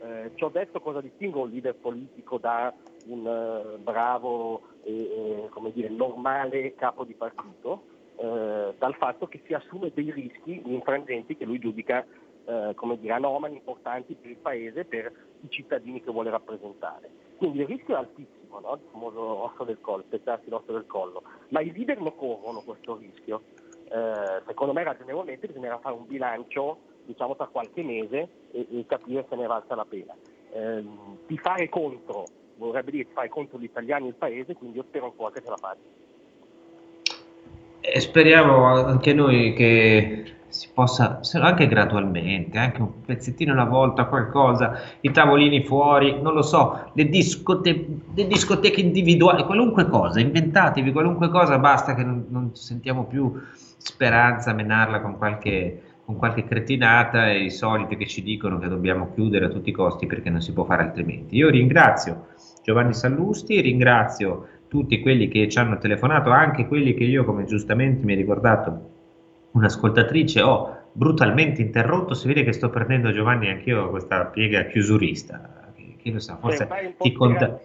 Eh, 0.00 0.30
ci 0.36 0.44
ho 0.44 0.48
detto 0.48 0.80
cosa 0.80 1.00
distingue 1.00 1.40
un 1.40 1.50
leader 1.50 1.74
politico 1.74 2.38
da 2.38 2.72
un 3.06 3.26
uh, 3.26 3.82
bravo 3.82 4.62
e 4.84 4.92
eh, 4.92 5.72
dire, 5.72 5.88
normale 5.88 6.76
capo 6.76 7.02
di 7.02 7.14
partito, 7.14 7.82
eh, 8.16 8.74
dal 8.78 8.94
fatto 8.94 9.26
che 9.26 9.40
si 9.44 9.54
assume 9.54 9.90
dei 9.92 10.12
rischi 10.12 10.62
infrangenti 10.66 11.36
che 11.36 11.44
lui 11.44 11.58
giudica 11.58 12.06
eh, 12.44 12.72
come 12.76 12.96
dire, 12.98 13.14
anomali 13.14 13.54
importanti 13.54 14.14
per 14.14 14.30
il 14.30 14.36
Paese 14.36 14.84
per 14.84 15.12
i 15.44 15.50
cittadini 15.50 16.02
che 16.02 16.10
vuole 16.10 16.30
rappresentare. 16.30 17.10
Quindi 17.36 17.60
il 17.60 17.66
rischio 17.66 17.94
è 17.94 17.98
altissimo, 17.98 18.60
no? 18.60 18.74
il 18.74 18.88
famoso 18.90 19.20
osso 19.20 19.64
del 19.64 19.78
collo, 19.80 20.04
spezzarsi 20.06 20.48
l'osso 20.48 20.72
del 20.72 20.86
collo, 20.86 21.22
ma 21.48 21.60
i 21.60 21.72
leader 21.72 22.00
lo 22.00 22.12
corrono 22.12 22.62
questo 22.62 22.96
rischio. 22.96 23.42
Eh, 23.88 24.42
secondo 24.46 24.72
me 24.72 24.82
ragionevolmente 24.82 25.46
bisognerà 25.46 25.78
fare 25.78 25.94
un 25.94 26.06
bilancio 26.06 26.78
diciamo 27.04 27.36
tra 27.36 27.46
qualche 27.46 27.82
mese 27.82 28.28
e, 28.50 28.66
e 28.70 28.84
capire 28.86 29.26
se 29.28 29.36
ne 29.36 29.46
valsa 29.46 29.74
la 29.74 29.84
pena. 29.84 30.14
Eh, 30.52 30.84
fare 31.36 31.68
contro 31.68 32.24
vorrebbe 32.56 32.90
dire 32.90 33.08
fare 33.12 33.28
contro 33.28 33.58
gli 33.58 33.64
italiani 33.64 34.06
e 34.06 34.08
il 34.08 34.14
paese, 34.14 34.54
quindi 34.54 34.78
io 34.78 34.84
spero 34.84 35.06
ancora 35.06 35.32
che 35.32 35.42
ce 35.42 35.50
la 35.50 35.56
faccia. 35.56 36.02
E 37.80 38.00
speriamo 38.00 38.64
anche 38.64 39.12
noi 39.12 39.52
che 39.52 40.24
si 40.54 40.68
possa, 40.72 41.18
anche 41.40 41.66
gradualmente, 41.66 42.58
anche 42.58 42.80
un 42.80 43.02
pezzettino 43.04 43.52
alla 43.52 43.64
volta, 43.64 44.04
qualcosa, 44.04 44.78
i 45.00 45.10
tavolini 45.10 45.64
fuori, 45.64 46.22
non 46.22 46.32
lo 46.32 46.42
so, 46.42 46.90
le, 46.92 47.08
discote- 47.08 47.86
le 48.14 48.26
discoteche 48.28 48.80
individuali, 48.80 49.42
qualunque 49.42 49.88
cosa, 49.88 50.20
inventatevi 50.20 50.92
qualunque 50.92 51.28
cosa, 51.28 51.58
basta 51.58 51.96
che 51.96 52.04
non, 52.04 52.26
non 52.28 52.54
sentiamo 52.54 53.04
più 53.04 53.32
speranza 53.78 54.52
a 54.52 54.54
menarla 54.54 55.00
con 55.00 55.18
qualche, 55.18 55.82
con 56.04 56.18
qualche 56.18 56.44
cretinata 56.44 57.28
e 57.30 57.42
i 57.42 57.50
soliti 57.50 57.96
che 57.96 58.06
ci 58.06 58.22
dicono 58.22 58.60
che 58.60 58.68
dobbiamo 58.68 59.10
chiudere 59.12 59.46
a 59.46 59.48
tutti 59.48 59.70
i 59.70 59.72
costi 59.72 60.06
perché 60.06 60.30
non 60.30 60.40
si 60.40 60.52
può 60.52 60.64
fare 60.64 60.82
altrimenti. 60.82 61.34
Io 61.34 61.50
ringrazio 61.50 62.28
Giovanni 62.62 62.94
Sallusti, 62.94 63.60
ringrazio 63.60 64.46
tutti 64.68 65.00
quelli 65.00 65.26
che 65.26 65.48
ci 65.48 65.58
hanno 65.58 65.78
telefonato, 65.78 66.30
anche 66.30 66.68
quelli 66.68 66.94
che 66.94 67.04
io, 67.04 67.24
come 67.24 67.44
giustamente 67.44 68.04
mi 68.04 68.12
hai 68.12 68.18
ricordato, 68.18 68.93
un'ascoltatrice 69.54 70.42
ho 70.42 70.82
brutalmente 70.92 71.62
interrotto, 71.62 72.14
si 72.14 72.28
vede 72.28 72.44
che 72.44 72.52
sto 72.52 72.70
prendendo 72.70 73.12
Giovanni 73.12 73.48
anch'io 73.48 73.90
questa 73.90 74.26
piega 74.26 74.64
chiusurista, 74.66 75.72
che 76.00 76.10
lo 76.10 76.20
sa, 76.20 76.36
forse 76.36 76.68
ti 76.98 77.12
conta... 77.12 77.58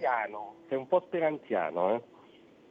Sei 0.68 0.78
un 0.78 0.88
po' 0.88 1.00
speranziano, 1.00 1.96
eh? 1.96 2.02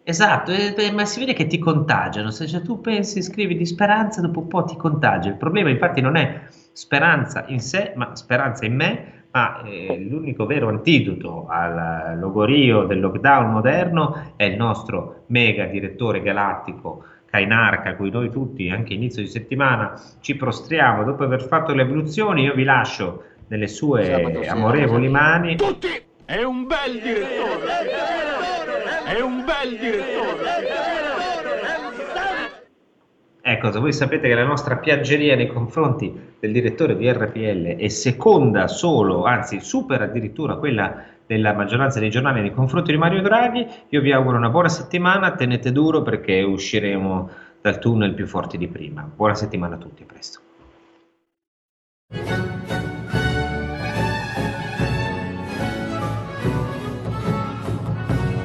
Esatto, 0.04 0.52
eh, 0.52 0.90
ma 0.92 1.04
si 1.04 1.20
vede 1.20 1.34
che 1.34 1.46
ti 1.46 1.58
contagiano, 1.58 2.30
se 2.30 2.46
cioè, 2.46 2.62
tu 2.62 2.80
pensi, 2.80 3.20
scrivi 3.22 3.56
di 3.56 3.66
speranza, 3.66 4.22
dopo 4.22 4.40
un 4.40 4.48
po' 4.48 4.64
ti 4.64 4.74
contagia. 4.74 5.28
Il 5.28 5.36
problema 5.36 5.68
infatti 5.68 6.00
non 6.00 6.16
è 6.16 6.46
speranza 6.72 7.44
in 7.48 7.60
sé, 7.60 7.92
ma 7.94 8.16
speranza 8.16 8.64
in 8.64 8.74
me, 8.74 9.24
ma 9.32 9.62
eh, 9.64 9.98
l'unico 9.98 10.46
vero 10.46 10.68
antidoto 10.68 11.46
al 11.48 12.18
logorio 12.18 12.84
del 12.84 13.00
lockdown 13.00 13.50
moderno 13.50 14.32
è 14.36 14.44
il 14.44 14.56
nostro 14.56 15.24
mega 15.26 15.66
direttore 15.66 16.22
galattico 16.22 17.04
Kainarca, 17.30 17.90
a 17.90 17.94
cui 17.94 18.10
noi 18.10 18.30
tutti, 18.30 18.70
anche 18.70 18.94
inizio 18.94 19.22
di 19.22 19.28
settimana, 19.28 20.00
ci 20.20 20.36
prostriamo 20.36 21.04
dopo 21.04 21.24
aver 21.24 21.42
fatto 21.42 21.74
le 21.74 21.82
abluzioni, 21.82 22.44
io 22.44 22.54
vi 22.54 22.64
lascio 22.64 23.24
nelle 23.48 23.68
sue 23.68 24.46
amorevoli 24.46 25.08
mani. 25.08 25.56
Tutti! 25.56 25.88
È 26.24 26.42
un 26.42 26.66
bel 26.66 27.00
direttore! 27.02 27.66
È 29.04 29.20
un 29.20 29.44
bel 29.44 29.78
direttore! 29.78 30.88
Ecco, 33.40 33.70
voi 33.80 33.94
sapete 33.94 34.28
che 34.28 34.34
la 34.34 34.44
nostra 34.44 34.76
piaggeria 34.76 35.34
nei 35.34 35.46
confronti 35.46 36.12
del 36.38 36.52
direttore 36.52 36.96
di 36.96 37.10
RPL 37.10 37.76
è 37.76 37.88
seconda 37.88 38.68
solo, 38.68 39.24
anzi 39.24 39.60
supera 39.60 40.04
addirittura 40.04 40.56
quella 40.56 41.02
della 41.28 41.52
maggioranza 41.52 42.00
dei 42.00 42.08
giornali 42.08 42.40
nei 42.40 42.54
confronti 42.54 42.90
di 42.90 42.96
Mario 42.96 43.20
Draghi. 43.20 43.66
Io 43.90 44.00
vi 44.00 44.12
auguro 44.12 44.38
una 44.38 44.48
buona 44.48 44.70
settimana, 44.70 45.32
tenete 45.32 45.70
duro 45.70 46.00
perché 46.00 46.40
usciremo 46.40 47.30
dal 47.60 47.78
tunnel 47.78 48.14
più 48.14 48.26
forti 48.26 48.56
di 48.56 48.66
prima. 48.66 49.08
Buona 49.14 49.34
settimana 49.34 49.74
a 49.74 49.78
tutti, 49.78 50.02
a 50.02 50.06
presto. 50.06 50.40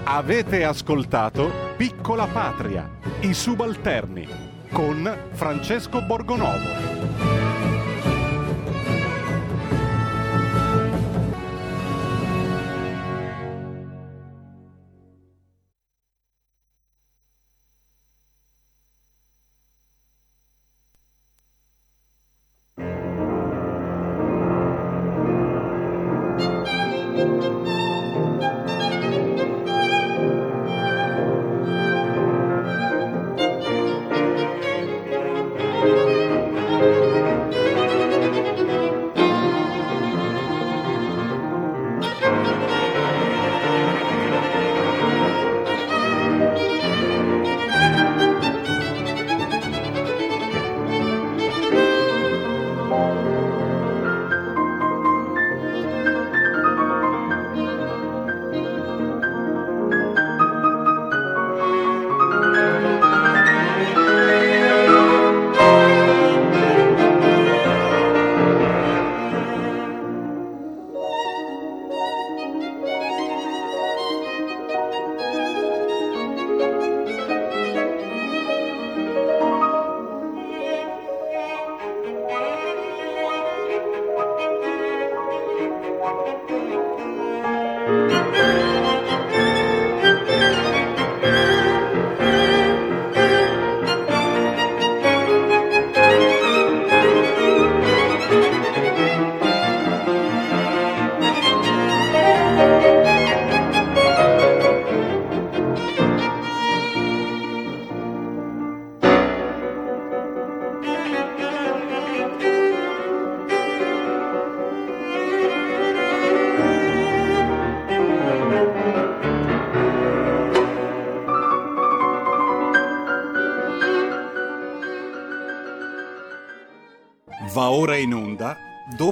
Avete 0.04 0.64
ascoltato 0.64 1.50
Piccola 1.78 2.28
Patria, 2.28 2.88
i 3.22 3.34
subalterni 3.34 4.28
con 4.72 5.10
Francesco 5.32 6.02
Borgonovo. 6.02 7.53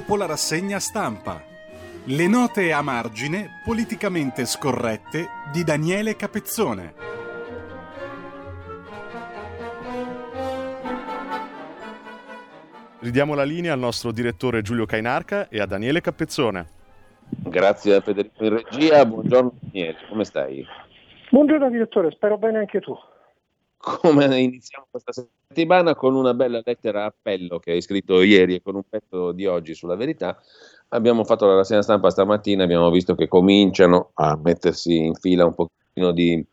Dopo 0.02 0.16
la 0.16 0.26
rassegna 0.26 0.80
stampa. 0.80 1.40
Le 2.06 2.26
note 2.26 2.72
a 2.72 2.82
margine 2.82 3.60
politicamente 3.64 4.44
scorrette 4.44 5.28
di 5.52 5.62
Daniele 5.62 6.16
Capezzone. 6.16 6.94
Ridiamo 12.98 13.34
la 13.34 13.44
linea 13.44 13.74
al 13.74 13.78
nostro 13.78 14.10
direttore 14.10 14.62
Giulio 14.62 14.86
Cainarca 14.86 15.48
e 15.48 15.60
a 15.60 15.66
Daniele 15.66 16.00
Capezzone. 16.00 16.66
Grazie 17.28 17.94
a 17.94 18.00
Federico 18.00 18.44
in 18.44 18.56
regia, 18.56 19.06
buongiorno 19.06 19.52
Daniele, 19.60 19.98
come 20.08 20.24
stai? 20.24 20.66
Buongiorno 21.30 21.70
direttore, 21.70 22.10
spero 22.10 22.38
bene 22.38 22.58
anche 22.58 22.80
tu. 22.80 22.98
Come 23.82 24.26
iniziamo 24.40 24.86
questa 24.88 25.10
settimana 25.10 25.96
con 25.96 26.14
una 26.14 26.34
bella 26.34 26.62
lettera 26.64 27.04
appello 27.04 27.58
che 27.58 27.72
hai 27.72 27.82
scritto 27.82 28.22
ieri 28.22 28.54
e 28.54 28.62
con 28.62 28.76
un 28.76 28.84
pezzo 28.88 29.32
di 29.32 29.44
oggi 29.46 29.74
sulla 29.74 29.96
verità. 29.96 30.40
Abbiamo 30.90 31.24
fatto 31.24 31.46
la 31.46 31.56
rassegna 31.56 31.82
stampa 31.82 32.08
stamattina, 32.08 32.62
abbiamo 32.62 32.90
visto 32.90 33.16
che 33.16 33.26
cominciano 33.26 34.12
a 34.14 34.38
mettersi 34.40 34.96
in 34.96 35.14
fila 35.14 35.46
un 35.46 35.54
pochino 35.54 36.12
di 36.12 36.46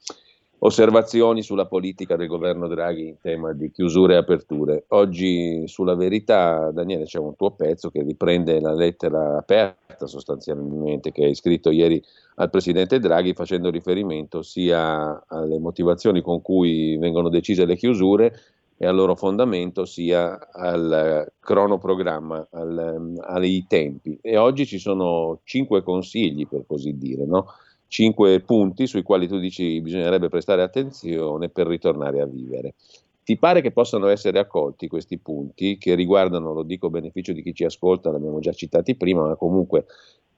osservazioni 0.60 1.42
sulla 1.42 1.66
politica 1.66 2.16
del 2.16 2.28
governo 2.28 2.68
Draghi 2.68 3.08
in 3.08 3.16
tema 3.22 3.54
di 3.54 3.72
chiusure 3.72 4.16
e 4.16 4.18
aperture. 4.18 4.86
Oggi 4.90 5.68
sulla 5.68 5.96
verità, 5.96 6.72
Daniele, 6.72 7.06
c'è 7.06 7.20
un 7.20 7.36
tuo 7.36 7.52
pezzo 7.52 7.90
che 7.90 8.04
riprende 8.04 8.60
la 8.60 8.74
lettera 8.74 9.38
aperta 9.38 10.08
sostanzialmente 10.08 11.12
che 11.12 11.26
hai 11.26 11.36
scritto 11.36 11.72
ieri 11.72 12.02
al 12.36 12.50
presidente 12.50 13.00
Draghi 13.00 13.34
facendo 13.34 13.70
riferimento 13.70 14.42
sia 14.42 15.24
alle 15.28 15.60
motivazioni 15.60 16.22
con 16.22 16.42
cui 16.42 16.98
vengono 16.98 17.30
decise 17.30 17.66
le 17.66 17.76
chiusure 17.76 18.40
e 18.82 18.88
al 18.88 18.96
loro 18.96 19.16
fondamento 19.16 19.84
sia 19.84 20.52
al 20.54 21.30
cronoprogramma, 21.40 22.48
al, 22.52 23.14
ai 23.28 23.66
tempi. 23.68 24.18
E 24.22 24.38
oggi 24.38 24.66
ci 24.66 24.80
sono 24.80 25.40
cinque 25.44 25.84
consigli, 25.84 26.48
per 26.48 26.64
così 26.66 26.98
dire, 26.98 27.26
no? 27.26 27.48
Cinque 27.90 28.40
punti 28.40 28.88
sui 28.88 29.02
quali 29.02 29.28
tu 29.28 29.40
dici 29.40 29.82
bisognerebbe 29.82 30.30
prestare 30.30 30.62
attenzione 30.62 31.50
per 31.50 31.68
ritornare 31.68 32.22
a 32.22 32.26
vivere. 32.26 32.76
Ti 33.24 33.38
pare 33.38 33.62
che 33.62 33.72
possano 33.72 34.08
essere 34.08 34.40
accolti 34.40 34.88
questi 34.88 35.20
punti 35.20 35.78
che 35.78 35.94
riguardano, 35.94 36.54
lo 36.54 36.64
dico 36.64 36.88
a 36.88 36.90
beneficio 36.90 37.34
di 37.34 37.44
chi 37.44 37.54
ci 37.54 37.64
ascolta, 37.64 38.10
l'abbiamo 38.10 38.40
già 38.40 38.54
citati 38.54 38.96
prima, 38.96 39.28
ma 39.28 39.36
comunque 39.36 39.86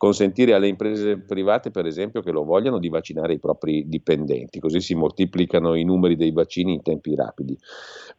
consentire 0.01 0.53
alle 0.53 0.67
imprese 0.67 1.19
private, 1.19 1.69
per 1.69 1.85
esempio, 1.85 2.23
che 2.23 2.31
lo 2.31 2.43
vogliano, 2.43 2.79
di 2.79 2.89
vaccinare 2.89 3.33
i 3.33 3.39
propri 3.39 3.87
dipendenti, 3.87 4.59
così 4.59 4.81
si 4.81 4.95
moltiplicano 4.95 5.75
i 5.75 5.83
numeri 5.83 6.15
dei 6.15 6.31
vaccini 6.31 6.73
in 6.73 6.81
tempi 6.81 7.13
rapidi. 7.15 7.55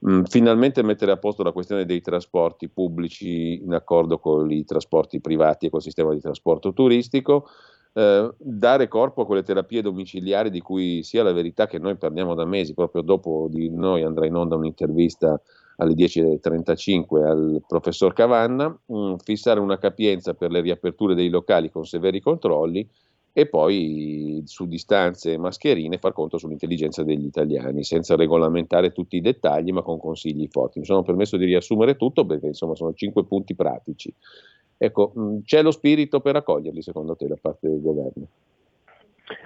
Mm, 0.08 0.22
finalmente 0.22 0.82
mettere 0.84 1.10
a 1.10 1.16
posto 1.16 1.42
la 1.42 1.50
questione 1.50 1.84
dei 1.84 2.00
trasporti 2.00 2.68
pubblici 2.68 3.60
in 3.62 3.74
accordo 3.74 4.20
con 4.20 4.48
i 4.50 4.64
trasporti 4.64 5.20
privati 5.20 5.66
e 5.66 5.70
col 5.70 5.82
sistema 5.82 6.14
di 6.14 6.20
trasporto 6.20 6.72
turistico, 6.72 7.48
eh, 7.94 8.34
dare 8.38 8.88
corpo 8.88 9.22
a 9.22 9.26
quelle 9.26 9.42
terapie 9.42 9.82
domiciliari 9.82 10.50
di 10.50 10.60
cui 10.60 11.02
sia 11.02 11.22
la 11.22 11.32
verità 11.32 11.66
che 11.66 11.78
noi 11.78 11.96
parliamo 11.96 12.34
da 12.34 12.44
mesi, 12.44 12.74
proprio 12.74 13.02
dopo 13.02 13.48
di 13.50 13.68
noi 13.70 14.02
andrà 14.02 14.26
in 14.26 14.34
onda 14.34 14.56
un'intervista 14.56 15.40
alle 15.76 15.94
10.35 15.94 17.24
al 17.26 17.62
professor 17.66 18.12
Cavanna, 18.12 18.68
mm, 18.92 19.14
fissare 19.24 19.60
una 19.60 19.78
capienza 19.78 20.34
per 20.34 20.50
le 20.50 20.60
riaperture 20.60 21.14
dei 21.14 21.28
locali 21.28 21.70
con 21.70 21.84
severi 21.84 22.20
controlli 22.20 22.88
e 23.34 23.48
poi 23.48 24.42
su 24.44 24.66
distanze 24.66 25.32
e 25.32 25.38
mascherine 25.38 25.96
far 25.96 26.12
conto 26.12 26.36
sull'intelligenza 26.36 27.02
degli 27.02 27.24
italiani, 27.24 27.82
senza 27.82 28.14
regolamentare 28.14 28.92
tutti 28.92 29.16
i 29.16 29.22
dettagli 29.22 29.72
ma 29.72 29.82
con 29.82 29.98
consigli 29.98 30.46
forti. 30.50 30.80
Mi 30.80 30.84
sono 30.84 31.02
permesso 31.02 31.38
di 31.38 31.46
riassumere 31.46 31.96
tutto 31.96 32.26
perché 32.26 32.48
insomma 32.48 32.74
sono 32.74 32.92
cinque 32.92 33.24
punti 33.24 33.54
pratici. 33.54 34.14
Ecco, 34.84 35.12
mm, 35.16 35.38
c'è 35.44 35.62
lo 35.62 35.70
spirito 35.70 36.18
per 36.18 36.34
accoglierli 36.34 36.82
secondo 36.82 37.14
te 37.14 37.28
da 37.28 37.36
parte 37.40 37.68
del 37.68 37.80
governo? 37.80 38.26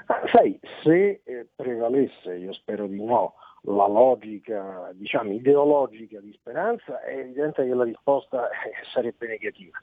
Ah, 0.07 0.23
sai, 0.33 0.59
se 0.83 1.21
eh, 1.23 1.47
prevalesse, 1.55 2.37
io 2.37 2.55
spero 2.55 2.87
di 2.87 3.05
no, 3.05 3.35
la 3.65 3.87
logica 3.87 4.91
diciamo, 4.95 5.33
ideologica 5.33 6.21
di 6.21 6.33
speranza, 6.33 7.03
è 7.03 7.19
evidente 7.19 7.67
che 7.67 7.75
la 7.75 7.85
risposta 7.85 8.49
eh, 8.49 8.73
sarebbe 8.91 9.27
negativa. 9.27 9.79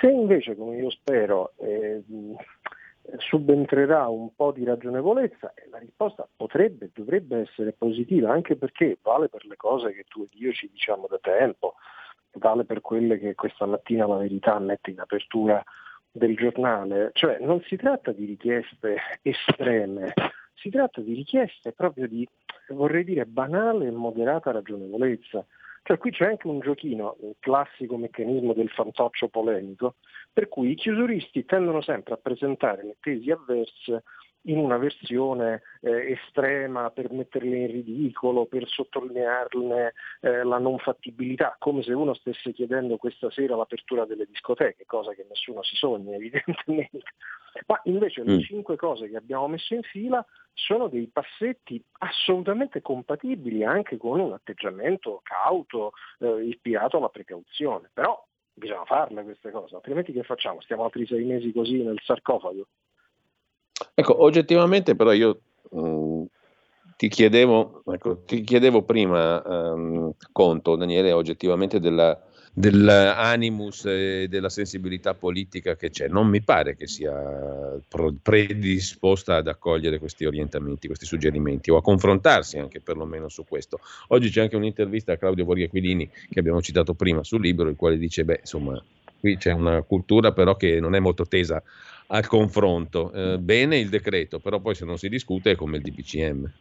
Se 0.00 0.08
invece, 0.08 0.54
come 0.54 0.76
io 0.76 0.90
spero, 0.90 1.54
eh, 1.56 2.04
subentrerà 3.16 4.06
un 4.06 4.36
po' 4.36 4.52
di 4.52 4.62
ragionevolezza, 4.62 5.52
eh, 5.54 5.68
la 5.68 5.78
risposta 5.78 6.28
potrebbe, 6.36 6.90
dovrebbe 6.94 7.40
essere 7.40 7.72
positiva, 7.72 8.30
anche 8.30 8.54
perché 8.54 8.98
vale 9.02 9.28
per 9.28 9.46
le 9.46 9.56
cose 9.56 9.92
che 9.92 10.04
tu 10.06 10.22
ed 10.22 10.40
io 10.40 10.52
ci 10.52 10.70
diciamo 10.70 11.08
da 11.08 11.18
tempo 11.20 11.74
vale 12.38 12.64
per 12.64 12.80
quelle 12.80 13.18
che 13.18 13.34
questa 13.34 13.66
mattina 13.66 14.06
la 14.06 14.16
verità 14.16 14.58
mette 14.58 14.90
in 14.90 15.00
apertura 15.00 15.62
del 16.10 16.34
giornale, 16.36 17.10
cioè 17.12 17.38
non 17.40 17.60
si 17.62 17.76
tratta 17.76 18.12
di 18.12 18.24
richieste 18.24 18.96
estreme, 19.22 20.12
si 20.54 20.70
tratta 20.70 21.00
di 21.00 21.14
richieste 21.14 21.72
proprio 21.72 22.08
di, 22.08 22.26
vorrei 22.68 23.04
dire, 23.04 23.26
banale 23.26 23.86
e 23.86 23.90
moderata 23.90 24.50
ragionevolezza. 24.50 25.44
Cioè 25.82 25.98
qui 25.98 26.10
c'è 26.10 26.26
anche 26.26 26.48
un 26.48 26.58
giochino, 26.58 27.16
un 27.20 27.34
classico 27.38 27.96
meccanismo 27.96 28.54
del 28.54 28.70
fantoccio 28.70 29.28
polemico, 29.28 29.94
per 30.32 30.48
cui 30.48 30.72
i 30.72 30.74
chiusuristi 30.74 31.44
tendono 31.44 31.80
sempre 31.80 32.14
a 32.14 32.18
presentare 32.20 32.82
le 32.82 32.96
tesi 32.98 33.30
avverse 33.30 34.02
in 34.46 34.58
una 34.58 34.76
versione 34.76 35.62
eh, 35.80 36.12
estrema 36.12 36.90
per 36.90 37.10
metterle 37.10 37.56
in 37.56 37.66
ridicolo, 37.66 38.46
per 38.46 38.66
sottolinearne 38.66 39.92
eh, 40.20 40.42
la 40.42 40.58
non 40.58 40.78
fattibilità, 40.78 41.56
come 41.58 41.82
se 41.82 41.92
uno 41.92 42.14
stesse 42.14 42.52
chiedendo 42.52 42.96
questa 42.96 43.30
sera 43.30 43.56
l'apertura 43.56 44.04
delle 44.04 44.26
discoteche, 44.26 44.84
cosa 44.86 45.12
che 45.12 45.26
nessuno 45.28 45.62
si 45.62 45.76
sogna 45.76 46.14
evidentemente. 46.16 47.02
Ma 47.66 47.80
invece 47.84 48.22
le 48.22 48.36
mm. 48.36 48.40
cinque 48.40 48.76
cose 48.76 49.08
che 49.08 49.16
abbiamo 49.16 49.48
messo 49.48 49.74
in 49.74 49.82
fila 49.82 50.24
sono 50.52 50.88
dei 50.88 51.08
passetti 51.12 51.82
assolutamente 51.98 52.82
compatibili 52.82 53.64
anche 53.64 53.96
con 53.96 54.20
un 54.20 54.32
atteggiamento 54.32 55.20
cauto, 55.22 55.92
eh, 56.18 56.44
ispirato 56.44 56.98
alla 56.98 57.08
precauzione. 57.08 57.90
Però 57.92 58.24
bisogna 58.52 58.84
farle 58.84 59.22
queste 59.22 59.50
cose, 59.50 59.74
altrimenti 59.74 60.12
che 60.12 60.22
facciamo? 60.22 60.60
Stiamo 60.60 60.84
altri 60.84 61.06
sei 61.06 61.24
mesi 61.24 61.52
così 61.52 61.82
nel 61.82 62.00
sarcofago? 62.02 62.66
Ecco, 63.98 64.22
oggettivamente 64.22 64.94
però 64.94 65.10
io 65.12 65.40
mh, 65.70 65.80
mm, 65.80 66.22
ti, 66.98 67.08
chiedevo, 67.08 67.82
ecco, 67.86 68.24
ti 68.26 68.42
chiedevo 68.42 68.82
prima 68.82 69.42
um, 69.42 70.12
conto, 70.32 70.76
Daniele, 70.76 71.12
oggettivamente 71.12 71.80
della, 71.80 72.20
dell'animus 72.52 73.86
e 73.86 74.26
della 74.28 74.50
sensibilità 74.50 75.14
politica 75.14 75.76
che 75.76 75.88
c'è. 75.88 76.08
Non 76.08 76.26
mi 76.28 76.42
pare 76.42 76.76
che 76.76 76.86
sia 76.86 77.80
predisposta 78.20 79.36
ad 79.36 79.48
accogliere 79.48 79.98
questi 79.98 80.26
orientamenti, 80.26 80.88
questi 80.88 81.06
suggerimenti 81.06 81.70
o 81.70 81.78
a 81.78 81.82
confrontarsi 81.82 82.58
anche 82.58 82.82
perlomeno 82.82 83.30
su 83.30 83.46
questo. 83.48 83.80
Oggi 84.08 84.28
c'è 84.28 84.42
anche 84.42 84.56
un'intervista 84.56 85.12
a 85.12 85.16
Claudio 85.16 85.46
Borghi 85.46 85.70
che 85.70 86.38
abbiamo 86.38 86.60
citato 86.60 86.92
prima 86.92 87.24
sul 87.24 87.40
libro, 87.40 87.70
il 87.70 87.76
quale 87.76 87.96
dice, 87.96 88.26
beh, 88.26 88.40
insomma, 88.40 88.78
qui 89.18 89.38
c'è 89.38 89.52
una 89.52 89.80
cultura 89.80 90.32
però 90.32 90.54
che 90.54 90.80
non 90.80 90.94
è 90.94 90.98
molto 90.98 91.24
tesa 91.24 91.62
al 92.08 92.26
confronto. 92.26 93.12
Eh, 93.12 93.38
bene 93.38 93.78
il 93.78 93.88
decreto, 93.88 94.38
però 94.38 94.60
poi 94.60 94.74
se 94.74 94.84
non 94.84 94.98
si 94.98 95.08
discute 95.08 95.52
è 95.52 95.56
come 95.56 95.78
il 95.78 95.82
DPCM. 95.82 96.52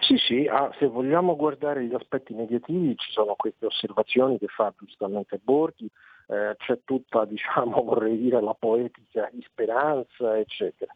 Sì, 0.00 0.16
sì, 0.18 0.46
ah, 0.46 0.70
se 0.78 0.86
vogliamo 0.86 1.34
guardare 1.34 1.84
gli 1.84 1.94
aspetti 1.94 2.32
negativi 2.32 2.96
ci 2.96 3.10
sono 3.10 3.34
queste 3.34 3.66
osservazioni 3.66 4.38
che 4.38 4.46
fa 4.46 4.72
giustamente 4.78 5.40
Borghi, 5.42 5.90
eh, 6.28 6.54
c'è 6.58 6.80
tutta, 6.84 7.24
diciamo, 7.26 7.82
vorrei 7.82 8.16
dire, 8.16 8.40
la 8.40 8.54
poetica 8.54 9.28
di 9.32 9.42
speranza, 9.42 10.38
eccetera. 10.38 10.94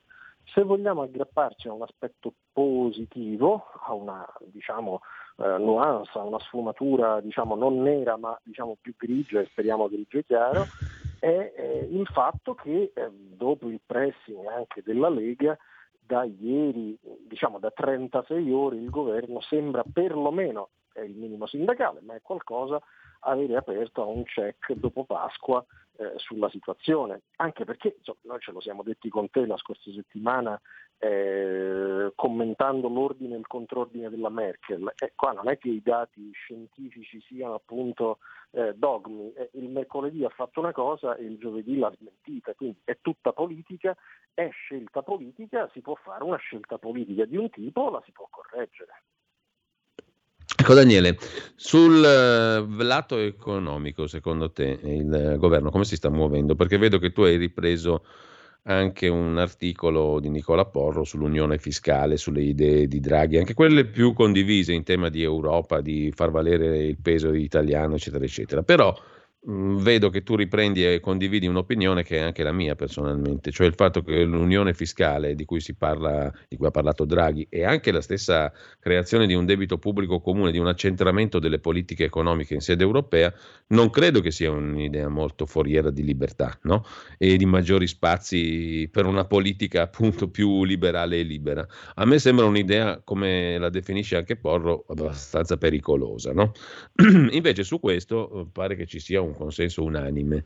Se 0.53 0.63
vogliamo 0.63 1.03
aggrapparci 1.03 1.69
a 1.69 1.73
un 1.73 1.83
aspetto 1.83 2.35
positivo, 2.53 3.67
a 3.85 3.95
una 3.95 4.27
diciamo, 4.47 5.01
eh, 5.37 5.59
nuance, 5.59 6.11
a 6.15 6.23
una 6.23 6.41
sfumatura 6.41 7.21
diciamo, 7.21 7.55
non 7.55 7.83
nera 7.83 8.17
ma 8.17 8.39
diciamo, 8.43 8.77
più 8.81 8.95
grigia 8.97 9.41
e 9.41 9.47
speriamo 9.47 9.89
grigio 9.89 10.21
chiaro, 10.27 10.67
è 11.21 11.53
eh, 11.55 11.89
il 11.91 12.07
fatto 12.07 12.55
che 12.55 12.91
eh, 12.93 13.11
dopo 13.13 13.69
il 13.69 13.81
pressing 13.85 14.45
anche 14.47 14.83
della 14.83 15.11
Lega 15.11 15.57
da 16.11 16.25
ieri, 16.25 16.99
diciamo 17.29 17.61
da 17.61 17.71
36 17.71 18.51
ore, 18.51 18.77
il 18.77 18.91
governo 18.91 19.41
sembra 19.41 19.85
perlomeno, 19.85 20.71
è 20.93 21.03
il 21.03 21.15
minimo 21.15 21.47
sindacale, 21.47 22.01
ma 22.01 22.15
è 22.15 22.23
qualcosa, 22.23 22.83
avere 23.21 23.57
aperto 23.57 24.03
a 24.03 24.07
un 24.07 24.25
check 24.25 24.73
dopo 24.73 25.05
Pasqua 25.05 25.65
eh, 25.97 26.13
sulla 26.17 26.49
situazione, 26.49 27.23
anche 27.37 27.65
perché 27.65 27.97
insomma, 27.99 28.19
noi 28.23 28.41
ce 28.41 28.53
lo 28.53 28.61
siamo 28.61 28.83
detti 28.83 29.09
con 29.09 29.29
te 29.31 29.45
la 29.47 29.57
scorsa 29.57 29.91
settimana 29.93 30.61
eh, 31.03 32.13
commentando 32.15 32.89
l'ordine 32.89 33.35
e 33.35 33.39
il 33.39 33.47
contrordine 33.47 34.11
della 34.11 34.29
Merkel. 34.29 34.93
E 34.97 35.13
qua 35.15 35.33
non 35.33 35.49
è 35.49 35.59
che 35.59 35.69
i 35.69 35.83
dati 35.83 36.31
scientifici 36.33 37.21
siano 37.23 37.55
appunto 37.55 38.19
eh, 38.53 38.75
dogmi, 38.75 39.33
eh, 39.33 39.51
il 39.55 39.69
mercoledì 39.71 40.25
ha 40.25 40.29
fatto 40.29 40.61
una 40.61 40.73
cosa 40.73 41.17
e 41.17 41.25
il 41.25 41.39
giovedì 41.39 41.79
l'ha 41.79 41.93
smentita, 41.99 42.55
quindi 42.55 42.81
è 42.85 42.99
tutta 43.01 43.33
politica, 43.33 43.97
è 44.35 44.49
scelta 44.51 45.03
politica, 45.03 45.69
si 45.73 45.81
può 45.81 45.95
fare 45.95 46.25
una 46.25 46.37
scelta 46.37 46.79
politica 46.79 47.25
di 47.25 47.37
un 47.37 47.49
tipo, 47.51 47.91
la 47.91 48.03
si 48.05 48.13
può 48.13 48.27
correggere. 48.31 49.03
Ecco 50.61 50.75
Daniele, 50.75 51.17
sul 51.57 51.95
uh, 51.95 52.83
lato 52.83 53.17
economico, 53.17 54.07
secondo 54.07 54.53
te 54.53 54.79
il 54.83 55.37
governo 55.39 55.71
come 55.71 55.87
si 55.87 55.97
sta 55.97 56.11
muovendo? 56.11 56.55
Perché 56.55 56.77
vedo 56.77 56.99
che 56.99 57.13
tu 57.13 57.23
hai 57.23 57.37
ripreso 57.37 58.05
anche 58.65 59.09
un 59.09 59.39
articolo 59.39 60.21
di 60.21 60.29
Nicola 60.29 60.67
Porro 60.67 61.03
sull'unione 61.03 61.57
fiscale, 61.57 62.19
sulle 62.19 62.43
idee 62.43 62.87
di 62.89 63.01
Draghi, 63.01 63.39
anche 63.39 63.55
quelle 63.55 63.87
più 63.87 64.13
condivise 64.13 64.75
in 64.75 64.83
tema 64.83 65.09
di 65.09 65.23
Europa, 65.23 65.81
di 65.81 66.13
far 66.15 66.31
valere 66.31 66.85
il 66.85 66.99
peso 67.01 67.33
italiano, 67.33 67.95
eccetera, 67.95 68.23
eccetera. 68.23 68.63
Però 68.63 68.95
vedo 69.43 70.11
che 70.11 70.23
tu 70.23 70.37
riprendi 70.37 70.85
e 70.85 71.01
condividi 71.01 71.47
un'opinione 71.47 72.03
che 72.03 72.19
è 72.19 72.21
anche 72.21 72.43
la 72.43 72.53
mia 72.53 72.75
personalmente, 72.75 73.51
cioè 73.51 73.67
il 73.67 73.75
fatto 73.75 74.03
che 74.03 74.23
l'unione 74.25 74.75
fiscale 74.75 75.35
di 75.35 75.47
cui 75.47 75.61
si 75.61 75.75
parla, 75.75 76.31
di 76.47 76.57
cui 76.57 76.67
ha 76.67 76.71
parlato 76.71 77.07
Draghi, 77.07 77.47
e 77.49 77.65
anche 77.65 77.91
la 77.91 78.03
stessa 78.03 78.53
creazione 78.79 79.27
di 79.27 79.33
un 79.33 79.47
debito 79.47 79.79
pubblico 79.79 80.21
comune, 80.21 80.51
di 80.51 80.59
un 80.59 80.67
accentramento 80.67 81.39
delle 81.39 81.59
politiche 81.59 82.05
economiche 82.05 82.55
in 82.55 82.61
sede 82.61 82.83
europea, 82.85 83.33
non 83.69 83.89
credo 83.89 84.21
che 84.21 84.31
sia 84.31 84.51
un'idea 84.51 85.09
molto 85.09 85.47
foriera 85.47 85.91
di 85.91 86.05
libertà 86.05 86.59
no? 86.63 86.85
e 87.17 87.37
di 87.37 87.47
maggiori 87.47 87.87
spazi 87.87 88.89
per 88.93 89.07
una 89.07 89.25
politica 89.25 89.83
appunto 89.83 90.29
più 90.29 90.65
liberale 90.65 91.21
e 91.21 91.23
libera. 91.23 91.67
A 91.95 92.05
me 92.05 92.19
sembra 92.19 92.45
un'idea, 92.45 93.01
come 93.03 93.57
la 93.59 93.71
definisce 93.71 94.17
anche 94.17 94.37
Porro, 94.37 94.85
abbastanza 94.89 95.57
pericolosa. 95.57 96.33
No? 96.33 96.53
Invece 97.31 97.65
su 97.65 97.81
questo 97.81 98.49
pare 98.53 98.77
che 98.77 98.87
ci 98.87 98.99
sia 99.01 99.21
un 99.21 99.30
un 99.31 99.37
consenso 99.37 99.83
unanime. 99.83 100.45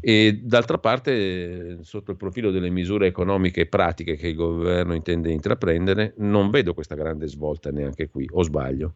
E 0.00 0.40
d'altra 0.42 0.78
parte, 0.78 1.82
sotto 1.82 2.10
il 2.12 2.16
profilo 2.16 2.50
delle 2.50 2.70
misure 2.70 3.06
economiche 3.06 3.62
e 3.62 3.66
pratiche 3.66 4.16
che 4.16 4.28
il 4.28 4.36
governo 4.36 4.94
intende 4.94 5.30
intraprendere, 5.30 6.14
non 6.18 6.50
vedo 6.50 6.74
questa 6.74 6.94
grande 6.94 7.26
svolta 7.26 7.70
neanche 7.70 8.08
qui, 8.08 8.28
o 8.32 8.42
sbaglio? 8.42 8.94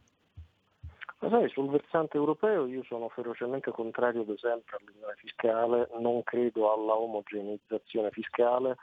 Ma 1.21 1.29
sai, 1.29 1.51
sul 1.51 1.69
versante 1.69 2.17
europeo 2.17 2.67
io 2.67 2.83
sono 2.85 3.11
ferocemente 3.11 3.71
contrario 3.71 4.23
ad 4.23 4.31
esempio 4.31 4.79
all'unione 4.79 5.15
fiscale, 5.17 5.89
non 5.99 6.23
credo 6.23 6.73
alla 6.73 6.95
omogeneizzazione 6.95 8.09
fiscale, 8.11 8.77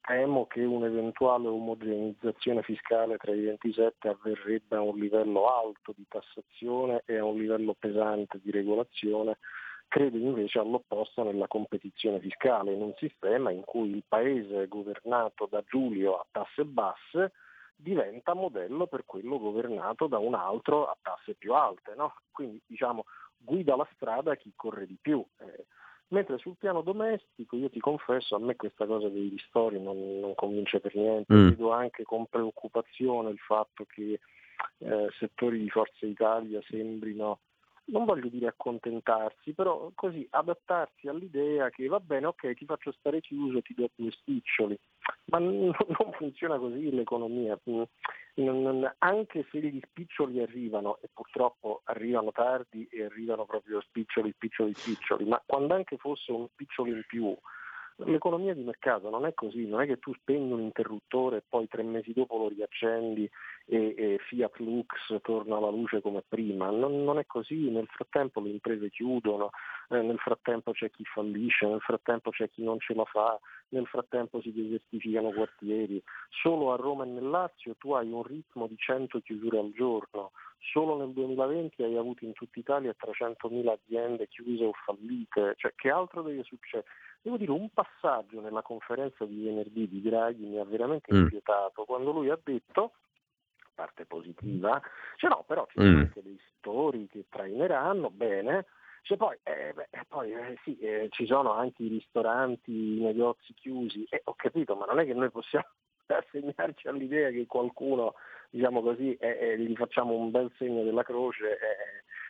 temo 0.00 0.46
che 0.46 0.64
un'eventuale 0.64 1.46
omogeneizzazione 1.46 2.62
fiscale 2.62 3.18
tra 3.18 3.34
i 3.34 3.42
27 3.42 4.08
avverrebbe 4.08 4.76
a 4.76 4.80
un 4.80 4.98
livello 4.98 5.46
alto 5.46 5.92
di 5.94 6.06
tassazione 6.08 7.02
e 7.04 7.18
a 7.18 7.24
un 7.26 7.36
livello 7.38 7.76
pesante 7.78 8.40
di 8.42 8.50
regolazione 8.50 9.36
credo 9.88 10.18
invece 10.18 10.58
all'opposto 10.58 11.24
nella 11.24 11.48
competizione 11.48 12.20
fiscale, 12.20 12.72
in 12.72 12.82
un 12.82 12.94
sistema 12.96 13.50
in 13.50 13.62
cui 13.62 13.90
il 13.90 14.04
paese 14.06 14.68
governato 14.68 15.46
da 15.50 15.62
Giulio 15.66 16.16
a 16.16 16.26
tasse 16.30 16.64
basse 16.64 17.32
diventa 17.74 18.34
modello 18.34 18.86
per 18.86 19.04
quello 19.04 19.38
governato 19.38 20.06
da 20.06 20.18
un 20.18 20.34
altro 20.34 20.86
a 20.86 20.96
tasse 21.00 21.34
più 21.34 21.54
alte. 21.54 21.94
No? 21.96 22.14
Quindi 22.30 22.60
diciamo 22.66 23.04
guida 23.36 23.76
la 23.76 23.88
strada 23.94 24.36
chi 24.36 24.52
corre 24.54 24.86
di 24.86 24.98
più. 25.00 25.24
Eh, 25.38 25.66
mentre 26.08 26.38
sul 26.38 26.56
piano 26.58 26.82
domestico 26.82 27.56
io 27.56 27.70
ti 27.70 27.80
confesso 27.80 28.34
a 28.34 28.40
me 28.40 28.56
questa 28.56 28.86
cosa 28.86 29.08
dei 29.08 29.28
ristori 29.28 29.80
non, 29.80 30.20
non 30.20 30.34
convince 30.34 30.80
per 30.80 30.94
niente, 30.94 31.34
mm. 31.34 31.48
vedo 31.50 31.72
anche 31.72 32.02
con 32.02 32.26
preoccupazione 32.26 33.30
il 33.30 33.38
fatto 33.38 33.84
che 33.86 34.20
eh, 34.78 35.08
settori 35.18 35.60
di 35.60 35.68
Forza 35.68 36.06
Italia 36.06 36.60
sembrino 36.68 37.40
non 37.88 38.04
voglio 38.04 38.28
dire 38.28 38.48
accontentarsi, 38.48 39.52
però 39.52 39.90
così 39.94 40.26
adattarsi 40.30 41.08
all'idea 41.08 41.70
che 41.70 41.86
va 41.86 42.00
bene, 42.00 42.26
ok, 42.26 42.54
ti 42.54 42.64
faccio 42.64 42.92
stare 42.92 43.20
chiuso, 43.20 43.62
ti 43.62 43.74
do 43.74 43.90
due 43.94 44.10
spiccioli, 44.10 44.78
ma 45.26 45.38
non, 45.40 45.72
funziona 46.16 46.58
così 46.58 46.90
l'economia, 46.90 47.58
mm, 47.68 48.84
anche 48.98 49.46
se 49.50 49.60
gli 49.60 49.80
spiccioli 49.84 50.40
arrivano, 50.40 50.98
e 51.00 51.08
purtroppo 51.12 51.82
arrivano 51.84 52.32
tardi 52.32 52.86
e 52.90 53.04
arrivano 53.04 53.44
proprio 53.44 53.80
spiccioli, 53.80 54.32
spiccioli, 54.32 54.74
spiccioli, 54.74 55.24
ma 55.24 55.42
quando 55.44 55.74
anche 55.74 55.96
fosse 55.96 56.32
un 56.32 56.46
spicciolo 56.48 56.90
in 56.90 57.04
più, 57.06 57.36
L'economia 58.04 58.54
di 58.54 58.62
mercato 58.62 59.10
non 59.10 59.26
è 59.26 59.34
così, 59.34 59.66
non 59.66 59.80
è 59.80 59.86
che 59.86 59.98
tu 59.98 60.14
spegni 60.14 60.52
un 60.52 60.60
interruttore 60.60 61.38
e 61.38 61.42
poi 61.46 61.66
tre 61.66 61.82
mesi 61.82 62.12
dopo 62.12 62.36
lo 62.36 62.48
riaccendi 62.48 63.28
e, 63.66 63.94
e 63.96 64.18
Fiat 64.28 64.58
Lux 64.58 65.20
torna 65.20 65.56
alla 65.56 65.70
luce 65.70 66.00
come 66.00 66.22
prima, 66.26 66.70
non, 66.70 67.02
non, 67.02 67.18
è 67.18 67.26
così, 67.26 67.68
nel 67.70 67.88
frattempo 67.88 68.40
le 68.40 68.50
imprese 68.50 68.88
chiudono, 68.90 69.50
eh, 69.88 70.00
nel 70.00 70.18
frattempo 70.18 70.70
c'è 70.70 70.90
chi 70.90 71.02
fallisce, 71.04 71.66
nel 71.66 71.80
frattempo 71.80 72.30
c'è 72.30 72.48
chi 72.48 72.62
non 72.62 72.78
ce 72.78 72.94
la 72.94 73.04
fa, 73.04 73.36
nel 73.70 73.86
frattempo 73.86 74.40
si 74.40 74.52
desertificano 74.52 75.32
quartieri, 75.32 76.00
solo 76.28 76.72
a 76.72 76.76
Roma 76.76 77.02
e 77.02 77.08
nel 77.08 77.28
Lazio 77.28 77.74
tu 77.78 77.94
hai 77.94 78.08
un 78.08 78.22
ritmo 78.22 78.68
di 78.68 78.76
100 78.76 79.18
chiusure 79.22 79.58
al 79.58 79.72
giorno, 79.72 80.30
solo 80.72 80.96
nel 80.96 81.12
2020 81.12 81.82
hai 81.82 81.96
avuto 81.96 82.24
in 82.24 82.32
tutta 82.32 82.60
Italia 82.60 82.94
300.000 82.96 83.68
aziende 83.68 84.28
chiuse 84.28 84.64
o 84.64 84.72
fallite, 84.84 85.54
cioè 85.56 85.72
che 85.74 85.90
altro 85.90 86.22
deve 86.22 86.44
succedere? 86.44 86.86
Devo 87.20 87.36
dire, 87.36 87.50
un 87.50 87.68
passaggio 87.70 88.40
nella 88.40 88.62
conferenza 88.62 89.24
di 89.24 89.44
venerdì 89.44 89.88
di 89.88 90.00
Draghi 90.00 90.46
mi 90.46 90.58
ha 90.58 90.64
veramente 90.64 91.12
mm. 91.12 91.22
inquietato 91.22 91.84
quando 91.84 92.12
lui 92.12 92.30
ha 92.30 92.38
detto 92.42 92.92
parte 93.74 94.06
positiva, 94.06 94.80
cioè 95.16 95.30
no, 95.30 95.44
però 95.46 95.66
ci 95.66 95.78
sono 95.78 95.96
mm. 95.96 95.98
anche 95.98 96.22
dei 96.22 96.38
settori 96.48 97.06
che 97.06 97.26
traineranno, 97.28 98.10
bene, 98.10 98.66
cioè 99.02 99.16
poi, 99.16 99.38
eh, 99.42 99.72
beh, 99.72 99.88
poi 100.08 100.32
eh, 100.32 100.58
sì, 100.64 100.76
eh, 100.78 101.06
ci 101.10 101.26
sono 101.26 101.52
anche 101.52 101.82
i 101.82 101.88
ristoranti, 101.88 102.98
i 102.98 103.00
negozi 103.00 103.54
chiusi, 103.54 104.04
eh, 104.10 104.20
ho 104.24 104.34
capito, 104.34 104.74
ma 104.74 104.84
non 104.84 105.00
è 105.00 105.04
che 105.04 105.14
noi 105.14 105.30
possiamo 105.30 105.66
assegnarci 106.06 106.88
all'idea 106.88 107.30
che 107.30 107.46
qualcuno, 107.46 108.14
diciamo 108.50 108.82
così, 108.82 109.16
gli 109.58 109.74
facciamo 109.76 110.14
un 110.14 110.30
bel 110.30 110.52
segno 110.58 110.82
della 110.82 111.02
croce 111.04 111.58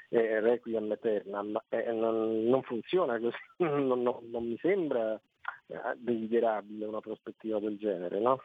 eh, 0.08 0.40
requiem 0.40 0.90
aeternam, 0.90 1.60
eh, 1.68 1.92
non, 1.92 2.44
non, 2.44 2.62
funziona 2.62 3.18
così, 3.18 3.36
non, 3.58 3.86
non, 3.86 4.18
non 4.30 4.46
mi 4.46 4.58
sembra 4.60 5.20
eh, 5.66 5.76
desiderabile 5.96 6.86
una 6.86 7.00
prospettiva 7.00 7.58
del 7.58 7.76
genere, 7.76 8.20
no? 8.20 8.40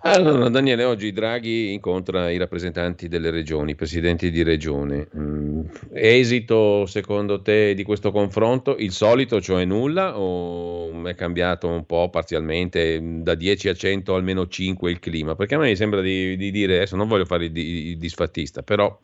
Allora, 0.00 0.50
Daniele, 0.50 0.84
oggi 0.84 1.10
Draghi 1.10 1.72
incontra 1.72 2.30
i 2.30 2.36
rappresentanti 2.36 3.08
delle 3.08 3.30
regioni, 3.30 3.70
i 3.70 3.74
presidenti 3.74 4.30
di 4.30 4.42
regione. 4.42 5.08
Mm, 5.16 5.62
esito, 5.92 6.84
secondo 6.84 7.40
te, 7.40 7.74
di 7.74 7.82
questo 7.82 8.12
confronto? 8.12 8.76
Il 8.76 8.92
solito, 8.92 9.40
cioè 9.40 9.64
nulla, 9.64 10.18
o 10.18 11.02
è 11.06 11.14
cambiato 11.14 11.68
un 11.68 11.86
po' 11.86 12.10
parzialmente, 12.10 13.00
da 13.22 13.34
10 13.34 13.68
a 13.70 13.74
100 13.74 14.14
almeno 14.14 14.46
5 14.46 14.90
il 14.90 14.98
clima? 14.98 15.34
Perché 15.34 15.54
a 15.54 15.58
me 15.58 15.74
sembra 15.74 16.02
di, 16.02 16.36
di 16.36 16.50
dire, 16.50 16.76
adesso 16.76 16.96
non 16.96 17.08
voglio 17.08 17.24
fare 17.24 17.46
il 17.46 17.96
disfattista, 17.96 18.62
però 18.62 18.96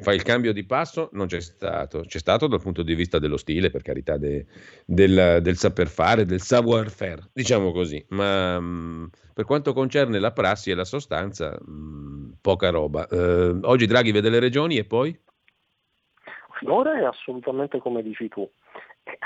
fa 0.00 0.12
il 0.12 0.22
cambio 0.22 0.52
di 0.52 0.64
passo 0.64 1.08
non 1.12 1.26
c'è 1.26 1.40
stato, 1.40 2.00
c'è 2.00 2.18
stato 2.18 2.46
dal 2.46 2.60
punto 2.60 2.82
di 2.82 2.94
vista 2.94 3.18
dello 3.18 3.36
stile, 3.36 3.70
per 3.70 3.82
carità, 3.82 4.16
de, 4.16 4.46
del, 4.84 5.38
del, 5.42 5.56
saper 5.56 5.88
fare, 5.88 6.24
del 6.24 6.40
savoir-faire, 6.40 7.30
diciamo 7.32 7.72
così, 7.72 8.04
ma 8.10 8.58
mh, 8.58 8.64
mm, 8.64 9.06
per 9.34 9.44
quanto 9.44 9.72
concerne 9.72 10.18
la 10.18 10.32
prassi 10.32 10.70
e 10.70 10.74
la 10.74 10.84
sostanza, 10.84 11.58
mh, 11.60 11.72
mm, 11.72 12.30
poca 12.40 12.70
roba. 12.70 13.06
Eh, 13.06 13.58
oggi 13.62 13.86
Draghi 13.86 14.12
vede 14.12 14.30
le 14.30 14.40
regioni 14.40 14.76
e 14.76 14.84
poi? 14.84 15.18
Finora 16.58 16.98
è 16.98 17.04
assolutamente 17.04 17.78
come 17.78 18.02
dici 18.02 18.28
tu. 18.28 18.48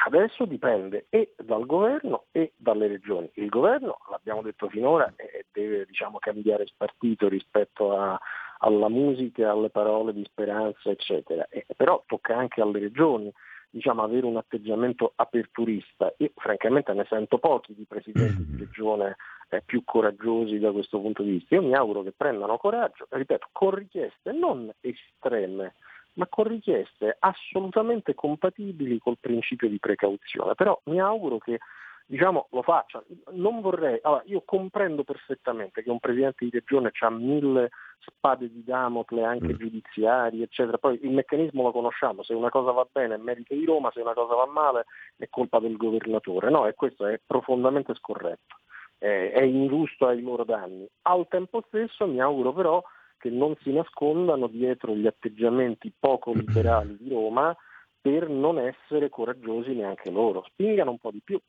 Adesso 0.07 0.45
dipende 0.45 1.07
e 1.09 1.35
dal 1.37 1.67
governo 1.67 2.25
e 2.31 2.53
dalle 2.57 2.87
regioni. 2.87 3.31
Il 3.35 3.49
governo, 3.49 3.99
l'abbiamo 4.11 4.43
detto 4.43 4.69
finora, 4.69 5.13
deve 5.51 5.87
diciamo, 5.87 6.19
cambiare 6.19 6.67
partito 6.77 7.29
rispetto 7.29 7.97
a, 7.97 8.19
alla 8.59 8.89
musica, 8.89 9.51
alle 9.51 9.71
parole 9.71 10.13
di 10.13 10.25
speranza, 10.25 10.91
eccetera. 10.91 11.47
E, 11.49 11.67
però 11.77 12.03
tocca 12.07 12.37
anche 12.37 12.61
alle 12.61 12.79
regioni 12.79 13.33
diciamo, 13.73 14.03
avere 14.03 14.27
un 14.27 14.37
atteggiamento 14.37 15.13
aperturista. 15.17 16.13
Io 16.19 16.31
francamente 16.37 16.93
ne 16.93 17.07
sento 17.09 17.39
pochi 17.39 17.75
di 17.75 17.87
presidenti 17.89 18.45
di 18.45 18.57
regione 18.59 19.17
eh, 19.49 19.63
più 19.65 19.83
coraggiosi 19.85 20.59
da 20.59 20.71
questo 20.73 21.01
punto 21.01 21.23
di 21.23 21.31
vista. 21.31 21.55
Io 21.55 21.63
mi 21.63 21.75
auguro 21.75 22.03
che 22.03 22.13
prendano 22.13 22.59
coraggio, 22.59 23.07
ripeto, 23.09 23.49
con 23.51 23.75
richieste 23.75 24.31
non 24.33 24.71
estreme, 24.81 25.75
ma 26.15 26.27
con 26.29 26.45
richieste 26.45 27.17
assolutamente 27.19 28.15
compatibili 28.15 28.99
col 28.99 29.19
principio 29.21 29.69
di 29.69 29.79
precauzione. 29.79 30.55
Però 30.55 30.79
mi 30.85 31.01
auguro 31.01 31.39
che 31.39 31.59
diciamo, 32.07 32.49
lo 32.51 32.63
faccia. 32.63 33.03
Non 33.31 33.61
vorrei, 33.61 33.99
allora, 34.03 34.23
io 34.27 34.43
comprendo 34.45 35.05
perfettamente 35.05 35.83
che 35.83 35.91
un 35.91 35.99
presidente 35.99 36.45
di 36.45 36.51
regione 36.51 36.91
ha 37.01 37.11
mille 37.11 37.71
spade 38.01 38.51
di 38.51 38.63
Damocle 38.65 39.25
anche 39.25 39.55
mm. 39.55 39.57
giudiziarie, 39.57 40.45
eccetera. 40.45 40.79
Poi 40.79 40.99
il 41.03 41.11
meccanismo 41.11 41.63
lo 41.63 41.73
conosciamo, 41.73 42.23
se 42.23 42.35
una 42.35 42.51
cosa 42.51 42.71
va 42.73 42.87
bene 42.91 43.15
è 43.15 43.19
merito 43.19 43.55
di 43.55 43.65
Roma, 43.65 43.91
se 43.93 44.01
una 44.01 44.15
cosa 44.15 44.35
va 44.35 44.47
male 44.47 44.85
è 45.17 45.27
colpa 45.31 45.59
del 45.59 45.77
governatore. 45.77 46.51
No, 46.51 46.67
e 46.67 46.75
questo 46.75 47.07
è 47.07 47.19
profondamente 47.25 47.95
scorretto, 47.95 48.57
è, 48.99 49.33
è 49.33 49.43
ingiusto 49.43 50.07
ai 50.07 50.21
loro 50.21 50.45
danni. 50.45 50.87
Al 51.03 51.27
tempo 51.29 51.65
stesso 51.69 52.07
mi 52.07 52.21
auguro 52.21 52.53
però 52.53 52.83
che 53.23 53.31
non 53.31 53.55
si 53.63 53.71
nascondano 53.71 54.49
dietro 54.49 54.97
gli 54.97 55.07
atteggiamenti 55.07 55.93
poco 55.97 56.33
liberali 56.33 56.97
di 56.99 57.09
Roma 57.09 57.57
per 58.01 58.29
non 58.29 58.59
essere 58.59 59.09
coraggiosi 59.11 59.75
neanche 59.75 60.11
loro, 60.11 60.45
spingano 60.49 60.91
un 60.91 60.99
po' 60.99 61.13
di 61.13 61.21
più. 61.23 61.41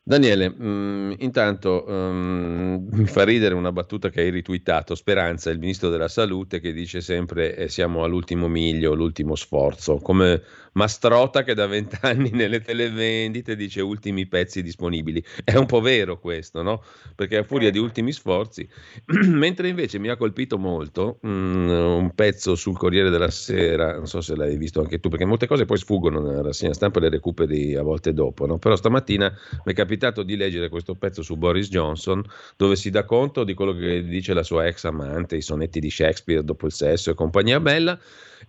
Daniele, 0.00 0.48
mh, 0.48 0.64
mm, 0.64 1.12
intanto 1.18 1.84
um, 1.86 2.86
mi 2.92 3.06
fa 3.06 3.24
ridere 3.24 3.54
una 3.54 3.72
battuta 3.72 4.08
che 4.08 4.20
hai 4.20 4.30
ritweetato, 4.30 4.94
Speranza, 4.94 5.50
il 5.50 5.58
ministro 5.58 5.90
della 5.90 6.08
salute, 6.08 6.60
che 6.60 6.72
dice 6.72 7.00
sempre 7.00 7.56
eh, 7.56 7.68
siamo 7.68 8.04
all'ultimo 8.04 8.46
miglio, 8.46 8.94
l'ultimo 8.94 9.34
sforzo, 9.34 9.96
come 9.96 10.40
Mastrota 10.78 11.42
che 11.42 11.54
da 11.54 11.66
vent'anni 11.66 12.30
nelle 12.32 12.60
televendite 12.60 13.56
dice 13.56 13.80
ultimi 13.80 14.26
pezzi 14.26 14.62
disponibili. 14.62 15.22
È 15.42 15.56
un 15.56 15.66
po' 15.66 15.80
vero 15.80 16.20
questo, 16.20 16.62
no? 16.62 16.84
Perché 17.16 17.38
a 17.38 17.42
furia 17.42 17.72
di 17.72 17.78
ultimi 17.78 18.12
sforzi, 18.12 18.66
mentre 19.26 19.68
invece 19.68 19.98
mi 19.98 20.08
ha 20.08 20.16
colpito 20.16 20.56
molto 20.56 21.18
mh, 21.20 21.28
mm, 21.28 21.68
un 21.70 22.14
pezzo 22.14 22.54
sul 22.54 22.76
Corriere 22.76 23.10
della 23.10 23.30
Sera, 23.30 23.96
non 23.96 24.06
so 24.06 24.20
se 24.20 24.36
l'hai 24.36 24.56
visto 24.56 24.80
anche 24.80 25.00
tu, 25.00 25.08
perché 25.08 25.24
molte 25.24 25.48
cose 25.48 25.64
poi 25.64 25.78
sfuggono 25.78 26.20
nella 26.20 26.42
rassegna 26.42 26.72
stampa 26.72 27.00
e 27.00 27.02
le 27.02 27.10
recuperi 27.10 27.74
a 27.74 27.82
volte 27.82 28.12
dopo, 28.12 28.46
no? 28.46 28.58
Però 28.58 28.76
stamattina 28.76 29.36
mi 29.64 29.72
è 29.72 29.74
capitato 29.74 30.22
di 30.22 30.36
leggere 30.36 30.68
questo 30.68 30.94
pezzo 30.94 31.22
su 31.22 31.36
Boris 31.36 31.68
Johnson 31.68 32.22
dove 32.56 32.76
si 32.76 32.90
dà 32.90 33.04
conto 33.04 33.42
di 33.42 33.54
quello 33.54 33.74
che 33.74 34.04
dice 34.04 34.32
la 34.32 34.44
sua 34.44 34.68
ex 34.68 34.84
amante, 34.84 35.34
i 35.34 35.42
sonetti 35.42 35.80
di 35.80 35.90
Shakespeare 35.90 36.44
dopo 36.44 36.66
il 36.66 36.72
sesso 36.72 37.10
e 37.10 37.14
compagnia 37.14 37.58
bella. 37.58 37.98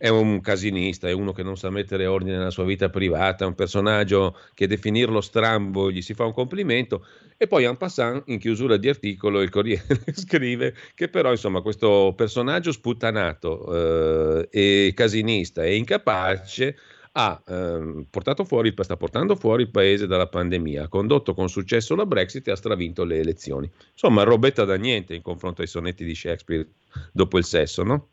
È 0.02 0.08
un 0.08 0.40
casinista, 0.40 1.10
è 1.10 1.12
uno 1.12 1.34
che 1.34 1.44
non 1.44 1.58
sa 1.58 1.70
mettere 1.70 2.06
ordine 2.06 2.38
nella 2.38 2.52
sua 2.52 2.64
vita 2.64 2.90
privata, 2.90 3.44
è 3.44 3.48
un 3.48 3.54
personaggio 3.54 4.38
che 4.54 4.66
definirlo 4.66 5.20
strambo 5.20 5.92
gli 5.92 6.02
si 6.02 6.14
fa 6.14 6.24
un 6.24 6.32
complimento. 6.32 7.06
E 7.36 7.48
poi 7.48 7.66
en 7.66 7.76
passant, 7.76 8.24
in 8.28 8.40
chiusura 8.40 8.78
di 8.78 8.88
articolo, 8.88 9.42
il 9.42 9.50
Corriere 9.50 9.84
scrive 10.16 10.74
che 10.96 11.10
però 11.10 11.32
insomma 11.32 11.60
questo 11.60 12.14
personaggio 12.16 12.72
sputtanato 12.72 14.48
eh, 14.50 14.94
casinista 14.96 15.66
e 15.66 15.76
incapace 15.76 16.78
ha 17.12 17.44
ehm, 17.46 18.06
portato 18.10 18.46
fuori, 18.46 18.74
sta 18.78 18.96
portando 18.96 19.36
fuori 19.36 19.64
il 19.64 19.70
paese 19.70 20.08
dalla 20.08 20.28
pandemia, 20.28 20.84
ha 20.84 20.88
condotto 20.88 21.34
con 21.34 21.50
successo 21.50 21.94
la 21.96 22.06
Brexit 22.06 22.48
e 22.48 22.52
ha 22.52 22.56
stravinto 22.56 23.04
le 23.04 23.18
elezioni. 23.20 23.70
Insomma, 23.92 24.24
robetta 24.24 24.64
da 24.64 24.76
niente 24.76 25.14
in 25.14 25.22
confronto 25.22 25.62
ai 25.62 25.68
sonetti 25.68 26.06
di 26.06 26.16
Shakespeare 26.16 26.68
dopo 27.12 27.38
il 27.38 27.44
sesso, 27.44 27.84
no? 27.84 28.08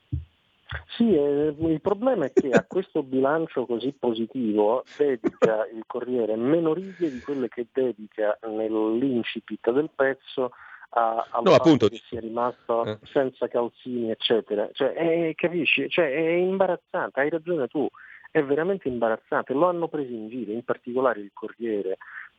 Sì, 0.97 1.15
eh, 1.15 1.55
il 1.59 1.81
problema 1.81 2.25
è 2.25 2.33
che 2.33 2.51
a 2.51 2.65
questo 2.67 3.03
bilancio 3.03 3.67
così 3.67 3.93
positivo 3.93 4.83
dedica 4.97 5.67
il 5.73 5.85
Corriere 5.87 6.35
meno 6.37 6.75
righe 6.75 7.11
di 7.11 7.21
quelle 7.21 7.49
che 7.49 7.67
dedica 7.73 8.37
nell'incipit 8.43 9.71
del 9.71 9.91
pezzo 9.95 10.51
a, 10.91 11.27
a 11.31 11.41
no, 11.41 11.53
appunto. 11.53 11.89
che 11.89 12.01
sia 12.09 12.21
rimasto 12.21 12.85
eh. 12.85 12.99
senza 13.05 13.47
calzini, 13.47 14.11
eccetera. 14.11 14.69
Cioè, 14.73 14.95
eh, 14.97 15.35
capisci? 15.37 15.89
Cioè, 15.89 16.13
è 16.13 16.31
imbarazzante, 16.31 17.21
hai 17.21 17.31
ragione 17.31 17.69
tu 17.69 17.89
è 18.31 18.43
veramente 18.43 18.89
imbarazzante, 18.89 19.55
lo 19.55 19.67
hanno 19.67 19.89
preso 19.89 20.13
in 20.13 20.29
giro, 20.29 20.53
in 20.53 20.63
particolare 20.63 21.21
il 21.21 21.31
Corriere 21.33 21.97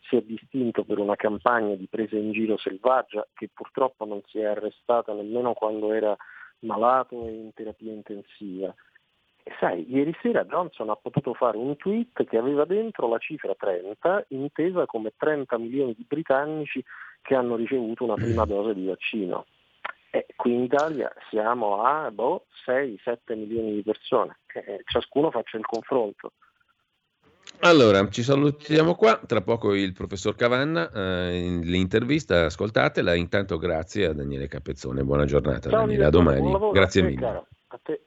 si 0.07 0.15
è 0.15 0.21
distinto 0.21 0.83
per 0.83 0.99
una 0.99 1.15
campagna 1.15 1.75
di 1.75 1.87
presa 1.89 2.15
in 2.15 2.31
giro 2.31 2.57
selvaggia 2.57 3.27
che 3.33 3.49
purtroppo 3.53 4.05
non 4.05 4.21
si 4.27 4.39
è 4.39 4.45
arrestata 4.45 5.13
nemmeno 5.13 5.53
quando 5.53 5.91
era 5.91 6.15
malato 6.59 7.27
e 7.27 7.31
in 7.33 7.53
terapia 7.53 7.91
intensiva. 7.91 8.73
E 9.43 9.51
sai, 9.59 9.85
ieri 9.89 10.15
sera 10.21 10.43
Johnson 10.43 10.89
ha 10.89 10.95
potuto 10.95 11.33
fare 11.33 11.57
un 11.57 11.77
tweet 11.77 12.25
che 12.25 12.37
aveva 12.37 12.65
dentro 12.65 13.07
la 13.07 13.17
cifra 13.17 13.55
30, 13.55 14.25
intesa 14.29 14.85
come 14.85 15.13
30 15.15 15.57
milioni 15.57 15.93
di 15.93 16.05
britannici 16.05 16.83
che 17.21 17.35
hanno 17.35 17.55
ricevuto 17.55 18.03
una 18.03 18.15
prima 18.15 18.45
dose 18.45 18.73
di 18.73 18.85
vaccino. 18.85 19.45
E 20.09 20.25
qui 20.35 20.53
in 20.53 20.63
Italia 20.63 21.13
siamo 21.29 21.83
a 21.83 22.09
boh, 22.11 22.45
6-7 22.65 23.35
milioni 23.35 23.73
di 23.73 23.83
persone, 23.83 24.39
e 24.47 24.81
ciascuno 24.85 25.31
faccia 25.31 25.57
il 25.57 25.65
confronto. 25.65 26.33
Allora, 27.61 28.07
ci 28.09 28.21
salutiamo 28.21 28.95
qua, 28.95 29.19
tra 29.25 29.41
poco 29.41 29.73
il 29.73 29.93
professor 29.93 30.35
Cavanna, 30.35 30.91
eh, 30.91 31.59
l'intervista, 31.63 32.45
ascoltatela, 32.45 33.15
intanto 33.15 33.57
grazie 33.57 34.05
a 34.05 34.13
Daniele 34.13 34.47
Capezzone, 34.47 35.03
buona 35.03 35.25
giornata 35.25 35.69
Ciao, 35.69 35.79
Daniele, 35.81 36.05
a 36.05 36.09
domani, 36.09 36.51
grazie 36.71 37.01
mille. 37.01 37.47
A 37.69 37.79
te. 37.81 38.06